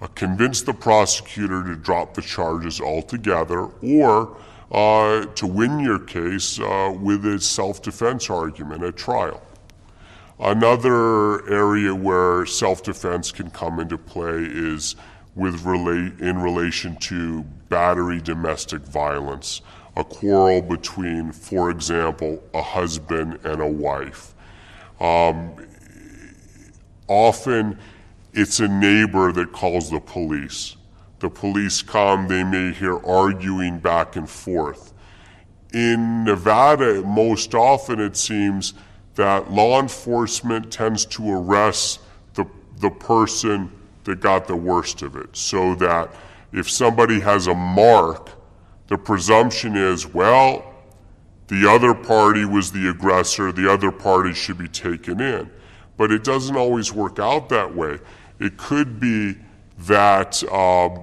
uh, 0.00 0.06
convince 0.08 0.62
the 0.62 0.74
prosecutor 0.74 1.64
to 1.64 1.76
drop 1.76 2.14
the 2.14 2.22
charges 2.22 2.80
altogether 2.80 3.68
or 3.82 4.36
uh, 4.70 5.24
to 5.34 5.46
win 5.46 5.80
your 5.80 5.98
case 5.98 6.60
uh, 6.60 6.94
with 7.00 7.24
a 7.24 7.40
self 7.40 7.80
defense 7.80 8.28
argument 8.28 8.82
at 8.82 8.96
trial. 8.96 9.40
Another 10.40 11.48
area 11.50 11.92
where 11.92 12.46
self 12.46 12.82
defense 12.82 13.32
can 13.32 13.50
come 13.50 13.80
into 13.80 13.98
play 13.98 14.44
is 14.44 14.94
with 15.34 15.64
relate 15.64 16.20
in 16.20 16.38
relation 16.38 16.96
to 16.96 17.42
battery 17.68 18.20
domestic 18.20 18.82
violence, 18.82 19.62
a 19.96 20.04
quarrel 20.04 20.62
between, 20.62 21.32
for 21.32 21.70
example, 21.70 22.42
a 22.54 22.62
husband 22.62 23.38
and 23.44 23.60
a 23.60 23.66
wife. 23.66 24.34
Um, 25.00 25.54
often 27.08 27.78
it's 28.32 28.60
a 28.60 28.68
neighbor 28.68 29.32
that 29.32 29.52
calls 29.52 29.90
the 29.90 30.00
police. 30.00 30.76
The 31.18 31.30
police 31.30 31.82
come, 31.82 32.28
they 32.28 32.44
may 32.44 32.72
hear 32.72 33.04
arguing 33.04 33.80
back 33.80 34.14
and 34.14 34.30
forth. 34.30 34.92
In 35.72 36.24
Nevada, 36.24 37.02
most 37.02 37.54
often 37.54 37.98
it 38.00 38.16
seems 38.16 38.74
that 39.18 39.50
law 39.50 39.80
enforcement 39.80 40.70
tends 40.70 41.04
to 41.04 41.28
arrest 41.28 41.98
the, 42.34 42.46
the 42.76 42.88
person 42.88 43.68
that 44.04 44.20
got 44.20 44.46
the 44.46 44.54
worst 44.54 45.02
of 45.02 45.16
it. 45.16 45.36
So 45.36 45.74
that 45.74 46.14
if 46.52 46.70
somebody 46.70 47.18
has 47.18 47.48
a 47.48 47.54
mark, 47.54 48.30
the 48.86 48.96
presumption 48.96 49.76
is, 49.76 50.06
well, 50.06 50.72
the 51.48 51.68
other 51.68 51.94
party 51.94 52.44
was 52.44 52.70
the 52.70 52.90
aggressor, 52.90 53.50
the 53.50 53.68
other 53.68 53.90
party 53.90 54.32
should 54.32 54.56
be 54.56 54.68
taken 54.68 55.20
in. 55.20 55.50
But 55.96 56.12
it 56.12 56.22
doesn't 56.22 56.56
always 56.56 56.92
work 56.92 57.18
out 57.18 57.48
that 57.48 57.74
way. 57.74 57.98
It 58.38 58.56
could 58.56 59.00
be 59.00 59.36
that, 59.80 60.44
um, 60.52 61.00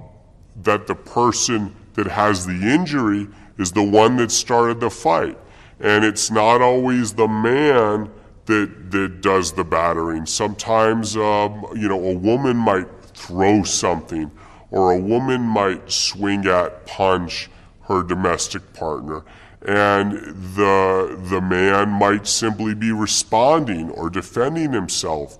that 0.64 0.88
the 0.88 0.96
person 0.96 1.76
that 1.96 2.08
has 2.08 2.46
the 2.46 2.54
injury 2.54 3.28
is 3.58 3.74
the 3.74 3.84
one 3.84 4.16
that 4.18 4.32
started 4.32 4.80
the 4.80 4.90
fight. 4.90 5.38
And 5.80 6.06
it's 6.06 6.32
not 6.32 6.62
always 6.62 7.14
the 7.14 7.28
man 7.28 8.10
that, 8.46 8.92
that 8.92 9.22
does 9.22 9.52
the 9.54 9.64
battering. 9.64 10.26
Sometimes, 10.26 11.18
um, 11.18 11.66
you 11.76 11.88
know, 11.88 12.04
a 12.04 12.16
woman 12.16 12.56
might 12.56 12.88
throw 13.14 13.64
something, 13.64 14.32
or 14.72 14.92
a 14.92 15.00
woman 15.00 15.42
might 15.42 15.92
swing 15.92 16.46
at, 16.48 16.86
punch 16.86 17.50
her 17.84 18.04
domestic 18.04 18.74
partner. 18.74 19.24
And 19.68 20.14
the, 20.56 21.20
the 21.30 21.42
man 21.42 21.90
might 21.90 22.28
simply 22.28 22.76
be 22.76 22.92
responding 22.92 23.90
or 23.92 24.10
defending 24.10 24.72
himself. 24.74 25.40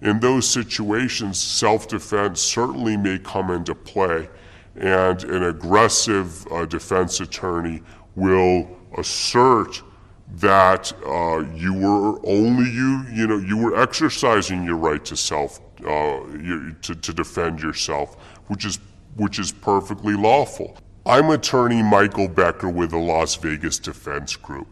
In 0.00 0.20
those 0.20 0.48
situations, 0.48 1.40
self 1.40 1.88
defense 1.88 2.40
certainly 2.40 2.96
may 2.96 3.18
come 3.18 3.50
into 3.50 3.74
play, 3.74 4.28
and 4.76 5.22
an 5.24 5.42
aggressive 5.44 6.46
uh, 6.52 6.66
defense 6.66 7.20
attorney 7.20 7.82
will 8.14 8.75
assert 8.96 9.82
that 10.36 10.92
uh, 11.06 11.44
you 11.54 11.72
were 11.72 12.18
only 12.26 12.70
you 12.70 13.04
you 13.12 13.26
know 13.26 13.38
you 13.38 13.56
were 13.56 13.80
exercising 13.80 14.64
your 14.64 14.76
right 14.76 15.04
to 15.04 15.16
self 15.16 15.60
uh, 15.80 16.20
to, 16.82 16.94
to 16.94 17.12
defend 17.12 17.60
yourself, 17.60 18.16
which 18.48 18.64
is 18.64 18.78
which 19.16 19.38
is 19.38 19.52
perfectly 19.52 20.14
lawful. 20.14 20.76
I'm 21.04 21.30
attorney 21.30 21.82
Michael 21.82 22.28
Becker 22.28 22.68
with 22.68 22.90
the 22.90 22.98
Las 22.98 23.36
Vegas 23.36 23.78
Defense 23.78 24.34
Group. 24.34 24.66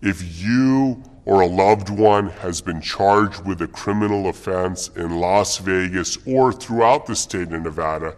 If 0.00 0.40
you 0.40 1.02
or 1.24 1.42
a 1.42 1.46
loved 1.46 1.88
one 1.90 2.28
has 2.28 2.60
been 2.60 2.80
charged 2.80 3.44
with 3.44 3.62
a 3.62 3.68
criminal 3.68 4.28
offense 4.28 4.88
in 4.96 5.20
Las 5.20 5.58
Vegas 5.58 6.18
or 6.26 6.52
throughout 6.52 7.06
the 7.06 7.14
state 7.14 7.52
of 7.52 7.62
Nevada, 7.62 8.16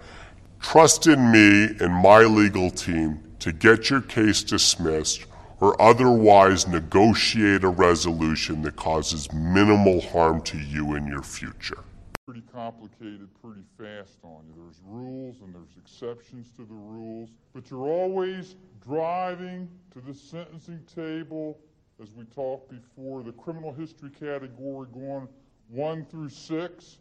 trust 0.60 1.06
in 1.06 1.30
me 1.30 1.64
and 1.80 1.92
my 1.92 2.20
legal 2.20 2.70
team 2.70 3.22
to 3.40 3.52
get 3.52 3.90
your 3.90 4.00
case 4.00 4.42
dismissed 4.42 5.26
or 5.64 5.80
otherwise 5.80 6.68
negotiate 6.68 7.64
a 7.64 7.68
resolution 7.68 8.60
that 8.60 8.76
causes 8.76 9.32
minimal 9.32 9.98
harm 9.98 10.42
to 10.42 10.58
you 10.58 10.94
in 10.94 11.06
your 11.06 11.22
future. 11.22 11.82
Pretty 12.26 12.42
complicated, 12.52 13.30
pretty 13.42 13.62
fast 13.78 14.18
on 14.22 14.44
you. 14.46 14.62
There's 14.62 14.82
rules 14.84 15.40
and 15.40 15.54
there's 15.54 15.74
exceptions 15.78 16.50
to 16.56 16.66
the 16.66 16.74
rules, 16.74 17.30
but 17.54 17.70
you're 17.70 17.88
always 17.88 18.56
driving 18.86 19.70
to 19.94 20.02
the 20.02 20.12
sentencing 20.12 20.84
table, 20.94 21.58
as 22.02 22.12
we 22.12 22.24
talked 22.24 22.68
before, 22.68 23.22
the 23.22 23.32
criminal 23.32 23.72
history 23.72 24.10
category 24.10 24.86
going 24.92 25.26
one 25.70 26.04
through 26.04 26.28
six, 26.28 26.98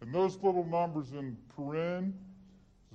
and 0.00 0.10
those 0.14 0.36
little 0.36 0.64
numbers 0.64 1.12
in 1.12 1.36
paren 1.54 2.14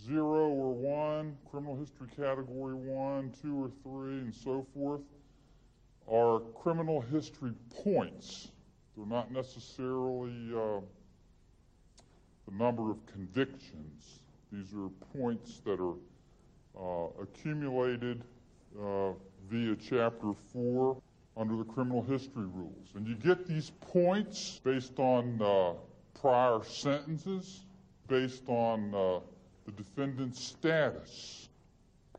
zero 0.06 0.48
or 0.50 0.74
one, 0.74 1.38
criminal 1.50 1.76
history 1.76 2.08
category 2.16 2.76
one, 2.76 3.32
two 3.42 3.64
or 3.64 3.72
three, 3.84 4.20
and 4.20 4.34
so 4.34 4.66
forth, 4.74 5.02
are 6.12 6.40
criminal 6.62 7.02
history 7.02 7.54
points. 7.84 8.50
They're 8.96 9.06
not 9.06 9.32
necessarily 9.32 10.54
uh, 10.54 10.82
the 12.48 12.58
number 12.58 12.92
of 12.92 13.06
convictions. 13.06 14.22
These 14.52 14.74
are 14.74 14.90
points 15.18 15.62
that 15.66 15.80
are 15.80 15.96
uh, 16.78 17.08
accumulated 17.22 18.24
uh, 18.80 19.12
via 19.50 19.76
Chapter 19.76 20.34
4 20.54 20.98
under 21.38 21.56
the 21.56 21.64
criminal 21.64 22.02
history 22.02 22.46
rules. 22.46 22.90
And 22.96 23.08
you 23.08 23.16
get 23.16 23.48
these 23.48 23.72
points 23.82 24.60
based 24.64 25.00
on 25.00 25.42
uh, 25.42 25.74
prior 26.20 26.60
sentences, 26.64 27.62
based 28.08 28.44
on 28.48 28.94
uh, 28.94 29.20
the 29.76 29.84
defendant's 29.84 30.44
status. 30.44 31.50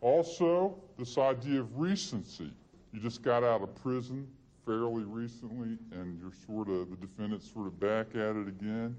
Also, 0.00 0.76
this 0.98 1.18
idea 1.18 1.60
of 1.60 1.78
recency. 1.78 2.50
You 2.92 3.00
just 3.00 3.22
got 3.22 3.44
out 3.44 3.62
of 3.62 3.74
prison 3.82 4.26
fairly 4.66 5.04
recently, 5.04 5.78
and 5.92 6.18
you're 6.20 6.32
sort 6.46 6.68
of, 6.68 6.90
the 6.90 6.96
defendant's 6.96 7.50
sort 7.50 7.66
of 7.66 7.78
back 7.80 8.10
at 8.14 8.36
it 8.36 8.48
again. 8.48 8.96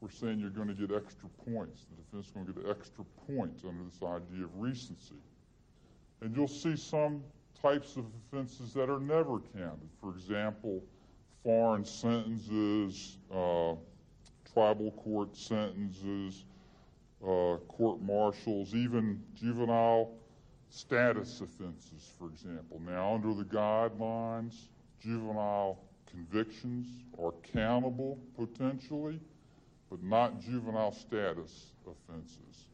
We're 0.00 0.10
saying 0.10 0.38
you're 0.38 0.50
going 0.50 0.68
to 0.68 0.74
get 0.74 0.94
extra 0.94 1.28
points. 1.50 1.86
The 1.90 1.96
defendant's 1.96 2.30
going 2.30 2.46
to 2.46 2.52
get 2.52 2.70
extra 2.70 3.04
points 3.26 3.62
under 3.66 3.82
this 3.84 4.02
idea 4.02 4.44
of 4.44 4.50
recency. 4.56 5.14
And 6.20 6.36
you'll 6.36 6.46
see 6.46 6.76
some 6.76 7.22
types 7.60 7.96
of 7.96 8.04
offenses 8.26 8.74
that 8.74 8.90
are 8.90 9.00
never 9.00 9.40
counted. 9.56 9.88
For 10.00 10.10
example, 10.10 10.82
foreign 11.42 11.84
sentences, 11.84 13.18
uh, 13.32 13.74
tribal 14.52 14.90
court 14.92 15.36
sentences, 15.36 16.44
uh, 17.24 17.56
court 17.68 18.00
martials, 18.02 18.74
even 18.74 19.22
juvenile 19.34 20.12
status 20.68 21.40
offenses, 21.40 22.12
for 22.18 22.28
example. 22.28 22.80
Now, 22.84 23.14
under 23.14 23.32
the 23.32 23.44
guidelines, 23.44 24.54
juvenile 25.00 25.78
convictions 26.10 26.86
are 27.22 27.32
countable 27.52 28.18
potentially, 28.36 29.20
but 29.90 30.02
not 30.02 30.40
juvenile 30.40 30.92
status 30.92 31.72
offenses. 31.86 32.66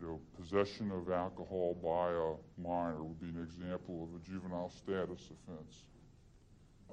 You 0.00 0.08
know, 0.08 0.20
possession 0.40 0.90
of 0.90 1.10
alcohol 1.10 1.76
by 1.82 2.10
a 2.10 2.66
minor 2.66 3.04
would 3.04 3.20
be 3.20 3.28
an 3.28 3.42
example 3.42 4.08
of 4.08 4.20
a 4.20 4.24
juvenile 4.26 4.70
status 4.70 5.30
offense. 5.30 5.84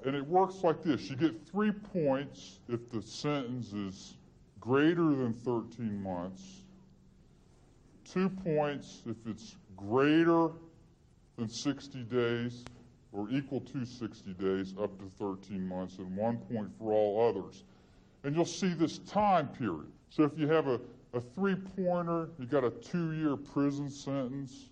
And 0.04 0.14
it 0.14 0.26
works 0.26 0.62
like 0.62 0.82
this 0.82 1.10
you 1.10 1.16
get 1.16 1.46
three 1.46 1.72
points 1.72 2.60
if 2.68 2.90
the 2.90 3.02
sentence 3.02 3.72
is 3.72 4.14
greater 4.60 5.04
than 5.04 5.32
13 5.32 6.00
months 6.00 6.61
two 8.04 8.28
points 8.28 9.02
if 9.06 9.16
it's 9.26 9.56
greater 9.76 10.50
than 11.36 11.48
60 11.48 12.02
days, 12.04 12.64
or 13.12 13.28
equal 13.30 13.60
to 13.60 13.84
60 13.84 14.32
days 14.34 14.74
up 14.80 14.98
to 14.98 15.04
13 15.18 15.66
months, 15.66 15.98
and 15.98 16.16
one 16.16 16.38
point 16.38 16.70
for 16.78 16.92
all 16.92 17.28
others. 17.28 17.64
And 18.24 18.34
you'll 18.34 18.44
see 18.44 18.72
this 18.74 18.98
time 18.98 19.48
period. 19.48 19.90
So 20.08 20.24
if 20.24 20.38
you 20.38 20.48
have 20.48 20.66
a, 20.66 20.80
a 21.12 21.20
three 21.20 21.54
pointer, 21.54 22.28
you 22.38 22.46
got 22.46 22.64
a 22.64 22.70
two 22.70 23.12
year 23.12 23.36
prison 23.36 23.90
sentence, 23.90 24.68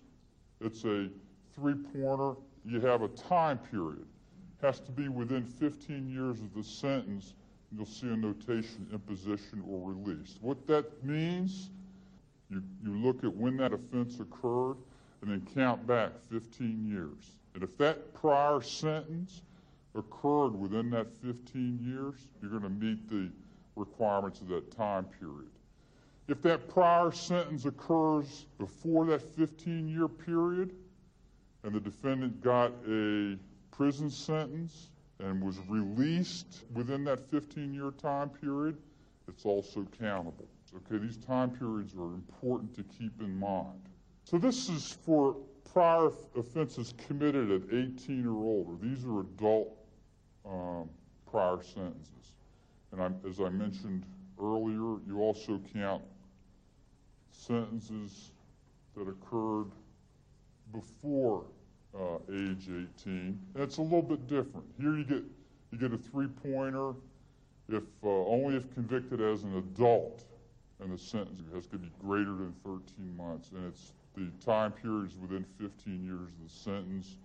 it's 0.59 0.83
a 0.85 1.09
three 1.55 1.75
pointer, 1.75 2.35
you 2.65 2.79
have 2.81 3.01
a 3.01 3.07
time 3.09 3.57
period. 3.57 4.05
Has 4.61 4.79
to 4.81 4.91
be 4.91 5.07
within 5.09 5.43
15 5.43 6.07
years 6.07 6.39
of 6.39 6.53
the 6.53 6.63
sentence. 6.63 7.33
You'll 7.71 7.85
see 7.85 8.07
a 8.07 8.15
notation 8.15 8.87
imposition 8.93 9.63
or 9.67 9.91
release. 9.91 10.37
What 10.41 10.67
that 10.67 11.03
means, 11.03 11.69
you, 12.51 12.61
you 12.83 12.91
look 12.97 13.23
at 13.23 13.33
when 13.33 13.57
that 13.57 13.73
offense 13.73 14.19
occurred 14.19 14.77
and 15.21 15.31
then 15.31 15.47
count 15.55 15.87
back 15.87 16.11
15 16.29 16.85
years. 16.87 17.31
And 17.53 17.63
if 17.63 17.77
that 17.77 18.13
prior 18.13 18.61
sentence 18.61 19.41
occurred 19.95 20.49
within 20.49 20.89
that 20.91 21.07
15 21.23 21.79
years, 21.81 22.15
you're 22.41 22.51
going 22.51 22.63
to 22.63 22.69
meet 22.69 23.09
the 23.09 23.29
requirements 23.75 24.41
of 24.41 24.47
that 24.49 24.75
time 24.75 25.05
period. 25.19 25.49
If 26.27 26.41
that 26.43 26.69
prior 26.69 27.11
sentence 27.11 27.65
occurs 27.65 28.45
before 28.57 29.05
that 29.07 29.21
15 29.35 29.87
year 29.87 30.07
period 30.07 30.73
and 31.63 31.73
the 31.73 31.79
defendant 31.79 32.41
got 32.41 32.71
a 32.87 33.37
prison 33.71 34.09
sentence 34.09 34.89
and 35.19 35.41
was 35.41 35.57
released 35.67 36.63
within 36.73 37.03
that 37.05 37.29
15 37.31 37.73
year 37.73 37.91
time 37.91 38.29
period, 38.29 38.77
it's 39.27 39.45
also 39.45 39.85
countable. 39.99 40.47
Okay, 40.75 40.97
these 40.97 41.17
time 41.17 41.51
periods 41.51 41.95
are 41.95 42.13
important 42.13 42.73
to 42.75 42.83
keep 42.83 43.19
in 43.19 43.37
mind. 43.37 43.81
So, 44.23 44.37
this 44.37 44.69
is 44.69 44.97
for 45.05 45.35
prior 45.73 46.09
offenses 46.37 46.93
committed 47.07 47.51
at 47.51 47.61
18 47.73 48.25
or 48.25 48.43
older. 48.43 48.71
These 48.81 49.05
are 49.05 49.21
adult 49.21 49.75
um, 50.45 50.89
prior 51.29 51.61
sentences. 51.61 52.33
And 52.91 53.01
I'm, 53.01 53.15
as 53.27 53.39
I 53.39 53.49
mentioned 53.49 54.05
earlier, 54.39 54.99
you 55.07 55.19
also 55.19 55.61
count 55.73 56.03
sentences 57.31 58.31
that 58.95 59.07
occurred 59.07 59.71
before 60.73 61.45
uh, 61.97 62.17
age 62.31 62.69
18. 62.69 63.39
And 63.55 63.63
it's 63.63 63.77
a 63.77 63.81
little 63.81 64.01
bit 64.01 64.27
different. 64.27 64.65
Here 64.79 64.95
you 64.95 65.03
get 65.03 65.23
you 65.71 65.77
get 65.77 65.93
a 65.93 65.97
three 65.97 66.27
pointer 66.27 66.93
if 67.69 67.83
uh, 68.03 68.07
only 68.07 68.57
if 68.57 68.73
convicted 68.73 69.21
as 69.21 69.43
an 69.43 69.57
adult, 69.57 70.23
and 70.81 70.91
the 70.91 70.97
sentence 70.97 71.41
has 71.53 71.67
to 71.67 71.77
be 71.77 71.89
greater 72.01 72.31
than 72.31 72.53
13 72.65 72.81
months, 73.15 73.51
and 73.55 73.67
it's 73.67 73.93
the 74.15 74.29
time 74.43 74.71
period 74.71 75.11
is 75.11 75.17
within 75.17 75.45
15 75.59 76.03
years 76.03 76.29
of 76.29 76.43
the 76.43 76.49
sentence, 76.49 77.15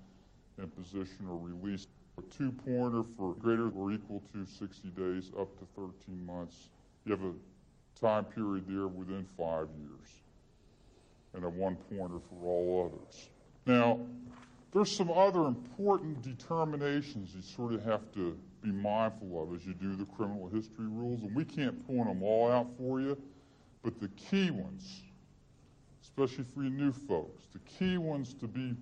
imposition, 0.61 1.27
or 1.29 1.37
release. 1.37 1.87
A 2.19 2.23
two 2.35 2.51
pointer 2.51 3.03
for 3.17 3.35
greater 3.35 3.69
or 3.71 3.93
equal 3.93 4.23
to 4.33 4.47
60 4.47 4.89
days 4.91 5.31
up 5.39 5.49
to 5.59 5.67
13 5.77 6.25
months. 6.25 6.69
You 7.05 7.13
have 7.13 7.23
a 7.23 7.33
time 8.01 8.25
period 8.25 8.65
there 8.69 8.87
within 8.89 9.27
five 9.37 9.69
years, 9.79 10.09
and 11.35 11.45
a 11.45 11.49
one 11.49 11.77
pointer 11.91 12.19
for 12.31 12.47
all 12.47 12.91
others. 12.91 13.29
Now, 13.67 14.01
there's 14.73 14.95
some 14.95 15.11
other 15.11 15.47
important 15.47 16.23
determinations 16.23 17.35
you 17.35 17.43
sort 17.43 17.73
of 17.73 17.83
have 17.85 18.13
to 18.13 18.39
be 18.63 18.71
mindful 18.71 19.43
of 19.43 19.55
as 19.55 19.67
you 19.67 19.75
do 19.75 19.97
the 19.97 20.05
criminal 20.05 20.49
history 20.49 20.87
rules, 20.87 21.23
and 21.23 21.35
we 21.35 21.45
can't 21.45 21.87
point 21.87 22.07
them 22.07 22.23
all 22.23 22.51
out 22.51 22.69
for 22.79 23.01
you, 23.01 23.17
but 23.87 23.99
the 24.01 24.09
key 24.17 24.51
ones, 24.51 25.03
especially 26.03 26.43
for 26.43 26.65
you 26.65 26.71
new 26.71 26.91
folks, 26.91 27.45
the 27.53 27.61
key 27.61 27.99
ones 27.99 28.35
to 28.35 28.49
be 28.49 28.75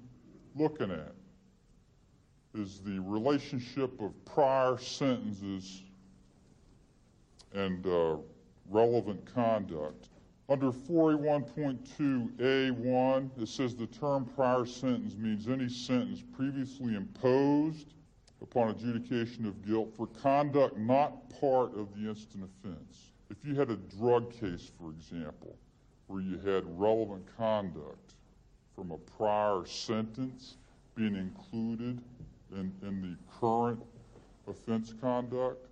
looking 0.57 0.91
at 0.91 1.13
is 2.55 2.81
the 2.81 2.99
relationship 3.01 4.01
of 4.01 4.13
prior 4.25 4.79
sentences 4.79 5.83
and 7.53 7.87
uh, 7.87 8.17
relevant 8.71 9.23
conduct. 9.35 10.09
Under 10.49 10.73
4A1.2A1, 10.73 13.43
it 13.43 13.49
says 13.49 13.77
the 13.77 13.89
term 13.89 14.25
prior 14.35 14.65
sentence 14.65 15.17
means 15.17 15.49
any 15.49 15.69
sentence 15.69 16.25
previously 16.35 16.95
imposed 16.95 17.93
upon 18.41 18.71
adjudication 18.71 19.45
of 19.45 19.67
guilt 19.67 19.93
for 19.95 20.07
conduct 20.07 20.79
not 20.79 21.29
part 21.39 21.77
of 21.77 21.95
the 21.95 22.09
instant 22.09 22.49
offense. 22.63 23.11
If 23.37 23.49
you 23.49 23.55
had 23.57 23.71
a 23.71 23.77
drug 23.77 24.33
case, 24.33 24.71
for 24.79 24.91
example, 24.91 25.57
where 26.07 26.21
you 26.21 26.39
had 26.39 26.65
relevant 26.79 27.25
conduct 27.37 28.15
from 28.77 28.93
a 28.93 28.99
prior 28.99 29.67
sentence 29.67 30.57
being 30.95 31.17
included 31.17 32.01
in, 32.53 32.73
in 32.83 33.03
the 33.03 33.17
current 33.41 33.81
offense 34.47 34.95
conduct, 35.01 35.67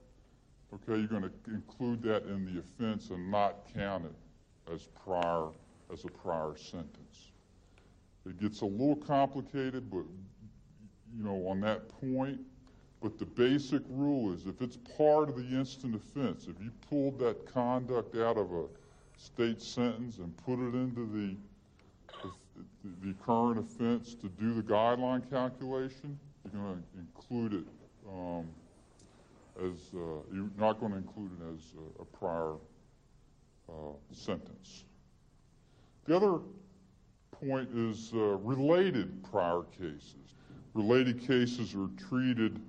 okay, 0.74 0.98
you're 0.98 1.06
going 1.06 1.22
to 1.22 1.30
include 1.48 2.02
that 2.02 2.24
in 2.24 2.44
the 2.44 2.60
offense 2.60 3.10
and 3.10 3.30
not 3.30 3.72
count 3.72 4.06
it 4.06 4.72
as 4.72 4.88
prior 5.04 5.48
as 5.92 6.04
a 6.04 6.08
prior 6.08 6.56
sentence. 6.56 7.30
It 8.26 8.40
gets 8.40 8.62
a 8.62 8.66
little 8.66 8.96
complicated, 8.96 9.90
but 9.90 10.04
you 11.16 11.22
know, 11.22 11.46
on 11.46 11.60
that 11.60 11.88
point, 12.00 12.40
but 13.02 13.18
the 13.18 13.26
basic 13.26 13.82
rule 13.88 14.32
is 14.32 14.46
if 14.46 14.62
it's 14.62 14.76
part 14.96 15.28
of 15.28 15.36
the 15.36 15.56
instant 15.58 15.96
offense, 15.96 16.46
if 16.48 16.62
you 16.62 16.70
pulled 16.88 17.18
that 17.18 17.52
conduct 17.52 18.16
out 18.16 18.38
of 18.38 18.52
a 18.52 18.66
state 19.16 19.60
sentence 19.60 20.18
and 20.18 20.36
put 20.38 20.58
it 20.58 20.74
into 20.74 21.06
the 21.06 21.36
the, 22.84 23.08
the 23.08 23.14
current 23.24 23.58
offense 23.58 24.14
to 24.14 24.28
do 24.28 24.54
the 24.54 24.62
guideline 24.62 25.28
calculation, 25.30 26.18
you're 26.52 26.62
going 26.62 26.82
to 26.82 26.98
include 26.98 27.54
it 27.54 27.64
um, 28.08 28.46
as 29.60 29.78
uh, 29.94 29.98
you're 30.32 30.50
not 30.58 30.78
going 30.78 30.92
to 30.92 30.98
include 30.98 31.30
it 31.40 31.54
as 31.54 31.60
a, 31.76 32.02
a 32.02 32.04
prior 32.04 32.54
uh, 33.68 33.72
sentence. 34.12 34.84
The 36.04 36.16
other 36.16 36.40
point 37.30 37.68
is 37.74 38.12
uh, 38.14 38.36
related 38.38 39.22
prior 39.30 39.62
cases. 39.78 40.34
Related 40.74 41.20
cases 41.26 41.74
are 41.74 41.88
treated 42.08 42.60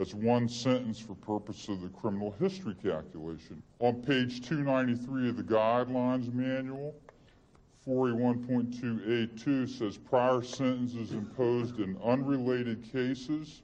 as 0.00 0.14
one 0.14 0.48
sentence 0.48 0.98
for 0.98 1.14
purpose 1.14 1.68
of 1.68 1.82
the 1.82 1.88
criminal 1.88 2.34
history 2.40 2.74
calculation. 2.82 3.62
On 3.80 4.00
page 4.00 4.40
293 4.48 5.28
of 5.28 5.36
the 5.36 5.42
guidelines 5.42 6.32
manual, 6.32 6.94
4A1.2A2 7.86 9.68
says 9.68 9.98
prior 9.98 10.42
sentences 10.42 11.12
imposed 11.12 11.80
in 11.80 11.98
unrelated 12.02 12.82
cases 12.90 13.60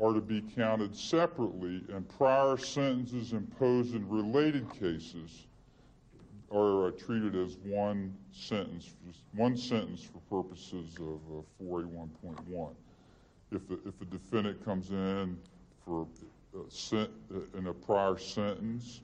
are 0.00 0.12
to 0.12 0.20
be 0.20 0.42
counted 0.56 0.96
separately, 0.96 1.84
and 1.92 2.08
prior 2.08 2.56
sentences 2.56 3.32
imposed 3.32 3.94
in 3.94 4.08
related 4.08 4.68
cases 4.72 5.46
are 6.50 6.88
uh, 6.88 6.90
treated 6.92 7.36
as 7.36 7.56
one 7.58 8.12
sentence, 8.32 8.94
one 9.34 9.56
sentence 9.56 10.02
for 10.02 10.42
purposes 10.42 10.96
of 10.96 11.20
uh, 11.38 11.64
4A1.1. 11.64 12.70
If 13.52 13.68
the, 13.68 13.78
if 13.86 13.98
the 13.98 14.04
defendant 14.06 14.64
comes 14.64 14.90
in 14.90 15.36
for 15.90 16.06
uh, 16.56 17.58
in 17.58 17.66
a 17.66 17.72
prior 17.72 18.16
sentence, 18.16 19.00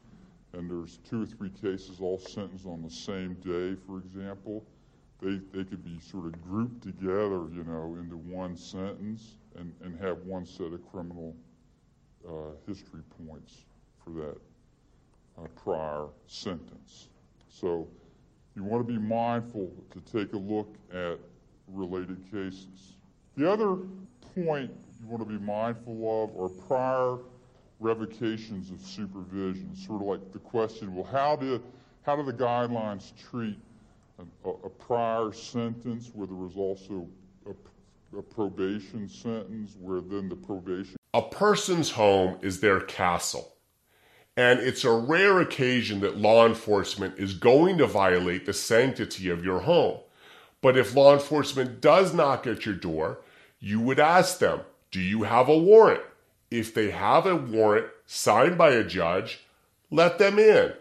and 0.52 0.70
there's 0.70 0.98
two 0.98 1.22
or 1.22 1.26
three 1.26 1.50
cases 1.50 1.98
all 2.00 2.18
sentenced 2.18 2.66
on 2.66 2.82
the 2.82 2.90
same 2.90 3.34
day, 3.34 3.76
for 3.86 3.98
example, 3.98 4.64
they, 5.20 5.40
they 5.52 5.64
could 5.64 5.84
be 5.84 5.98
sort 5.98 6.26
of 6.26 6.42
grouped 6.42 6.82
together, 6.82 7.48
you 7.52 7.64
know, 7.66 7.96
into 7.98 8.16
one 8.16 8.56
sentence 8.56 9.38
and, 9.56 9.72
and 9.82 9.98
have 10.00 10.18
one 10.18 10.44
set 10.44 10.72
of 10.72 10.90
criminal 10.90 11.34
uh, 12.28 12.52
history 12.68 13.02
points 13.26 13.64
for 14.04 14.10
that 14.10 14.36
uh, 15.38 15.46
prior 15.56 16.06
sentence. 16.26 17.08
So 17.48 17.88
you 18.54 18.62
want 18.62 18.86
to 18.86 18.92
be 18.92 18.98
mindful 18.98 19.72
to 19.90 20.00
take 20.00 20.34
a 20.34 20.38
look 20.38 20.74
at 20.92 21.18
related 21.66 22.22
cases. 22.30 22.94
The 23.36 23.50
other 23.50 23.76
point 24.34 24.70
you 25.06 25.16
want 25.16 25.28
to 25.28 25.38
be 25.38 25.44
mindful 25.44 26.24
of 26.24 26.40
are 26.40 26.48
prior 26.66 27.18
revocations 27.78 28.70
of 28.70 28.80
supervision. 28.80 29.74
Sort 29.76 30.02
of 30.02 30.08
like 30.08 30.32
the 30.32 30.38
question, 30.38 30.94
well, 30.94 31.04
how 31.04 31.36
do, 31.36 31.62
how 32.02 32.16
do 32.16 32.24
the 32.24 32.32
guidelines 32.32 33.12
treat 33.30 33.58
a, 34.18 34.48
a 34.48 34.70
prior 34.70 35.32
sentence 35.32 36.10
where 36.14 36.26
there 36.26 36.36
was 36.36 36.56
also 36.56 37.06
a, 37.46 38.18
a 38.18 38.22
probation 38.22 39.08
sentence 39.08 39.76
where 39.80 40.00
then 40.00 40.28
the 40.28 40.36
probation. 40.36 40.96
A 41.14 41.22
person's 41.22 41.90
home 41.90 42.38
is 42.42 42.60
their 42.60 42.80
castle. 42.80 43.52
And 44.36 44.60
it's 44.60 44.84
a 44.84 44.92
rare 44.92 45.40
occasion 45.40 46.00
that 46.00 46.18
law 46.18 46.46
enforcement 46.46 47.18
is 47.18 47.32
going 47.32 47.78
to 47.78 47.86
violate 47.86 48.44
the 48.44 48.52
sanctity 48.52 49.30
of 49.30 49.44
your 49.44 49.60
home. 49.60 50.00
But 50.60 50.76
if 50.76 50.94
law 50.94 51.14
enforcement 51.14 51.80
does 51.80 52.12
knock 52.12 52.46
at 52.46 52.66
your 52.66 52.74
door, 52.74 53.20
you 53.60 53.80
would 53.80 53.98
ask 53.98 54.38
them, 54.38 54.60
Do 54.90 55.00
you 55.00 55.24
have 55.24 55.48
a 55.48 55.58
warrant? 55.58 56.02
If 56.50 56.72
they 56.72 56.90
have 56.90 57.26
a 57.26 57.36
warrant 57.36 57.86
signed 58.06 58.56
by 58.56 58.70
a 58.70 58.84
judge, 58.84 59.40
let 59.90 60.18
them 60.18 60.38
in. 60.38 60.72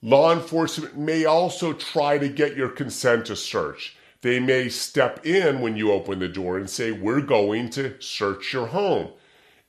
Law 0.00 0.32
enforcement 0.32 0.96
may 0.96 1.24
also 1.24 1.72
try 1.72 2.18
to 2.18 2.28
get 2.28 2.56
your 2.56 2.68
consent 2.68 3.26
to 3.26 3.36
search. 3.36 3.96
They 4.20 4.40
may 4.40 4.68
step 4.68 5.24
in 5.26 5.60
when 5.60 5.76
you 5.76 5.92
open 5.92 6.18
the 6.18 6.28
door 6.28 6.56
and 6.56 6.68
say, 6.68 6.92
We're 6.92 7.20
going 7.20 7.70
to 7.70 8.00
search 8.00 8.52
your 8.52 8.66
home. 8.66 9.10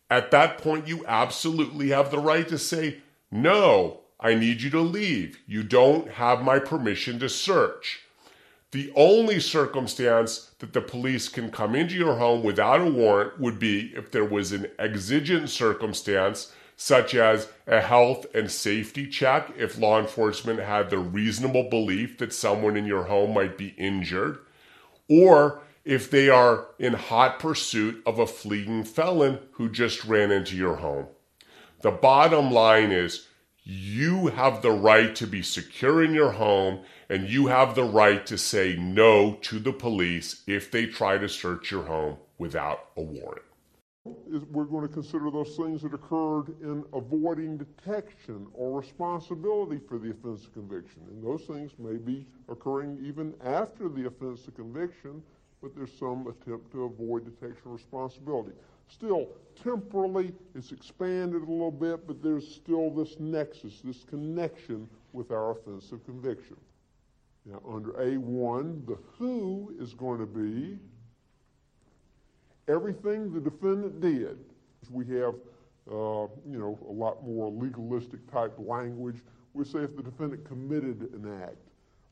At 0.10 0.32
that 0.32 0.58
point, 0.58 0.88
you 0.88 1.06
absolutely 1.08 1.90
have 1.90 2.10
the 2.10 2.20
right 2.20 2.48
to 2.48 2.58
say, 2.58 2.98
No, 3.32 4.02
I 4.20 4.34
need 4.36 4.62
you 4.62 4.70
to 4.72 4.82
leave. 4.82 5.40
You 5.48 5.64
don't 5.64 6.12
have 6.12 6.44
my 6.44 6.60
permission 6.60 7.20
to 7.20 7.30
search. 7.30 8.02
The 8.72 8.92
only 8.96 9.40
circumstance 9.40 10.52
that 10.60 10.74
the 10.74 10.82
police 10.82 11.28
can 11.28 11.50
come 11.50 11.74
into 11.74 11.96
your 11.96 12.18
home 12.18 12.44
without 12.44 12.82
a 12.82 12.90
warrant 12.90 13.40
would 13.40 13.58
be 13.58 13.92
if 13.96 14.12
there 14.12 14.26
was 14.26 14.52
an 14.52 14.68
exigent 14.78 15.50
circumstance, 15.50 16.54
such 16.76 17.16
as 17.16 17.50
a 17.66 17.82
health 17.82 18.28
and 18.36 18.50
safety 18.50 19.08
check, 19.08 19.52
if 19.58 19.80
law 19.80 20.00
enforcement 20.00 20.60
had 20.60 20.90
the 20.90 21.00
reasonable 21.00 21.68
belief 21.70 22.20
that 22.20 22.32
someone 22.32 22.78
in 22.78 22.86
your 22.86 23.06
home 23.06 23.34
might 23.34 23.58
be 23.58 23.70
injured, 23.78 24.38
or 25.10 25.62
if 25.84 26.12
they 26.12 26.30
are 26.30 26.68
in 26.78 26.94
hot 26.94 27.40
pursuit 27.40 28.04
of 28.06 28.20
a 28.20 28.28
fleeing 28.28 28.84
felon 28.84 29.40
who 29.54 29.68
just 29.68 30.06
ran 30.06 30.32
into 30.32 30.56
your 30.56 30.76
home. 30.76 31.08
The 31.82 31.92
bottom 31.92 32.52
line 32.52 32.92
is 32.92 33.26
you 33.64 34.28
have 34.28 34.62
the 34.62 34.72
right 34.72 35.16
to 35.16 35.26
be 35.26 35.42
secure 35.42 36.04
in 36.04 36.14
your 36.14 36.32
home 36.32 36.82
and 37.10 37.28
you 37.28 37.48
have 37.48 37.74
the 37.74 37.84
right 37.84 38.26
to 38.28 38.38
say 38.38 38.76
no 38.76 39.34
to 39.42 39.60
the 39.60 39.74
police 39.74 40.44
if 40.46 40.70
they 40.70 40.86
try 40.86 41.18
to 41.18 41.28
search 41.28 41.72
your 41.72 41.84
home 41.84 42.18
without 42.38 42.90
a 42.98 43.02
warrant. 43.02 43.44
We're 44.06 44.66
going 44.66 44.88
to 44.88 44.94
consider 44.94 45.30
those 45.30 45.56
things 45.56 45.82
that 45.82 45.94
occurred 45.94 46.50
in 46.62 46.84
avoiding 46.94 47.58
detection 47.58 48.48
or 48.54 48.80
responsibility 48.80 49.80
for 49.88 49.98
the 49.98 50.12
offense 50.12 50.46
of 50.46 50.54
conviction. 50.54 51.02
And 51.10 51.24
those 51.24 51.42
things 51.44 51.72
may 51.78 51.98
be 51.98 52.26
occurring 52.48 53.04
even 53.04 53.34
after 53.44 53.90
the 53.90 54.08
offense 54.08 54.48
of 54.48 54.56
conviction, 54.56 55.22
but 55.62 55.76
there's 55.76 55.92
some 55.98 56.28
attempt 56.28 56.72
to 56.72 56.86
avoid 56.86 57.26
detection 57.26 57.62
or 57.66 57.74
responsibility. 57.74 58.54
Still, 58.88 59.28
temporally, 59.62 60.34
it's 60.56 60.72
expanded 60.72 61.44
a 61.44 61.52
little 61.52 61.72
bit, 61.72 62.08
but 62.08 62.24
there's 62.24 62.48
still 62.48 62.90
this 62.90 63.20
nexus, 63.20 63.82
this 63.84 64.04
connection 64.06 64.90
with 65.14 65.32
our 65.32 65.52
offense 65.52 65.92
of 65.92 66.04
conviction. 66.06 66.56
Now, 67.50 67.62
under 67.68 67.94
A1, 67.94 68.86
the 68.86 68.98
who 69.18 69.74
is 69.80 69.94
going 69.94 70.20
to 70.20 70.26
be 70.28 70.78
everything 72.68 73.34
the 73.34 73.40
defendant 73.40 74.00
did. 74.00 74.38
We 74.92 75.06
have, 75.18 75.36
uh, 75.92 76.28
you 76.48 76.60
know, 76.60 76.78
a 76.88 76.92
lot 76.92 77.26
more 77.26 77.52
legalistic 77.52 78.32
type 78.32 78.54
language. 78.58 79.18
We 79.54 79.66
say 79.66 79.80
if 79.80 79.96
the 79.96 80.04
defendant 80.04 80.46
committed 80.46 81.10
an 81.14 81.42
act, 81.44 81.58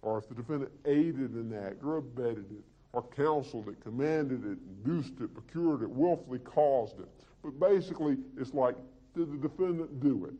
or 0.01 0.17
if 0.17 0.27
the 0.27 0.35
defendant 0.35 0.71
aided 0.85 1.33
an 1.33 1.53
act, 1.65 1.83
or 1.83 1.97
abetted 1.97 2.51
it, 2.51 2.63
or 2.93 3.03
counseled 3.15 3.67
it, 3.67 3.79
commanded 3.81 4.43
it, 4.43 4.57
induced 4.83 5.19
it, 5.21 5.33
procured 5.33 5.83
it, 5.83 5.89
willfully 5.89 6.39
caused 6.39 6.99
it. 6.99 7.07
But 7.43 7.59
basically, 7.59 8.17
it's 8.39 8.53
like, 8.53 8.75
did 9.15 9.31
the 9.31 9.47
defendant 9.47 9.99
do 9.99 10.25
it? 10.25 10.33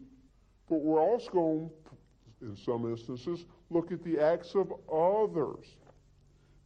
But 0.70 0.82
we're 0.82 1.02
also 1.02 1.30
going, 1.32 1.70
in 2.42 2.56
some 2.56 2.90
instances, 2.90 3.46
look 3.70 3.92
at 3.92 4.04
the 4.04 4.20
acts 4.20 4.56
of 4.56 4.72
others. 4.92 5.66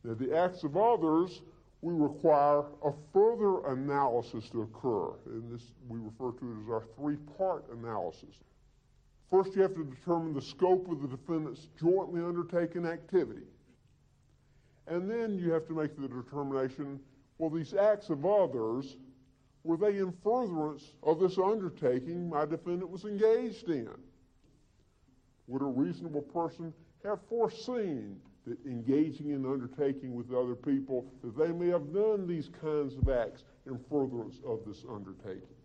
Now, 0.03 0.13
the 0.13 0.35
acts 0.37 0.63
of 0.63 0.77
others, 0.77 1.41
we 1.81 1.93
require 1.93 2.63
a 2.83 2.91
further 3.13 3.65
analysis 3.67 4.49
to 4.49 4.63
occur. 4.63 5.13
And 5.25 5.51
this 5.51 5.73
we 5.87 5.99
refer 5.99 6.37
to 6.39 6.51
it 6.51 6.63
as 6.63 6.69
our 6.69 6.83
three-part 6.97 7.65
analysis. 7.71 8.35
First, 9.29 9.55
you 9.55 9.61
have 9.61 9.75
to 9.75 9.83
determine 9.83 10.33
the 10.33 10.41
scope 10.41 10.91
of 10.91 11.01
the 11.01 11.07
defendant's 11.07 11.69
jointly 11.79 12.21
undertaken 12.21 12.85
activity. 12.85 13.47
And 14.87 15.09
then 15.09 15.39
you 15.39 15.51
have 15.51 15.67
to 15.67 15.73
make 15.73 15.95
the 15.95 16.07
determination, 16.07 16.99
well, 17.37 17.49
these 17.49 17.73
acts 17.73 18.09
of 18.09 18.25
others, 18.25 18.97
were 19.63 19.77
they 19.77 19.97
in 19.97 20.11
furtherance 20.23 20.83
of 21.03 21.19
this 21.19 21.37
undertaking 21.37 22.29
my 22.29 22.45
defendant 22.45 22.89
was 22.89 23.05
engaged 23.05 23.69
in? 23.69 23.89
Would 25.47 25.61
a 25.61 25.65
reasonable 25.65 26.23
person 26.23 26.73
have 27.03 27.19
foreseen 27.29 28.17
that 28.45 28.57
engaging 28.65 29.31
in 29.31 29.45
undertaking 29.45 30.15
with 30.15 30.33
other 30.33 30.55
people, 30.55 31.05
that 31.23 31.37
they 31.37 31.51
may 31.51 31.67
have 31.67 31.93
done 31.93 32.27
these 32.27 32.49
kinds 32.61 32.95
of 32.95 33.09
acts 33.09 33.43
in 33.67 33.79
furtherance 33.89 34.39
of 34.45 34.61
this 34.65 34.83
undertaking? 34.89 35.55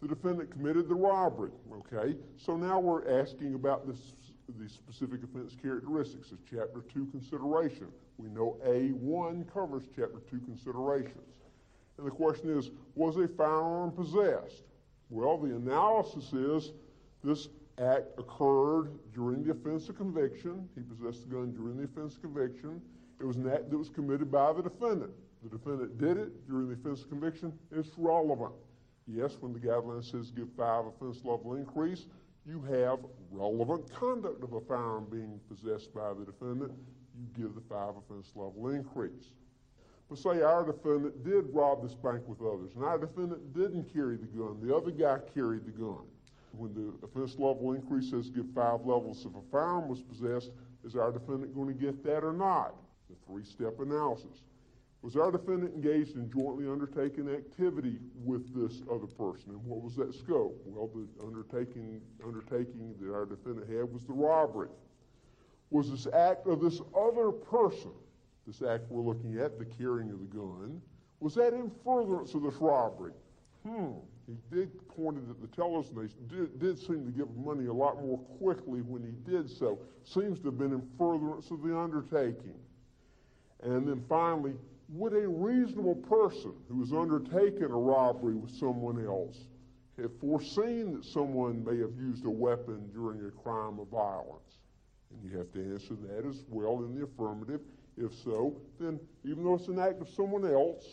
The 0.00 0.08
defendant 0.08 0.50
committed 0.50 0.88
the 0.88 0.94
robbery, 0.94 1.52
okay? 1.72 2.16
So 2.36 2.56
now 2.56 2.78
we're 2.78 3.20
asking 3.20 3.54
about 3.54 3.86
this, 3.86 4.12
the 4.58 4.68
specific 4.68 5.22
offense 5.22 5.56
characteristics 5.60 6.30
of 6.30 6.38
Chapter 6.48 6.82
2 6.92 7.06
consideration. 7.06 7.88
We 8.18 8.28
know 8.28 8.58
A1 8.66 9.52
covers 9.52 9.84
Chapter 9.96 10.20
2 10.30 10.40
considerations. 10.40 11.38
And 11.96 12.06
the 12.06 12.10
question 12.10 12.56
is, 12.56 12.70
was 12.94 13.16
a 13.16 13.28
firearm 13.28 13.92
possessed? 13.92 14.64
Well, 15.10 15.38
the 15.38 15.56
analysis 15.56 16.32
is 16.32 16.72
this 17.22 17.48
act 17.78 18.18
occurred 18.18 18.90
during 19.12 19.42
the 19.42 19.50
offense 19.50 19.88
of 19.88 19.96
conviction. 19.96 20.68
He 20.74 20.82
possessed 20.82 21.28
the 21.28 21.34
gun 21.34 21.52
during 21.52 21.76
the 21.76 21.84
offense 21.84 22.14
of 22.14 22.22
conviction. 22.22 22.80
It 23.20 23.24
was 23.24 23.36
an 23.36 23.50
act 23.50 23.70
that 23.70 23.78
was 23.78 23.88
committed 23.88 24.30
by 24.30 24.52
the 24.52 24.62
defendant. 24.62 25.12
The 25.42 25.56
defendant 25.56 25.98
did 25.98 26.16
it 26.16 26.48
during 26.48 26.68
the 26.68 26.74
offense 26.74 27.02
of 27.02 27.08
conviction. 27.08 27.52
It's 27.70 27.90
relevant. 27.96 28.52
Yes, 29.06 29.36
when 29.40 29.52
the 29.52 29.58
guideline 29.58 30.08
says 30.08 30.30
give 30.30 30.48
five 30.56 30.86
offense 30.86 31.24
level 31.24 31.54
increase, 31.54 32.06
you 32.46 32.60
have 32.62 33.00
relevant 33.30 33.92
conduct 33.92 34.42
of 34.42 34.52
a 34.52 34.60
firearm 34.60 35.06
being 35.10 35.40
possessed 35.48 35.94
by 35.94 36.12
the 36.14 36.24
defendant. 36.24 36.72
You 37.18 37.26
give 37.36 37.54
the 37.54 37.60
five 37.68 37.94
offense 37.96 38.32
level 38.34 38.68
increase. 38.68 39.30
But 40.08 40.18
say 40.18 40.42
our 40.42 40.64
defendant 40.64 41.24
did 41.24 41.46
rob 41.52 41.82
this 41.82 41.94
bank 41.94 42.22
with 42.26 42.40
others, 42.40 42.72
and 42.74 42.84
our 42.84 42.98
defendant 42.98 43.54
didn't 43.54 43.92
carry 43.92 44.16
the 44.16 44.26
gun. 44.26 44.58
The 44.62 44.74
other 44.74 44.90
guy 44.90 45.18
carried 45.34 45.64
the 45.64 45.70
gun. 45.70 46.04
When 46.56 46.74
the 46.74 47.06
offense 47.06 47.32
level 47.38 47.72
increase 47.72 48.10
says 48.10 48.30
give 48.30 48.46
five 48.54 48.80
levels, 48.80 49.26
if 49.26 49.34
a 49.34 49.42
firearm 49.50 49.88
was 49.88 50.00
possessed, 50.02 50.50
is 50.84 50.96
our 50.96 51.10
defendant 51.10 51.54
going 51.54 51.68
to 51.68 51.74
get 51.74 52.04
that 52.04 52.22
or 52.24 52.32
not? 52.32 52.74
The 53.10 53.16
three 53.26 53.44
step 53.44 53.80
analysis. 53.80 54.42
Was 55.02 55.16
our 55.16 55.30
defendant 55.30 55.74
engaged 55.74 56.16
in 56.16 56.30
jointly 56.30 56.66
undertaken 56.66 57.28
activity 57.28 57.98
with 58.24 58.54
this 58.54 58.80
other 58.90 59.06
person? 59.06 59.50
And 59.50 59.62
what 59.64 59.82
was 59.82 59.94
that 59.96 60.14
scope? 60.14 60.58
Well, 60.64 60.88
the 60.94 61.06
undertaking, 61.26 62.00
undertaking 62.24 62.94
that 63.00 63.12
our 63.12 63.26
defendant 63.26 63.68
had 63.68 63.92
was 63.92 64.04
the 64.04 64.14
robbery. 64.14 64.70
Was 65.68 65.90
this 65.90 66.06
act 66.14 66.46
of 66.46 66.62
this 66.62 66.80
other 66.96 67.32
person, 67.32 67.90
this 68.46 68.62
act 68.62 68.84
we're 68.88 69.02
looking 69.02 69.38
at, 69.38 69.58
the 69.58 69.66
carrying 69.66 70.10
of 70.10 70.20
the 70.20 70.36
gun, 70.36 70.80
was 71.20 71.34
that 71.34 71.52
in 71.52 71.70
furtherance 71.84 72.32
of 72.32 72.42
this 72.42 72.54
robbery? 72.54 73.12
Hmm. 73.66 73.92
He 74.26 74.36
did 74.54 74.70
pointed 74.88 75.28
that 75.28 75.40
the 75.40 75.48
tellers 75.48 75.88
and 75.88 76.08
they 76.08 76.36
did, 76.36 76.58
did 76.58 76.78
seem 76.78 77.04
to 77.04 77.12
give 77.12 77.28
money 77.36 77.66
a 77.66 77.72
lot 77.72 78.02
more 78.02 78.18
quickly 78.38 78.80
when 78.80 79.02
he 79.02 79.30
did 79.30 79.50
so. 79.50 79.78
Seems 80.04 80.38
to 80.40 80.46
have 80.46 80.58
been 80.58 80.72
in 80.72 80.82
furtherance 80.98 81.50
of 81.50 81.62
the 81.62 81.76
undertaking. 81.76 82.54
And 83.62 83.86
then 83.86 84.04
finally, 84.08 84.54
would 84.88 85.14
a 85.14 85.28
reasonable 85.28 85.96
person 85.96 86.52
who 86.68 86.80
has 86.80 86.92
undertaken 86.92 87.64
a 87.64 87.76
robbery 87.76 88.34
with 88.34 88.50
someone 88.50 89.04
else 89.04 89.46
have 90.00 90.10
foreseen 90.20 90.94
that 90.94 91.04
someone 91.04 91.64
may 91.64 91.78
have 91.78 91.96
used 91.96 92.24
a 92.24 92.30
weapon 92.30 92.88
during 92.92 93.26
a 93.26 93.30
crime 93.30 93.78
of 93.78 93.88
violence? 93.88 94.58
And 95.10 95.30
you 95.30 95.38
have 95.38 95.52
to 95.52 95.72
answer 95.72 95.94
that 96.08 96.26
as 96.26 96.44
well 96.48 96.84
in 96.84 96.94
the 96.94 97.04
affirmative. 97.04 97.60
If 97.96 98.12
so, 98.14 98.60
then 98.80 98.98
even 99.24 99.44
though 99.44 99.54
it's 99.54 99.68
an 99.68 99.78
act 99.78 100.00
of 100.00 100.08
someone 100.08 100.44
else, 100.44 100.84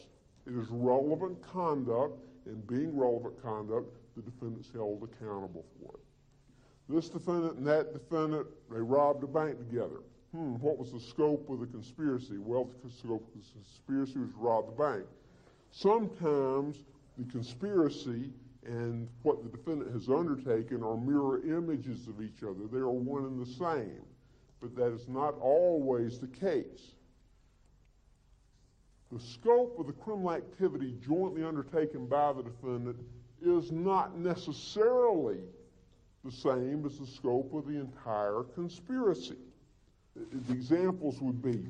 it 0.46 0.54
is 0.54 0.68
relevant 0.70 1.42
conduct, 1.42 2.20
and 2.46 2.66
being 2.68 2.98
relevant 2.98 3.42
conduct, 3.42 3.96
the 4.16 4.22
defendant's 4.22 4.72
held 4.74 5.04
accountable 5.04 5.66
for 5.80 5.94
it. 5.96 6.04
This 6.90 7.10
defendant 7.10 7.58
and 7.58 7.68
that 7.68 7.94
defendant, 7.94 8.48
they 8.72 8.80
robbed 8.80 9.24
a 9.24 9.28
bank 9.28 9.58
together. 9.58 10.02
Hmm, 10.34 10.56
what 10.56 10.78
was 10.78 10.92
the 10.92 11.00
scope 11.00 11.50
of 11.50 11.60
the 11.60 11.68
conspiracy? 11.68 12.38
Well, 12.38 12.70
the 12.84 12.90
scope 12.90 13.28
of 13.28 13.42
the 13.42 13.52
conspiracy 13.52 14.20
was 14.20 14.30
to 14.32 14.38
rob 14.38 14.66
the 14.68 14.84
bank. 14.84 15.06
Sometimes 15.72 16.78
the 17.18 17.30
conspiracy 17.32 18.32
and 18.66 19.08
what 19.24 19.44
the 19.44 19.50
defendant 19.50 19.92
has 19.94 20.10
undertaken 20.10 20.84
are 20.84 20.98
mirror 20.98 21.42
images 21.44 22.08
of 22.08 22.22
each 22.22 22.44
other. 22.44 22.68
They 22.72 22.80
are 22.80 22.90
one 22.90 23.26
and 23.26 23.46
the 23.46 23.52
same. 23.52 24.02
But 24.62 24.76
that 24.76 24.94
is 24.94 25.08
not 25.08 25.36
always 25.40 26.20
the 26.20 26.28
case. 26.28 26.94
The 29.12 29.20
scope 29.20 29.78
of 29.78 29.88
the 29.88 29.94
criminal 29.94 30.32
activity 30.32 30.96
jointly 31.06 31.44
undertaken 31.44 32.06
by 32.08 32.32
the 32.34 32.44
defendant 32.44 32.98
is 33.42 33.72
not 33.72 34.18
necessarily 34.18 35.40
the 36.24 36.32
same 36.32 36.86
as 36.86 36.98
the 36.98 37.08
scope 37.08 37.54
of 37.54 37.68
the 37.68 37.80
entire 37.80 38.44
conspiracy. 38.56 39.38
The 40.16 40.54
examples 40.54 41.20
would 41.22 41.42
be 41.42 41.68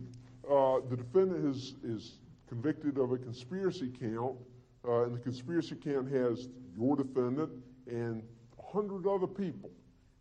uh, 0.50 0.80
the 0.90 0.98
defendant 0.98 1.56
is, 1.56 1.76
is 1.84 2.18
convicted 2.48 2.98
of 2.98 3.12
a 3.12 3.18
conspiracy 3.18 3.90
count, 4.00 4.36
uh, 4.88 5.04
and 5.04 5.16
the 5.16 5.20
conspiracy 5.20 5.76
count 5.76 6.12
has 6.12 6.50
your 6.78 6.96
defendant 6.96 7.52
and 7.88 8.24
100 8.58 9.08
other 9.08 9.28
people 9.28 9.70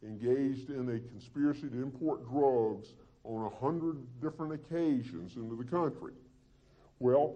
engaged 0.02 0.70
in 0.70 0.88
a 0.88 0.98
conspiracy 1.10 1.68
to 1.68 1.82
import 1.82 2.28
drugs 2.30 2.94
on 3.24 3.50
hundred 3.60 3.96
different 4.20 4.52
occasions 4.52 5.36
into 5.36 5.56
the 5.56 5.64
country. 5.64 6.12
Well, 7.00 7.34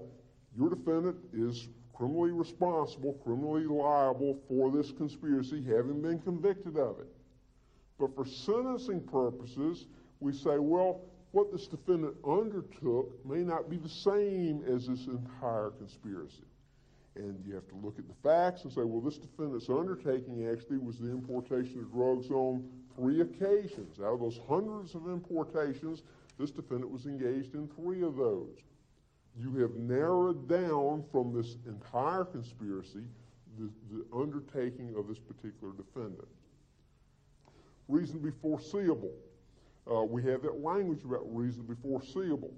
your 0.56 0.68
defendant 0.68 1.16
is 1.32 1.68
criminally 1.94 2.30
responsible, 2.30 3.14
criminally 3.24 3.64
liable 3.64 4.38
for 4.46 4.70
this 4.70 4.92
conspiracy, 4.92 5.64
having 5.64 6.02
been 6.02 6.20
convicted 6.20 6.76
of 6.76 7.00
it. 7.00 7.08
But 7.98 8.14
for 8.14 8.26
sentencing 8.26 9.00
purposes, 9.02 9.86
we 10.20 10.32
say, 10.32 10.58
well, 10.58 11.00
what 11.32 11.50
this 11.50 11.66
defendant 11.66 12.14
undertook 12.24 13.24
may 13.24 13.40
not 13.40 13.70
be 13.70 13.76
the 13.76 13.88
same 13.88 14.62
as 14.68 14.86
this 14.86 15.06
entire 15.06 15.70
conspiracy. 15.70 16.44
And 17.16 17.42
you 17.46 17.54
have 17.54 17.68
to 17.68 17.76
look 17.76 17.98
at 17.98 18.06
the 18.06 18.14
facts 18.22 18.64
and 18.64 18.72
say, 18.72 18.82
well, 18.82 19.00
this 19.00 19.18
defendant's 19.18 19.68
undertaking 19.68 20.48
actually 20.50 20.78
was 20.78 20.98
the 20.98 21.10
importation 21.10 21.78
of 21.80 21.92
drugs 21.92 22.30
on 22.30 22.68
three 22.96 23.20
occasions. 23.20 23.98
Out 24.00 24.14
of 24.14 24.20
those 24.20 24.40
hundreds 24.48 24.94
of 24.94 25.08
importations, 25.08 26.02
this 26.38 26.50
defendant 26.50 26.90
was 26.90 27.06
engaged 27.06 27.54
in 27.54 27.68
three 27.68 28.02
of 28.02 28.16
those. 28.16 28.58
You 29.36 29.56
have 29.56 29.74
narrowed 29.74 30.48
down 30.48 31.04
from 31.10 31.34
this 31.34 31.56
entire 31.66 32.24
conspiracy 32.24 33.04
the, 33.58 33.70
the 33.90 34.04
undertaking 34.16 34.94
of 34.96 35.08
this 35.08 35.18
particular 35.18 35.72
defendant. 35.74 36.28
Reasonably 37.88 38.32
foreseeable. 38.40 39.12
Uh, 39.90 40.02
we 40.02 40.22
have 40.22 40.42
that 40.42 40.62
language 40.62 41.04
about 41.04 41.22
reasonably 41.24 41.76
foreseeable. 41.82 42.54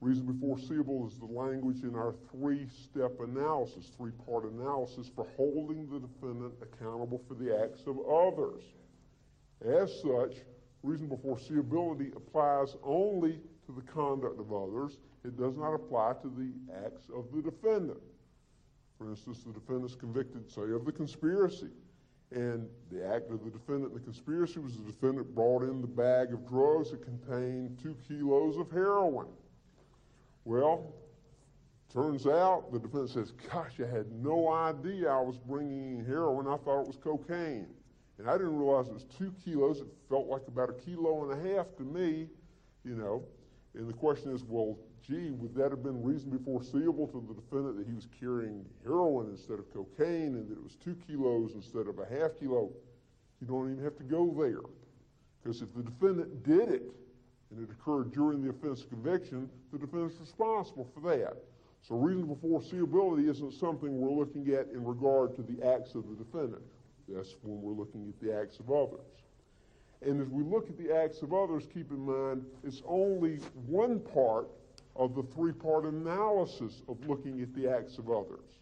Reasonably 0.00 0.38
foreseeable 0.38 1.08
is 1.08 1.18
the 1.18 1.24
language 1.24 1.82
in 1.82 1.94
our 1.94 2.14
three 2.30 2.68
step 2.68 3.12
analysis, 3.20 3.90
three 3.96 4.12
part 4.26 4.44
analysis 4.44 5.10
for 5.14 5.26
holding 5.36 5.88
the 5.88 6.00
defendant 6.00 6.52
accountable 6.60 7.22
for 7.26 7.34
the 7.34 7.58
acts 7.62 7.86
of 7.86 7.98
others. 8.00 8.62
As 9.64 9.90
such, 10.02 10.44
reasonable 10.82 11.18
foreseeability 11.18 12.14
applies 12.14 12.76
only 12.82 13.40
to 13.66 13.72
the 13.72 13.80
conduct 13.90 14.38
of 14.38 14.52
others, 14.52 14.98
it 15.26 15.36
does 15.36 15.56
not 15.56 15.74
apply 15.74 16.14
to 16.22 16.28
the 16.28 16.52
acts 16.84 17.08
of 17.14 17.26
the 17.34 17.42
defendant. 17.42 18.00
For 18.96 19.08
instance, 19.10 19.42
the 19.44 19.52
defendant 19.52 19.90
is 19.90 19.96
convicted, 19.96 20.50
say, 20.50 20.70
of 20.72 20.84
the 20.84 20.92
conspiracy. 20.92 21.70
And 22.32 22.68
the 22.90 23.06
act 23.06 23.30
of 23.30 23.44
the 23.44 23.50
defendant 23.50 23.92
in 23.92 23.94
the 23.94 24.04
conspiracy 24.04 24.58
was 24.58 24.76
the 24.76 24.84
defendant 24.84 25.34
brought 25.34 25.62
in 25.62 25.80
the 25.80 25.86
bag 25.86 26.32
of 26.32 26.46
drugs 26.48 26.90
that 26.90 27.02
contained 27.04 27.78
two 27.80 27.96
kilos 28.06 28.56
of 28.56 28.70
heroin. 28.70 29.28
Well, 30.44 30.92
turns 31.92 32.26
out 32.26 32.72
the 32.72 32.78
defendant 32.78 33.10
says, 33.10 33.32
Gosh, 33.52 33.80
I 33.80 33.86
had 33.86 34.10
no 34.12 34.52
idea 34.52 35.10
I 35.10 35.20
was 35.20 35.38
bringing 35.38 35.98
in 35.98 36.04
heroin. 36.04 36.46
I 36.46 36.56
thought 36.56 36.82
it 36.82 36.86
was 36.86 36.96
cocaine. 36.96 37.68
And 38.18 38.28
I 38.28 38.32
didn't 38.32 38.58
realize 38.58 38.88
it 38.88 38.94
was 38.94 39.04
two 39.04 39.32
kilos. 39.44 39.80
It 39.80 39.86
felt 40.08 40.26
like 40.26 40.42
about 40.48 40.70
a 40.70 40.72
kilo 40.72 41.28
and 41.28 41.32
a 41.32 41.54
half 41.54 41.66
to 41.76 41.82
me, 41.82 42.28
you 42.84 42.94
know. 42.94 43.22
And 43.74 43.88
the 43.88 43.92
question 43.92 44.34
is, 44.34 44.42
well, 44.42 44.78
gee, 45.02 45.30
would 45.30 45.54
that 45.54 45.70
have 45.70 45.82
been 45.82 46.02
reasonably 46.02 46.38
foreseeable 46.44 47.06
to 47.08 47.24
the 47.28 47.34
defendant 47.34 47.78
that 47.78 47.86
he 47.86 47.94
was 47.94 48.08
carrying 48.18 48.64
heroin 48.84 49.30
instead 49.30 49.58
of 49.58 49.72
cocaine 49.72 50.34
and 50.34 50.48
that 50.48 50.54
it 50.54 50.62
was 50.62 50.76
two 50.76 50.96
kilos 51.06 51.52
instead 51.54 51.86
of 51.86 51.98
a 51.98 52.06
half 52.06 52.38
kilo? 52.38 52.70
You 53.40 53.46
don't 53.46 53.72
even 53.72 53.84
have 53.84 53.96
to 53.96 54.04
go 54.04 54.34
there. 54.38 54.62
Because 55.42 55.62
if 55.62 55.72
the 55.74 55.82
defendant 55.82 56.42
did 56.42 56.68
it 56.68 56.82
and 57.50 57.62
it 57.62 57.70
occurred 57.70 58.12
during 58.12 58.42
the 58.42 58.50
offense 58.50 58.84
conviction, 58.88 59.48
the 59.72 59.78
defendant's 59.78 60.20
responsible 60.20 60.88
for 60.92 61.00
that. 61.08 61.36
So 61.82 61.94
reasonable 61.94 62.36
foreseeability 62.36 63.28
isn't 63.30 63.52
something 63.52 63.96
we're 63.96 64.10
looking 64.10 64.48
at 64.54 64.68
in 64.72 64.84
regard 64.84 65.36
to 65.36 65.42
the 65.42 65.64
acts 65.64 65.94
of 65.94 66.04
the 66.08 66.16
defendant. 66.16 66.62
That's 67.08 67.36
when 67.42 67.62
we're 67.62 67.74
looking 67.74 68.08
at 68.08 68.20
the 68.20 68.36
acts 68.36 68.58
of 68.58 68.70
others. 68.72 69.06
And 70.02 70.20
as 70.20 70.28
we 70.28 70.42
look 70.42 70.68
at 70.68 70.76
the 70.76 70.94
acts 70.94 71.22
of 71.22 71.32
others, 71.32 71.64
keep 71.72 71.90
in 71.90 72.00
mind 72.00 72.44
it's 72.64 72.82
only 72.86 73.36
one 73.66 74.00
part 74.00 74.48
of 74.98 75.14
the 75.14 75.22
three 75.34 75.52
part 75.52 75.84
analysis 75.84 76.82
of 76.88 76.96
looking 77.06 77.40
at 77.42 77.54
the 77.54 77.68
acts 77.68 77.98
of 77.98 78.10
others. 78.10 78.58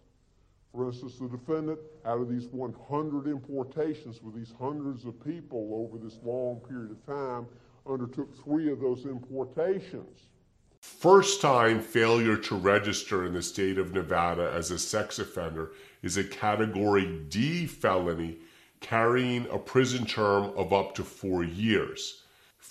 For 0.72 0.87
instance, 0.87 1.18
the 1.18 1.28
defendant, 1.28 1.78
out 2.05 2.20
of 2.20 2.28
these 2.28 2.47
100 2.47 3.28
importations 3.28 4.20
with 4.22 4.35
these 4.35 4.53
hundreds 4.59 5.05
of 5.05 5.24
people 5.24 5.70
over 5.72 6.05
this 6.05 6.18
long 6.24 6.61
period 6.68 6.91
of 6.91 7.07
time, 7.07 7.47
undertook 7.87 8.35
three 8.43 8.72
of 8.72 8.80
those 8.80 9.05
importations. 9.05 10.28
First 10.80 11.41
time 11.41 11.80
failure 11.80 12.37
to 12.37 12.57
register 12.57 13.24
in 13.24 13.35
the 13.35 13.43
state 13.43 13.78
of 13.78 13.95
Nevada 13.95 14.51
as 14.53 14.70
a 14.70 14.78
sex 14.78 15.18
offender 15.18 15.72
is 16.03 16.16
a 16.16 16.24
category 16.24 17.20
D 17.28 17.66
felony 17.66 18.39
carrying 18.80 19.47
a 19.51 19.59
prison 19.59 20.05
term 20.05 20.53
of 20.57 20.72
up 20.72 20.95
to 20.97 21.05
four 21.05 21.43
years. 21.43 22.24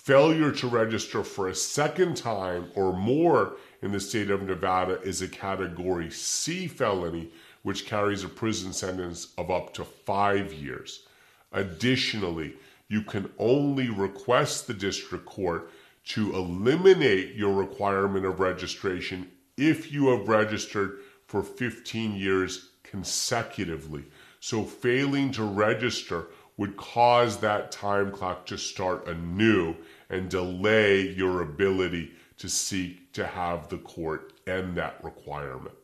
Failure 0.04 0.52
to 0.52 0.66
register 0.66 1.24
for 1.24 1.48
a 1.48 1.54
second 1.54 2.14
time 2.14 2.70
or 2.74 2.92
more 2.92 3.56
in 3.80 3.90
the 3.90 3.98
state 3.98 4.30
of 4.30 4.42
Nevada 4.42 5.00
is 5.00 5.22
a 5.22 5.28
category 5.28 6.10
C 6.10 6.66
felony, 6.66 7.30
which 7.62 7.86
carries 7.86 8.22
a 8.22 8.28
prison 8.28 8.74
sentence 8.74 9.28
of 9.38 9.50
up 9.50 9.72
to 9.72 9.82
five 9.82 10.52
years. 10.52 11.06
Additionally, 11.52 12.52
you 12.86 13.00
can 13.00 13.30
only 13.38 13.88
request 13.88 14.66
the 14.66 14.74
district 14.74 15.24
court 15.24 15.70
to 16.08 16.34
eliminate 16.34 17.34
your 17.34 17.54
requirement 17.54 18.26
of 18.26 18.40
registration 18.40 19.30
if 19.56 19.90
you 19.90 20.08
have 20.08 20.28
registered 20.28 20.98
for 21.28 21.42
15 21.42 22.14
years 22.14 22.72
consecutively. 22.82 24.04
So, 24.38 24.64
failing 24.64 25.32
to 25.32 25.44
register 25.44 26.26
would 26.56 26.76
cause 26.76 27.38
that 27.38 27.72
time 27.72 28.12
clock 28.12 28.46
to 28.46 28.58
start 28.58 29.08
anew 29.08 29.74
and 30.10 30.28
delay 30.28 31.08
your 31.08 31.42
ability 31.42 32.12
to 32.38 32.48
seek 32.48 33.12
to 33.12 33.26
have 33.26 33.68
the 33.68 33.78
court 33.78 34.32
end 34.46 34.76
that 34.76 35.02
requirement. 35.02 35.74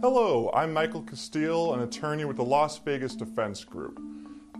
Hello, 0.00 0.50
I'm 0.54 0.72
Michael 0.72 1.02
Castile, 1.02 1.74
an 1.74 1.80
attorney 1.80 2.24
with 2.24 2.36
the 2.36 2.44
Las 2.44 2.78
Vegas 2.78 3.14
Defense 3.14 3.62
Group. 3.62 4.00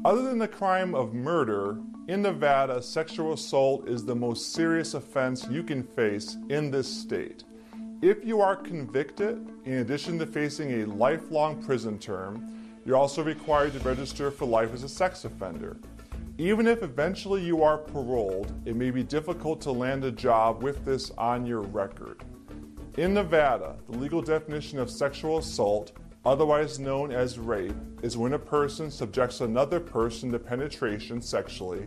Other 0.04 0.22
than 0.22 0.38
the 0.38 0.48
crime 0.48 0.94
of 0.94 1.14
murder, 1.14 1.78
in 2.08 2.22
Nevada, 2.22 2.82
sexual 2.82 3.32
assault 3.32 3.88
is 3.88 4.04
the 4.04 4.14
most 4.14 4.52
serious 4.52 4.94
offense 4.94 5.46
you 5.48 5.62
can 5.62 5.82
face 5.82 6.36
in 6.48 6.70
this 6.70 6.88
state. 6.88 7.44
If 8.02 8.24
you 8.24 8.40
are 8.40 8.56
convicted, 8.56 9.48
in 9.64 9.74
addition 9.74 10.18
to 10.18 10.26
facing 10.26 10.82
a 10.82 10.86
lifelong 10.86 11.62
prison 11.62 12.00
term, 12.00 12.80
you're 12.84 12.96
also 12.96 13.22
required 13.22 13.74
to 13.74 13.78
register 13.78 14.32
for 14.32 14.44
life 14.44 14.74
as 14.74 14.82
a 14.82 14.88
sex 14.88 15.24
offender. 15.24 15.76
Even 16.38 16.66
if 16.66 16.82
eventually 16.82 17.44
you 17.44 17.62
are 17.62 17.76
paroled, 17.76 18.52
it 18.64 18.74
may 18.74 18.90
be 18.90 19.02
difficult 19.02 19.60
to 19.60 19.70
land 19.70 20.02
a 20.02 20.10
job 20.10 20.62
with 20.62 20.82
this 20.82 21.10
on 21.18 21.44
your 21.44 21.60
record. 21.60 22.24
In 22.96 23.12
Nevada, 23.12 23.76
the 23.90 23.98
legal 23.98 24.22
definition 24.22 24.78
of 24.78 24.90
sexual 24.90 25.38
assault, 25.38 25.92
otherwise 26.24 26.78
known 26.78 27.12
as 27.12 27.38
rape, 27.38 27.74
is 28.02 28.16
when 28.16 28.32
a 28.32 28.38
person 28.38 28.90
subjects 28.90 29.42
another 29.42 29.78
person 29.78 30.32
to 30.32 30.38
penetration 30.38 31.20
sexually 31.20 31.86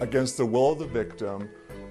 against 0.00 0.36
the 0.36 0.44
will 0.44 0.72
of 0.72 0.78
the 0.78 0.86
victim 0.86 1.48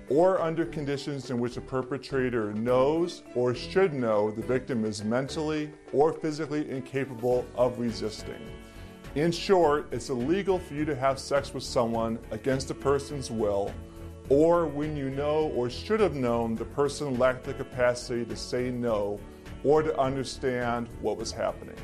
or 0.08 0.40
under 0.40 0.64
conditions 0.64 1.32
in 1.32 1.40
which 1.40 1.56
the 1.56 1.62
perpetrator 1.62 2.54
knows 2.54 3.24
or 3.34 3.56
should 3.56 3.96
know 3.96 4.30
the 4.30 4.44
victim 4.44 4.86
is 4.86 5.04
mentally 5.04 5.72
or 5.92 6.14
physically 6.14 6.70
incapable 6.70 7.44
of 7.56 7.80
resisting. 7.80 8.48
In 9.16 9.32
short, 9.32 9.88
it's 9.94 10.10
illegal 10.10 10.60
for 10.60 10.74
you 10.74 10.84
to 10.84 10.94
have 10.94 11.20
sex 11.20 11.54
with 11.54 11.64
someone 11.64 12.20
against 12.32 12.70
a 12.70 12.74
person's 12.74 13.32
will 13.32 13.74
or 14.28 14.68
when 14.68 14.98
you 14.98 15.10
know 15.10 15.54
or 15.56 15.70
should 15.70 16.02
have 16.02 16.16
known 16.16 16.54
the 16.56 16.66
person 16.66 17.18
lacked 17.18 17.46
the 17.46 17.54
capacity 17.54 18.26
to 18.26 18.36
say 18.36 18.70
no 18.72 19.18
or 19.64 19.82
to 19.82 19.98
understand 19.98 20.90
what 21.00 21.16
was 21.16 21.32
happening. 21.32 21.78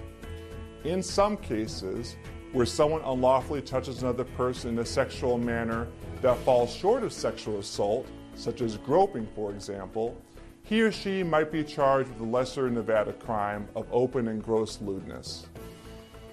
In 0.84 1.02
some 1.02 1.38
cases, 1.38 2.18
where 2.52 2.66
someone 2.66 3.02
unlawfully 3.06 3.62
touches 3.62 4.02
another 4.02 4.26
person 4.26 4.72
in 4.72 4.80
a 4.80 4.86
sexual 4.86 5.38
manner 5.38 5.88
that 6.22 6.38
falls 6.40 6.76
short 6.76 7.02
of 7.02 7.14
sexual 7.14 7.60
assault, 7.60 8.08
such 8.36 8.60
as 8.60 8.76
groping, 8.76 9.26
for 9.36 9.52
example, 9.52 10.22
he 10.64 10.82
or 10.82 10.92
she 10.92 11.24
might 11.24 11.50
be 11.50 11.64
charged 11.64 12.10
with 12.10 12.18
the 12.18 12.26
lesser 12.26 12.70
Nevada 12.70 13.14
crime 13.14 13.70
of 13.74 13.88
open 13.90 14.28
and 14.28 14.44
gross 14.44 14.82
lewdness. 14.82 15.46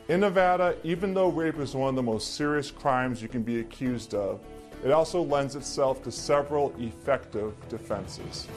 In 0.09 0.21
Nevada, 0.21 0.75
even 0.85 1.13
though 1.13 1.29
rape 1.29 1.59
is 1.59 1.75
one 1.75 1.91
of 1.91 1.95
the 1.95 2.03
most 2.03 2.35
serious 2.35 2.71
crimes 2.71 3.21
you 3.21 3.29
can 3.29 3.43
be 3.43 3.61
accused 3.61 4.15
of, 4.15 4.41
it 4.83 4.91
also 4.91 5.21
lends 5.21 5.55
itself 5.55 6.03
to 6.05 6.11
several 6.11 6.75
effective 6.79 7.53
defenses. 7.69 8.49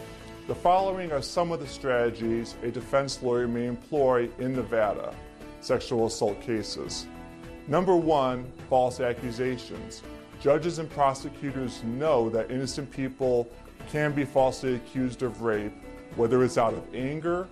The 0.47 0.55
following 0.55 1.11
are 1.11 1.21
some 1.21 1.51
of 1.51 1.59
the 1.59 1.67
strategies 1.67 2.55
a 2.63 2.71
defense 2.71 3.21
lawyer 3.21 3.49
may 3.49 3.65
employ 3.65 4.29
in 4.39 4.55
Nevada 4.55 5.13
sexual 5.59 6.05
assault 6.05 6.41
cases. 6.41 7.05
Number 7.67 7.97
one, 7.97 8.49
false 8.69 9.01
accusations. 9.01 10.03
Judges 10.41 10.79
and 10.79 10.89
prosecutors 10.89 11.83
know 11.83 12.29
that 12.29 12.49
innocent 12.49 12.89
people 12.91 13.49
can 13.89 14.13
be 14.13 14.23
falsely 14.23 14.75
accused 14.75 15.21
of 15.21 15.41
rape, 15.41 15.73
whether 16.15 16.45
it's 16.45 16.57
out 16.57 16.73
of 16.73 16.95
anger, 16.95 17.45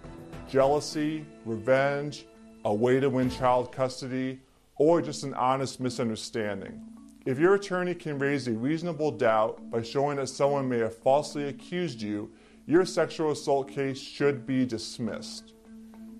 jealousy, 0.49 1.25
revenge, 1.43 2.25
a 2.65 2.73
way 2.73 2.99
to 2.99 3.09
win 3.09 3.29
child 3.29 3.71
custody, 3.71 4.39
or 4.77 5.01
just 5.01 5.23
an 5.23 5.33
honest 5.33 5.79
misunderstanding. 5.79 6.81
If 7.25 7.37
your 7.37 7.55
attorney 7.55 7.95
can 7.95 8.17
raise 8.17 8.47
a 8.47 8.53
reasonable 8.53 9.11
doubt 9.11 9.69
by 9.69 9.81
showing 9.81 10.17
that 10.17 10.27
someone 10.27 10.67
may 10.67 10.79
have 10.79 10.95
falsely 10.95 11.49
accused 11.49 12.01
you, 12.01 12.31
your 12.65 12.85
sexual 12.85 13.31
assault 13.31 13.69
case 13.69 13.99
should 13.99 14.45
be 14.45 14.65
dismissed. 14.65 15.53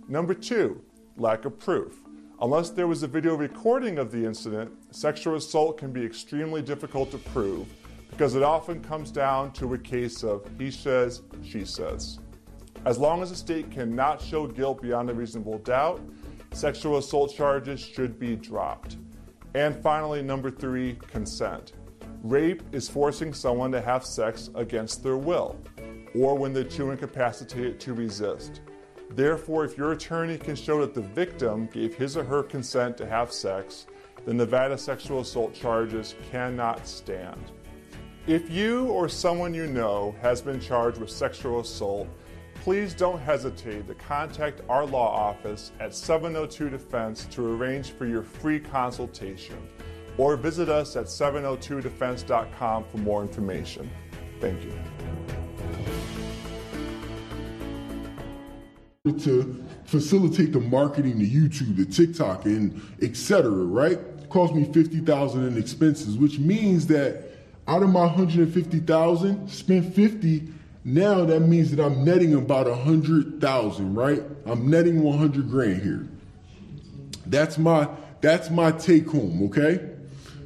Number 0.08 0.34
two, 0.34 0.82
lack 1.18 1.46
of 1.46 1.60
proof. 1.60 2.00
Unless 2.42 2.72
there 2.72 2.88
was 2.88 3.04
a 3.04 3.08
video 3.08 3.36
recording 3.36 3.98
of 3.98 4.12
the 4.12 4.26
incident, 4.26 4.72
sexual 4.92 5.36
assault 5.36 5.78
can 5.78 5.92
be 5.92 6.04
extremely 6.04 6.62
difficult 6.62 7.12
to 7.12 7.18
prove 7.18 7.68
because 8.10 8.36
it 8.36 8.44
often 8.44 8.82
comes 8.82 9.12
down 9.12 9.52
to 9.54 9.74
a 9.74 9.78
case 9.78 10.24
of 10.24 10.50
he 10.58 10.72
says, 10.72 11.22
she 11.44 11.66
says. 11.66 12.20
As 12.86 12.98
long 12.98 13.22
as 13.22 13.30
the 13.30 13.36
state 13.36 13.70
cannot 13.72 14.22
show 14.22 14.48
guilt 14.48 14.82
beyond 14.82 15.10
a 15.10 15.14
reasonable 15.14 15.58
doubt, 15.60 16.02
sexual 16.54 16.98
assault 16.98 17.34
charges 17.36 17.80
should 17.80 18.20
be 18.20 18.36
dropped. 18.36 18.98
And 19.56 19.76
finally, 19.82 20.22
number 20.22 20.52
three, 20.52 20.98
consent. 21.08 21.74
Rape 22.24 22.64
is 22.72 22.90
forcing 22.90 23.34
someone 23.34 23.72
to 23.72 23.82
have 23.82 24.06
sex 24.06 24.50
against 24.56 25.04
their 25.04 25.18
will, 25.18 25.58
or 26.14 26.36
when 26.36 26.54
they're 26.54 26.64
too 26.64 26.92
incapacitated 26.92 27.80
to 27.80 27.94
resist. 27.94 28.62
Therefore, 29.12 29.66
if 29.66 29.78
your 29.78 29.94
attorney 29.94 30.38
can 30.38 30.56
show 30.56 30.82
that 30.82 30.94
the 30.94 31.02
victim 31.02 31.68
gave 31.68 31.96
his 31.96 32.16
or 32.16 32.24
her 32.24 32.44
consent 32.44 32.98
to 32.98 33.08
have 33.08 33.32
sex, 33.32 33.88
the 34.26 34.34
Nevada 34.34 34.78
sexual 34.78 35.22
assault 35.22 35.54
charges 35.54 36.16
cannot 36.30 36.86
stand. 36.86 37.52
If 38.28 38.52
you 38.52 38.88
or 38.88 39.10
someone 39.10 39.54
you 39.54 39.66
know 39.66 40.14
has 40.22 40.42
been 40.42 40.60
charged 40.60 41.00
with 41.00 41.10
sexual 41.10 41.62
assault, 41.62 42.08
please 42.64 42.94
don't 42.94 43.20
hesitate 43.20 43.88
to 43.88 43.96
contact 43.96 44.62
our 44.70 44.86
law 44.86 45.10
office 45.10 45.72
at 45.80 45.96
702 45.96 46.70
Defense 46.70 47.26
to 47.32 47.54
arrange 47.54 47.92
for 47.92 48.06
your 48.06 48.24
free 48.24 48.60
consultation 48.60 49.58
or 50.18 50.36
visit 50.36 50.68
us 50.70 50.96
at 50.96 51.06
702defense.com 51.06 52.84
for 52.84 52.98
more 52.98 53.22
information. 53.22 53.90
Thank 54.40 54.64
you. 54.64 54.74
to 59.18 59.66
facilitate 59.86 60.54
the 60.54 60.60
marketing 60.60 61.18
to 61.20 61.26
YouTube, 61.26 61.78
to 61.78 61.86
TikTok, 61.86 62.46
and 62.46 62.80
etc. 63.02 63.50
Right? 63.50 63.98
Cost 64.30 64.54
me 64.54 64.66
fifty 64.72 65.00
thousand 65.00 65.48
in 65.48 65.58
expenses, 65.58 66.18
which 66.18 66.38
means 66.38 66.86
that 66.88 67.32
out 67.68 67.82
of 67.82 67.90
my 67.90 68.08
hundred 68.08 68.54
fifty 68.54 68.80
thousand, 68.80 69.48
spent 69.50 69.96
fifty. 69.96 70.50
Now 70.90 71.24
that 71.26 71.42
means 71.42 71.70
that 71.76 71.84
I'm 71.84 72.04
netting 72.04 72.34
about 72.34 72.68
a 72.68 72.76
hundred 72.76 73.40
thousand. 73.40 73.94
Right? 73.94 74.24
I'm 74.46 74.70
netting 74.70 75.04
one 75.04 75.18
hundred 75.18 75.50
grand 75.50 75.82
here. 75.82 76.08
That's 77.28 77.58
my 77.58 77.88
that's 78.22 78.50
my 78.50 78.72
take 78.72 79.08
home. 79.08 79.44
Okay. 79.44 79.88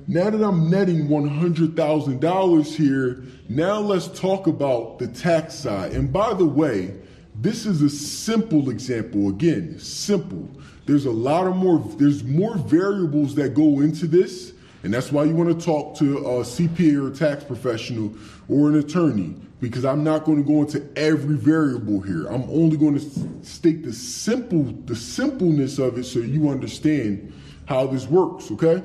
Now 0.05 0.29
that 0.29 0.43
I'm 0.43 0.69
netting 0.69 1.07
one 1.07 1.27
hundred 1.27 1.77
thousand 1.77 2.19
dollars 2.19 2.75
here, 2.75 3.23
now 3.47 3.79
let's 3.79 4.07
talk 4.07 4.47
about 4.47 4.99
the 4.99 5.07
tax 5.07 5.55
side. 5.55 5.93
And 5.93 6.11
by 6.11 6.33
the 6.33 6.45
way 6.45 6.93
this 7.35 7.65
is 7.65 7.81
a 7.81 7.89
simple 7.89 8.69
example. 8.69 9.29
Again, 9.29 9.79
simple. 9.79 10.47
There's 10.85 11.05
a 11.05 11.11
lot 11.11 11.47
of 11.47 11.55
more, 11.55 11.79
there's 11.97 12.23
more 12.23 12.55
variables 12.57 13.35
that 13.35 13.53
go 13.53 13.79
into 13.79 14.05
this. 14.07 14.53
And 14.83 14.93
that's 14.93 15.11
why 15.11 15.23
you 15.23 15.35
want 15.35 15.57
to 15.57 15.65
talk 15.65 15.95
to 15.97 16.17
a 16.19 16.41
CPA 16.41 17.01
or 17.01 17.07
a 17.11 17.15
tax 17.15 17.43
professional 17.43 18.13
or 18.49 18.69
an 18.69 18.77
attorney 18.77 19.35
because 19.63 19.85
I'm 19.85 20.03
not 20.03 20.25
going 20.25 20.37
to 20.37 20.43
go 20.43 20.61
into 20.61 20.85
every 20.95 21.37
variable 21.37 22.01
here. 22.01 22.27
I'm 22.27 22.43
only 22.43 22.77
going 22.77 22.99
to 22.99 23.45
state 23.45 23.83
the 23.83 23.93
simple, 23.93 24.63
the 24.63 24.95
simpleness 24.95 25.79
of 25.79 25.97
it 25.97 26.03
so 26.03 26.19
you 26.19 26.49
understand 26.49 27.33
how 27.65 27.87
this 27.87 28.05
works, 28.07 28.51
okay? 28.51 28.83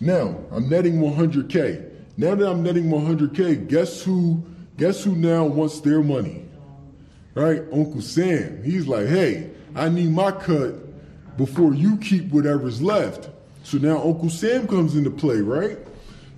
Now, 0.00 0.36
I'm 0.50 0.68
netting 0.68 0.98
100K. 0.98 1.90
Now 2.18 2.34
that 2.34 2.46
I'm 2.46 2.62
netting 2.62 2.84
100K, 2.84 3.68
guess 3.68 4.02
who, 4.02 4.44
guess 4.76 5.02
who 5.02 5.16
now 5.16 5.44
wants 5.44 5.80
their 5.80 6.02
money? 6.02 6.42
right? 7.34 7.62
Uncle 7.72 8.02
Sam. 8.02 8.62
He's 8.62 8.86
like, 8.86 9.06
hey, 9.06 9.50
I 9.74 9.88
need 9.88 10.10
my 10.10 10.32
cut 10.32 10.74
before 11.36 11.74
you 11.74 11.96
keep 11.96 12.30
whatever's 12.30 12.82
left. 12.82 13.30
So 13.64 13.78
now 13.78 14.02
Uncle 14.02 14.30
Sam 14.30 14.66
comes 14.66 14.96
into 14.96 15.10
play, 15.10 15.40
right? 15.40 15.78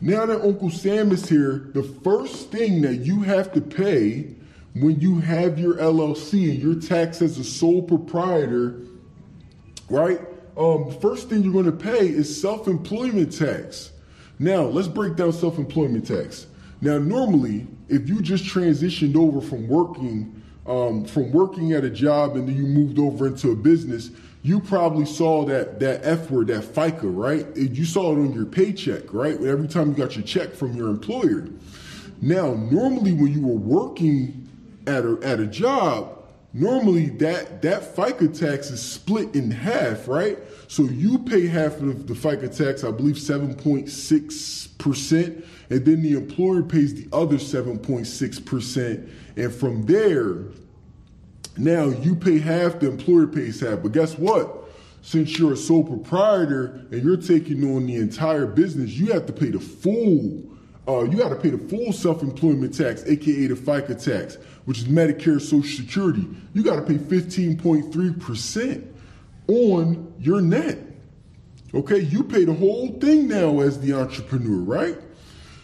Now 0.01 0.27
that 0.27 0.43
Uncle 0.43 0.71
Sam 0.71 1.13
is 1.13 1.29
here, 1.29 1.71
the 1.73 1.83
first 1.83 2.51
thing 2.51 2.83
that 2.83 2.97
you 2.97 3.23
have 3.23 3.53
to 3.53 3.61
pay 3.61 4.35
when 4.75 5.01
you 5.01 5.21
have 5.21 5.59
your 5.59 5.75
LLC 5.75 6.51
and 6.51 6.63
you're 6.63 6.81
taxed 6.81 7.23
as 7.23 7.39
a 7.39 7.45
sole 7.45 7.83
proprietor, 7.83 8.81
right? 9.89 10.21
Um, 10.57 10.91
first 11.01 11.29
thing 11.29 11.43
you're 11.43 11.53
going 11.53 11.65
to 11.65 11.73
pay 11.73 12.09
is 12.09 12.41
self-employment 12.41 13.33
tax. 13.37 13.93
Now 14.39 14.63
let's 14.63 14.89
break 14.89 15.17
down 15.17 15.33
self-employment 15.33 16.07
tax. 16.07 16.47
Now 16.81 16.99
normally, 16.99 17.67
if 17.89 18.09
you 18.09 18.21
just 18.21 18.45
transitioned 18.45 19.17
over 19.17 19.41
from 19.41 19.69
working 19.69 20.43
um, 20.67 21.05
from 21.05 21.31
working 21.31 21.73
at 21.73 21.85
a 21.85 21.91
job 21.91 22.37
and 22.37 22.49
then 22.49 22.57
you 22.57 22.67
moved 22.67 22.99
over 22.99 23.27
into 23.27 23.51
a 23.51 23.57
business, 23.57 24.11
you 24.45 24.61
probably 24.61 25.07
saw 25.07 25.45
that 25.47 25.81
that 25.81 26.05
F 26.05 26.31
word, 26.31 26.47
that 26.49 26.65
FICA, 26.65 27.05
right? 27.05 27.47
You 27.57 27.87
saw 27.87 28.13
it 28.13 28.19
on 28.19 28.35
your 28.35 28.45
paycheck, 28.45 29.11
right? 29.13 29.43
Every 29.43 29.67
time 29.67 29.89
you 29.89 29.95
got 29.95 30.17
your 30.17 30.25
check 30.25 30.53
from 30.53 30.77
your 30.77 30.89
employer. 30.89 31.49
Now, 32.21 32.53
normally 32.53 33.15
when 33.15 33.33
you 33.33 33.41
were 33.41 33.55
working 33.55 34.47
at 34.87 35.07
a 35.07 35.19
at 35.23 35.41
a 35.41 35.47
job, 35.47 36.27
normally 36.53 37.07
that 37.07 37.63
that 37.63 37.97
FICA 37.97 38.39
tax 38.39 38.71
is 38.71 38.83
split 38.83 39.35
in 39.35 39.51
half, 39.51 40.09
right? 40.09 40.37
So 40.69 40.83
you 40.83 41.21
pay 41.21 41.47
half 41.47 41.81
of 41.81 42.07
the 42.07 42.13
FICA 42.13 42.55
tax, 42.55 42.85
I 42.85 42.91
believe 42.91 43.17
7.6%, 43.17 45.45
and 45.71 45.87
then 45.87 46.03
the 46.03 46.19
employer 46.19 46.63
pays 46.63 46.95
the 46.95 47.09
other 47.17 47.37
7.6%. 47.37 49.09
And 49.37 49.55
from 49.55 49.87
there, 49.87 50.49
now 51.57 51.87
you 51.87 52.17
pay 52.17 52.39
half, 52.39 52.81
the 52.81 52.89
employer 52.89 53.27
pays 53.27 53.61
half. 53.61 53.83
But 53.83 53.93
guess 53.93 54.19
what? 54.19 54.65
Since 55.03 55.39
you're 55.39 55.53
a 55.53 55.57
sole 55.57 55.85
proprietor 55.85 56.87
and 56.91 57.03
you're 57.03 57.17
taking 57.17 57.77
on 57.77 57.87
the 57.87 57.97
entire 57.97 58.47
business, 58.47 58.91
you 58.93 59.13
have 59.13 59.27
to 59.27 59.33
pay 59.33 59.51
the 59.51 59.61
full. 59.61 60.43
Uh, 60.89 61.05
you 61.05 61.17
got 61.19 61.29
to 61.29 61.37
pay 61.37 61.51
the 61.51 61.69
full 61.69 61.93
self-employment 61.93 62.75
tax, 62.75 63.05
aka 63.05 63.47
the 63.47 63.55
FICA 63.55 64.03
tax, 64.03 64.39
which 64.65 64.79
is 64.79 64.85
Medicare, 64.85 65.41
Social 65.41 65.63
Security. 65.63 66.27
You 66.55 66.63
got 66.63 66.77
to 66.77 66.83
pay 66.83 66.99
15.3 66.99 68.21
percent 68.21 68.95
on 69.49 70.13
your 70.19 70.41
net. 70.41 70.79
Okay, 71.75 72.01
you 72.01 72.23
pay 72.23 72.45
the 72.45 72.55
whole 72.55 72.89
thing 73.01 73.29
now 73.29 73.61
as 73.61 73.81
the 73.81 73.93
entrepreneur, 73.95 74.59
right? 74.59 74.97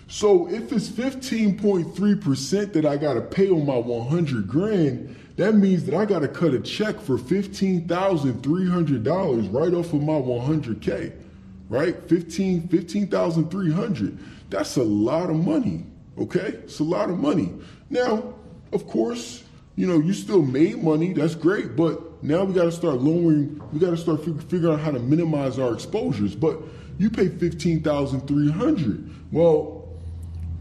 So 0.09 0.49
if 0.49 0.73
it's 0.73 0.89
15.3% 0.89 2.73
that 2.73 2.85
I 2.85 2.97
got 2.97 3.15
to 3.15 3.21
pay 3.21 3.49
on 3.49 3.65
my 3.65 3.77
100 3.77 4.49
grand, 4.49 5.17
that 5.41 5.55
means 5.55 5.87
that 5.87 5.95
I 5.95 6.05
got 6.05 6.19
to 6.19 6.29
cut 6.29 6.53
a 6.53 6.61
check 6.61 7.01
for 7.01 7.17
$15,300 7.17 9.55
right 9.55 9.73
off 9.73 9.95
of 9.95 10.03
my 10.03 10.13
100K, 10.13 11.15
right? 11.71 11.97
15, 12.11 12.69
15,300. 12.69 14.19
That's 14.51 14.77
a 14.77 14.83
lot 14.83 15.31
of 15.31 15.37
money, 15.37 15.87
okay? 16.19 16.59
It's 16.65 16.81
a 16.81 16.85
lot 16.85 17.09
of 17.09 17.19
money. 17.19 17.55
Now, 17.89 18.35
of 18.75 18.87
course, 18.87 19.43
you 19.77 19.87
know, 19.87 19.99
you 19.99 20.13
still 20.13 20.43
made 20.43 20.85
money. 20.85 21.15
That's 21.15 21.35
great. 21.35 21.75
But 21.75 22.23
now 22.23 22.45
we 22.45 22.53
got 22.53 22.65
to 22.65 22.73
start 22.73 22.97
lowering, 22.97 23.63
we 23.73 23.81
got 23.81 23.93
to 23.93 23.97
start 23.97 24.23
fig- 24.23 24.43
figuring 24.43 24.75
out 24.75 24.81
how 24.81 24.91
to 24.91 24.99
minimize 24.99 25.59
our 25.59 25.73
exposures. 25.73 26.35
But 26.35 26.59
you 26.99 27.09
pay 27.09 27.29
15,300. 27.29 29.11
Well, 29.33 29.80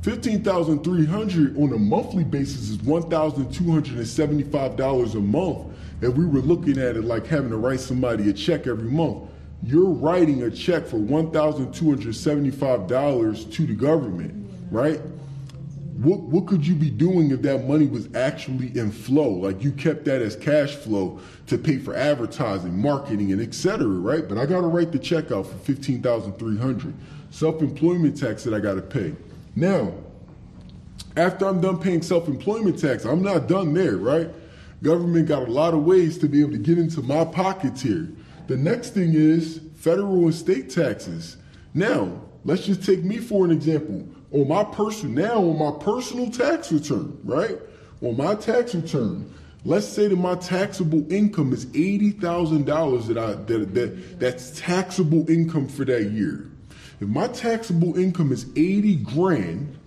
15,300 0.02 1.58
on 1.58 1.74
a 1.74 1.78
monthly 1.78 2.24
basis 2.24 2.70
is 2.70 2.78
$1,275 2.78 5.16
a 5.16 5.20
month. 5.20 5.76
If 6.02 6.16
we 6.16 6.26
were 6.26 6.40
looking 6.40 6.78
at 6.78 6.96
it 6.96 7.04
like 7.04 7.28
having 7.28 7.50
to 7.50 7.58
write 7.58 7.82
somebody 7.82 8.30
a 8.30 8.34
check 8.34 8.66
every 8.66 8.90
month, 8.90 9.30
you're 9.62 9.90
writing 9.90 10.44
a 10.44 10.52
check 10.52 10.86
for 10.86 10.96
$1,275 10.96 13.52
to 13.52 13.66
the 13.66 13.74
government, 13.74 14.50
right? 14.72 15.02
What, 15.98 16.22
what 16.22 16.48
could 16.48 16.66
you 16.66 16.76
be 16.76 16.90
doing 16.90 17.32
if 17.32 17.42
that 17.42 17.68
money 17.68 17.88
was 17.88 18.08
actually 18.16 18.68
in 18.78 18.90
flow? 18.90 19.32
Like 19.32 19.62
you 19.62 19.74
kept 19.74 20.06
that 20.06 20.22
as 20.22 20.38
cash 20.38 20.76
flow 20.76 21.20
to 21.48 21.58
pay 21.58 21.78
for 21.78 21.94
advertising, 21.94 22.82
marketing, 22.82 23.34
and 23.34 23.42
etc. 23.42 23.86
Right? 23.86 24.26
But 24.26 24.38
I 24.38 24.46
got 24.46 24.62
to 24.62 24.68
write 24.68 24.94
the 24.94 25.00
check 25.00 25.34
out 25.34 25.48
for 25.48 25.58
fifteen 25.58 26.02
thousand 26.02 26.40
three 26.40 26.58
hundred. 26.58 26.94
Self-employment 27.32 28.18
tax 28.18 28.46
that 28.46 28.54
I 28.54 28.62
got 28.62 28.76
to 28.76 28.82
pay. 28.82 29.14
Now, 29.60 29.94
after 31.18 31.46
I'm 31.46 31.60
done 31.60 31.80
paying 31.80 32.02
self-employment 32.02 32.80
tax, 32.80 33.04
I'm 33.04 33.22
not 33.22 33.50
done 33.50 33.74
there, 33.74 33.98
right? 33.98 34.30
Government 34.82 35.28
got 35.28 35.50
a 35.50 35.52
lot 35.52 35.74
of 35.74 35.84
ways 35.84 36.18
to 36.20 36.30
be 36.30 36.40
able 36.40 36.54
to 36.54 36.58
get 36.58 36.78
into 36.78 37.02
my 37.02 37.26
pockets 37.26 37.82
here. 37.82 38.10
The 38.48 38.56
next 38.56 38.92
thing 38.92 39.12
is 39.14 39.60
federal 39.76 40.24
and 40.24 40.34
state 40.34 40.70
taxes. 40.70 41.36
Now, 41.74 42.22
let's 42.46 42.66
just 42.66 42.86
take 42.86 43.04
me 43.04 43.18
for 43.18 43.44
an 43.44 43.52
example. 43.52 44.08
On 44.32 44.48
my 44.48 44.64
personal 44.64 45.14
now 45.14 45.40
on 45.40 45.60
my 45.60 45.84
personal 45.84 46.32
tax 46.32 46.72
return, 46.72 47.20
right? 47.26 47.58
On 48.02 48.16
my 48.16 48.36
tax 48.36 48.74
return, 48.74 49.34
let's 49.66 49.88
say 49.88 50.08
that 50.08 50.16
my 50.16 50.36
taxable 50.36 51.12
income 51.12 51.52
is 51.52 51.66
eighty 51.74 52.12
thousand 52.12 52.66
dollars 52.66 53.08
that 53.08 53.18
I 53.18 53.34
that, 53.34 53.74
that 53.74 54.20
that's 54.20 54.58
taxable 54.58 55.30
income 55.30 55.68
for 55.68 55.84
that 55.84 56.12
year. 56.12 56.50
If 57.00 57.08
my 57.08 57.28
taxable 57.28 57.98
income 57.98 58.32
is 58.32 58.46
80 58.56 58.96
grand, 58.98 59.78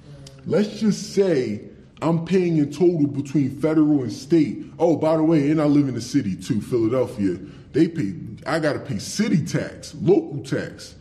let's 0.47 0.81
just 0.81 1.15
say 1.15 1.63
I'm 2.01 2.25
paying 2.25 2.59
in 2.59 2.73
total 2.73 3.07
between 3.07 3.61
federal 3.61 4.03
and 4.03 4.13
state. 4.13 4.65
Oh, 4.79 4.97
by 4.97 5.17
the 5.17 5.23
way, 5.23 5.51
and 5.51 5.61
I 5.61 5.67
live 5.67 5.89
in 5.89 5.95
the 5.95 6.01
city 6.01 6.35
too, 6.35 6.61
Philadelphia. 6.61 7.39
They 7.73 7.89
pay, 7.89 8.15
I 8.47 8.59
gotta 8.59 8.81
pay 8.81 8.99
city 8.99 9.45
tax, 9.45 9.95
local 9.95 10.43
tax. 10.43 10.97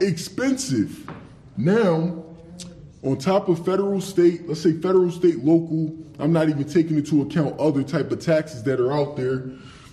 Expensive. 0.00 1.10
Now, 1.56 2.24
on 3.04 3.18
top 3.18 3.48
of 3.48 3.64
federal, 3.64 4.00
state, 4.00 4.48
let's 4.48 4.62
say 4.62 4.72
federal, 4.72 5.10
state, 5.10 5.44
local, 5.44 5.96
I'm 6.18 6.32
not 6.32 6.48
even 6.48 6.64
taking 6.64 6.96
into 6.96 7.22
account 7.22 7.58
other 7.58 7.82
type 7.82 8.10
of 8.10 8.20
taxes 8.20 8.62
that 8.64 8.80
are 8.80 8.92
out 8.92 9.16
there. 9.16 9.50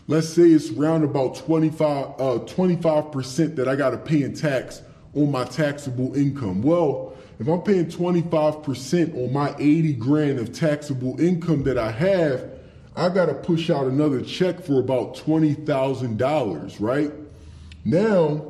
Let's 0.10 0.28
say 0.28 0.50
it's 0.50 0.72
around 0.72 1.04
about 1.04 1.36
25, 1.36 2.06
uh, 2.20 2.40
25% 2.46 3.56
that 3.58 3.68
I 3.68 3.76
got 3.76 3.92
to 3.92 3.98
pay 3.98 4.24
in 4.24 4.34
tax 4.34 4.82
on 5.14 5.30
my 5.30 5.44
taxable 5.44 6.16
income. 6.16 6.64
Well, 6.64 7.14
if 7.40 7.48
I'm 7.48 7.62
paying 7.62 7.86
25% 7.86 9.16
on 9.16 9.32
my 9.32 9.54
80 9.60 9.94
grand 9.94 10.40
of 10.40 10.52
taxable 10.52 11.22
income 11.22 11.62
that 11.66 11.78
I 11.78 11.92
have, 11.92 12.50
I 12.96 13.10
got 13.10 13.28
to 13.28 13.36
push 13.36 13.70
out 13.70 13.86
another 13.86 14.24
check 14.24 14.62
for 14.62 14.80
about 14.80 15.16
$20,000, 15.16 16.76
right? 16.80 17.14
Now, 17.86 18.48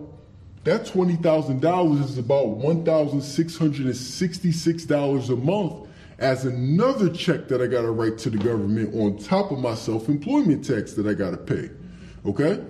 that 0.63 0.85
$20,000 0.85 2.03
is 2.05 2.17
about 2.17 2.57
$1,666 2.57 5.29
a 5.29 5.35
month 5.35 5.88
as 6.19 6.45
another 6.45 7.09
check 7.09 7.47
that 7.47 7.61
I 7.61 7.67
got 7.67 7.83
to 7.83 7.91
write 7.91 8.17
to 8.19 8.29
the 8.29 8.37
government 8.37 8.93
on 8.93 9.17
top 9.17 9.51
of 9.51 9.59
my 9.59 9.73
self 9.73 10.09
employment 10.09 10.65
tax 10.65 10.93
that 10.93 11.07
I 11.07 11.13
got 11.13 11.31
to 11.31 11.37
pay. 11.37 11.69
Okay? 12.25 12.63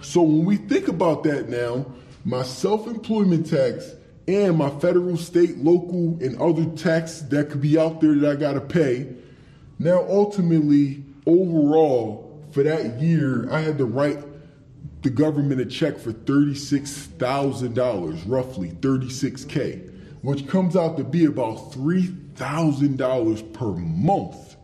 So 0.00 0.22
when 0.22 0.44
we 0.44 0.56
think 0.56 0.88
about 0.88 1.22
that 1.24 1.48
now, 1.48 1.86
my 2.24 2.42
self 2.42 2.86
employment 2.86 3.48
tax 3.48 3.92
and 4.26 4.56
my 4.56 4.70
federal, 4.70 5.16
state, 5.16 5.58
local, 5.58 6.18
and 6.22 6.40
other 6.40 6.64
tax 6.76 7.20
that 7.22 7.50
could 7.50 7.60
be 7.60 7.78
out 7.78 8.00
there 8.00 8.14
that 8.14 8.30
I 8.30 8.36
got 8.36 8.54
to 8.54 8.60
pay, 8.60 9.14
now 9.78 10.06
ultimately, 10.08 11.04
overall, 11.26 12.42
for 12.50 12.62
that 12.62 13.00
year, 13.00 13.52
I 13.52 13.60
had 13.60 13.78
to 13.78 13.84
write 13.84 14.18
the 15.02 15.10
government 15.10 15.60
a 15.60 15.66
check 15.66 15.98
for 15.98 16.12
$36,000, 16.12 18.22
roughly 18.26 18.70
36K, 18.70 19.90
which 20.22 20.46
comes 20.46 20.76
out 20.76 20.96
to 20.96 21.04
be 21.04 21.24
about 21.24 21.72
$3,000 21.72 22.21
per 22.34 23.72
month 23.72 24.56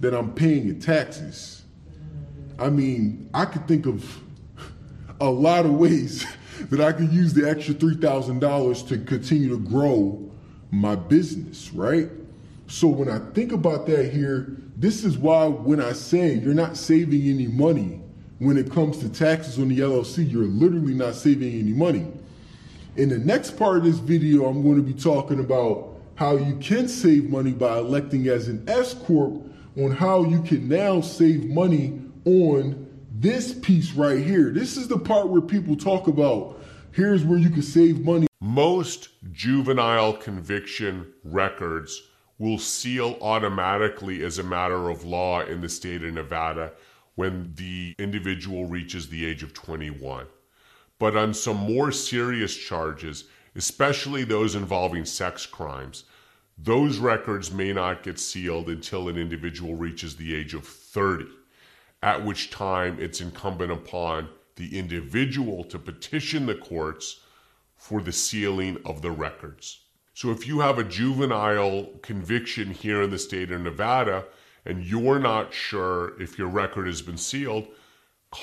that 0.00 0.14
I'm 0.14 0.32
paying 0.32 0.68
in 0.68 0.80
taxes. 0.80 1.64
I 2.58 2.70
mean, 2.70 3.28
I 3.34 3.44
could 3.44 3.66
think 3.68 3.86
of 3.86 4.20
a 5.20 5.30
lot 5.30 5.66
of 5.66 5.72
ways 5.72 6.26
that 6.70 6.80
I 6.80 6.92
could 6.92 7.12
use 7.12 7.34
the 7.34 7.48
extra 7.48 7.74
$3,000 7.74 8.88
to 8.88 8.98
continue 8.98 9.48
to 9.50 9.58
grow 9.58 10.30
my 10.70 10.94
business, 10.94 11.72
right? 11.72 12.08
So 12.66 12.88
when 12.88 13.08
I 13.08 13.18
think 13.32 13.52
about 13.52 13.86
that 13.86 14.12
here, 14.12 14.56
this 14.76 15.04
is 15.04 15.16
why 15.16 15.46
when 15.46 15.80
I 15.80 15.92
say 15.92 16.34
you're 16.34 16.54
not 16.54 16.76
saving 16.76 17.22
any 17.28 17.46
money 17.46 18.02
when 18.38 18.58
it 18.58 18.70
comes 18.70 18.98
to 18.98 19.08
taxes 19.08 19.58
on 19.58 19.68
the 19.68 19.78
LLC, 19.78 20.30
you're 20.30 20.44
literally 20.44 20.94
not 20.94 21.14
saving 21.14 21.58
any 21.58 21.72
money. 21.72 22.06
In 22.96 23.08
the 23.08 23.18
next 23.18 23.52
part 23.52 23.78
of 23.78 23.84
this 23.84 23.98
video, 23.98 24.46
I'm 24.46 24.62
going 24.62 24.76
to 24.76 24.82
be 24.82 24.92
talking 24.92 25.40
about 25.40 25.95
how 26.16 26.36
you 26.36 26.56
can 26.56 26.88
save 26.88 27.30
money 27.30 27.52
by 27.52 27.78
electing 27.78 28.26
as 28.26 28.48
an 28.48 28.64
S 28.68 28.94
Corp 28.94 29.42
on 29.76 29.90
how 29.92 30.24
you 30.24 30.42
can 30.42 30.68
now 30.68 31.00
save 31.00 31.48
money 31.48 32.00
on 32.24 32.86
this 33.12 33.54
piece 33.54 33.92
right 33.92 34.24
here. 34.24 34.50
This 34.50 34.76
is 34.76 34.88
the 34.88 34.98
part 34.98 35.28
where 35.28 35.42
people 35.42 35.76
talk 35.76 36.08
about 36.08 36.60
here's 36.92 37.24
where 37.24 37.38
you 37.38 37.50
can 37.50 37.62
save 37.62 38.04
money. 38.04 38.26
Most 38.40 39.10
juvenile 39.32 40.14
conviction 40.14 41.12
records 41.22 42.02
will 42.38 42.58
seal 42.58 43.18
automatically 43.20 44.24
as 44.24 44.38
a 44.38 44.42
matter 44.42 44.88
of 44.88 45.04
law 45.04 45.42
in 45.42 45.60
the 45.60 45.68
state 45.68 46.02
of 46.02 46.14
Nevada 46.14 46.72
when 47.14 47.52
the 47.56 47.94
individual 47.98 48.66
reaches 48.66 49.08
the 49.08 49.24
age 49.26 49.42
of 49.42 49.52
21. 49.52 50.26
But 50.98 51.16
on 51.16 51.34
some 51.34 51.56
more 51.56 51.92
serious 51.92 52.56
charges, 52.56 53.24
especially 53.56 54.24
those 54.24 54.54
involving 54.54 55.04
sex 55.04 55.46
crimes, 55.46 56.04
those 56.58 56.98
records 56.98 57.50
may 57.50 57.72
not 57.72 58.02
get 58.02 58.18
sealed 58.18 58.68
until 58.68 59.08
an 59.08 59.16
individual 59.16 59.74
reaches 59.74 60.16
the 60.16 60.34
age 60.34 60.54
of 60.54 60.66
30, 60.66 61.26
at 62.02 62.24
which 62.24 62.50
time 62.50 62.96
it's 63.00 63.20
incumbent 63.20 63.72
upon 63.72 64.28
the 64.56 64.78
individual 64.78 65.64
to 65.64 65.78
petition 65.78 66.46
the 66.46 66.54
courts 66.54 67.20
for 67.74 68.00
the 68.00 68.12
sealing 68.12 68.78
of 68.84 69.02
the 69.02 69.10
records. 69.10 69.80
So 70.14 70.30
if 70.30 70.46
you 70.46 70.60
have 70.60 70.78
a 70.78 70.84
juvenile 70.84 71.90
conviction 72.00 72.70
here 72.70 73.02
in 73.02 73.10
the 73.10 73.18
state 73.18 73.50
of 73.50 73.60
Nevada, 73.60 74.24
and 74.64 74.82
you're 74.82 75.18
not 75.18 75.52
sure 75.52 76.20
if 76.20 76.38
your 76.38 76.48
record 76.48 76.86
has 76.86 77.02
been 77.02 77.18
sealed, 77.18 77.68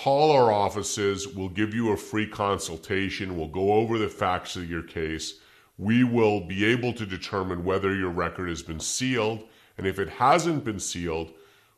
call 0.02 0.32
our 0.32 0.52
offices. 0.52 1.28
We'll 1.28 1.50
give 1.50 1.74
you 1.74 1.92
a 1.92 1.98
free 1.98 2.28
consultation. 2.28 3.38
We'll 3.38 3.48
go 3.48 3.74
over 3.74 4.00
the 4.00 4.10
facts 4.10 4.56
of 4.56 4.70
your 4.70 4.82
case. 4.82 5.36
We 5.78 6.04
will 6.04 6.42
be 6.42 6.66
able 6.66 6.94
to 6.94 7.06
determine 7.06 7.64
whether 7.64 7.94
your 7.94 8.10
record 8.10 8.50
has 8.50 8.64
been 8.64 8.80
sealed. 8.80 9.44
And 9.78 9.86
if 9.86 10.00
it 10.00 10.10
hasn't 10.10 10.64
been 10.64 10.80
sealed, 10.80 11.34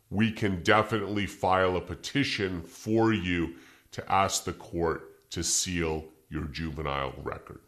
we 0.10 0.32
can 0.32 0.64
definitely 0.64 1.26
file 1.26 1.76
a 1.76 1.82
petition 1.82 2.62
for 2.62 3.12
you 3.12 3.56
to 3.92 4.12
ask 4.12 4.46
the 4.46 4.54
court 4.54 5.30
to 5.32 5.44
seal 5.44 6.06
your 6.30 6.46
juvenile 6.46 7.14
record. 7.22 7.60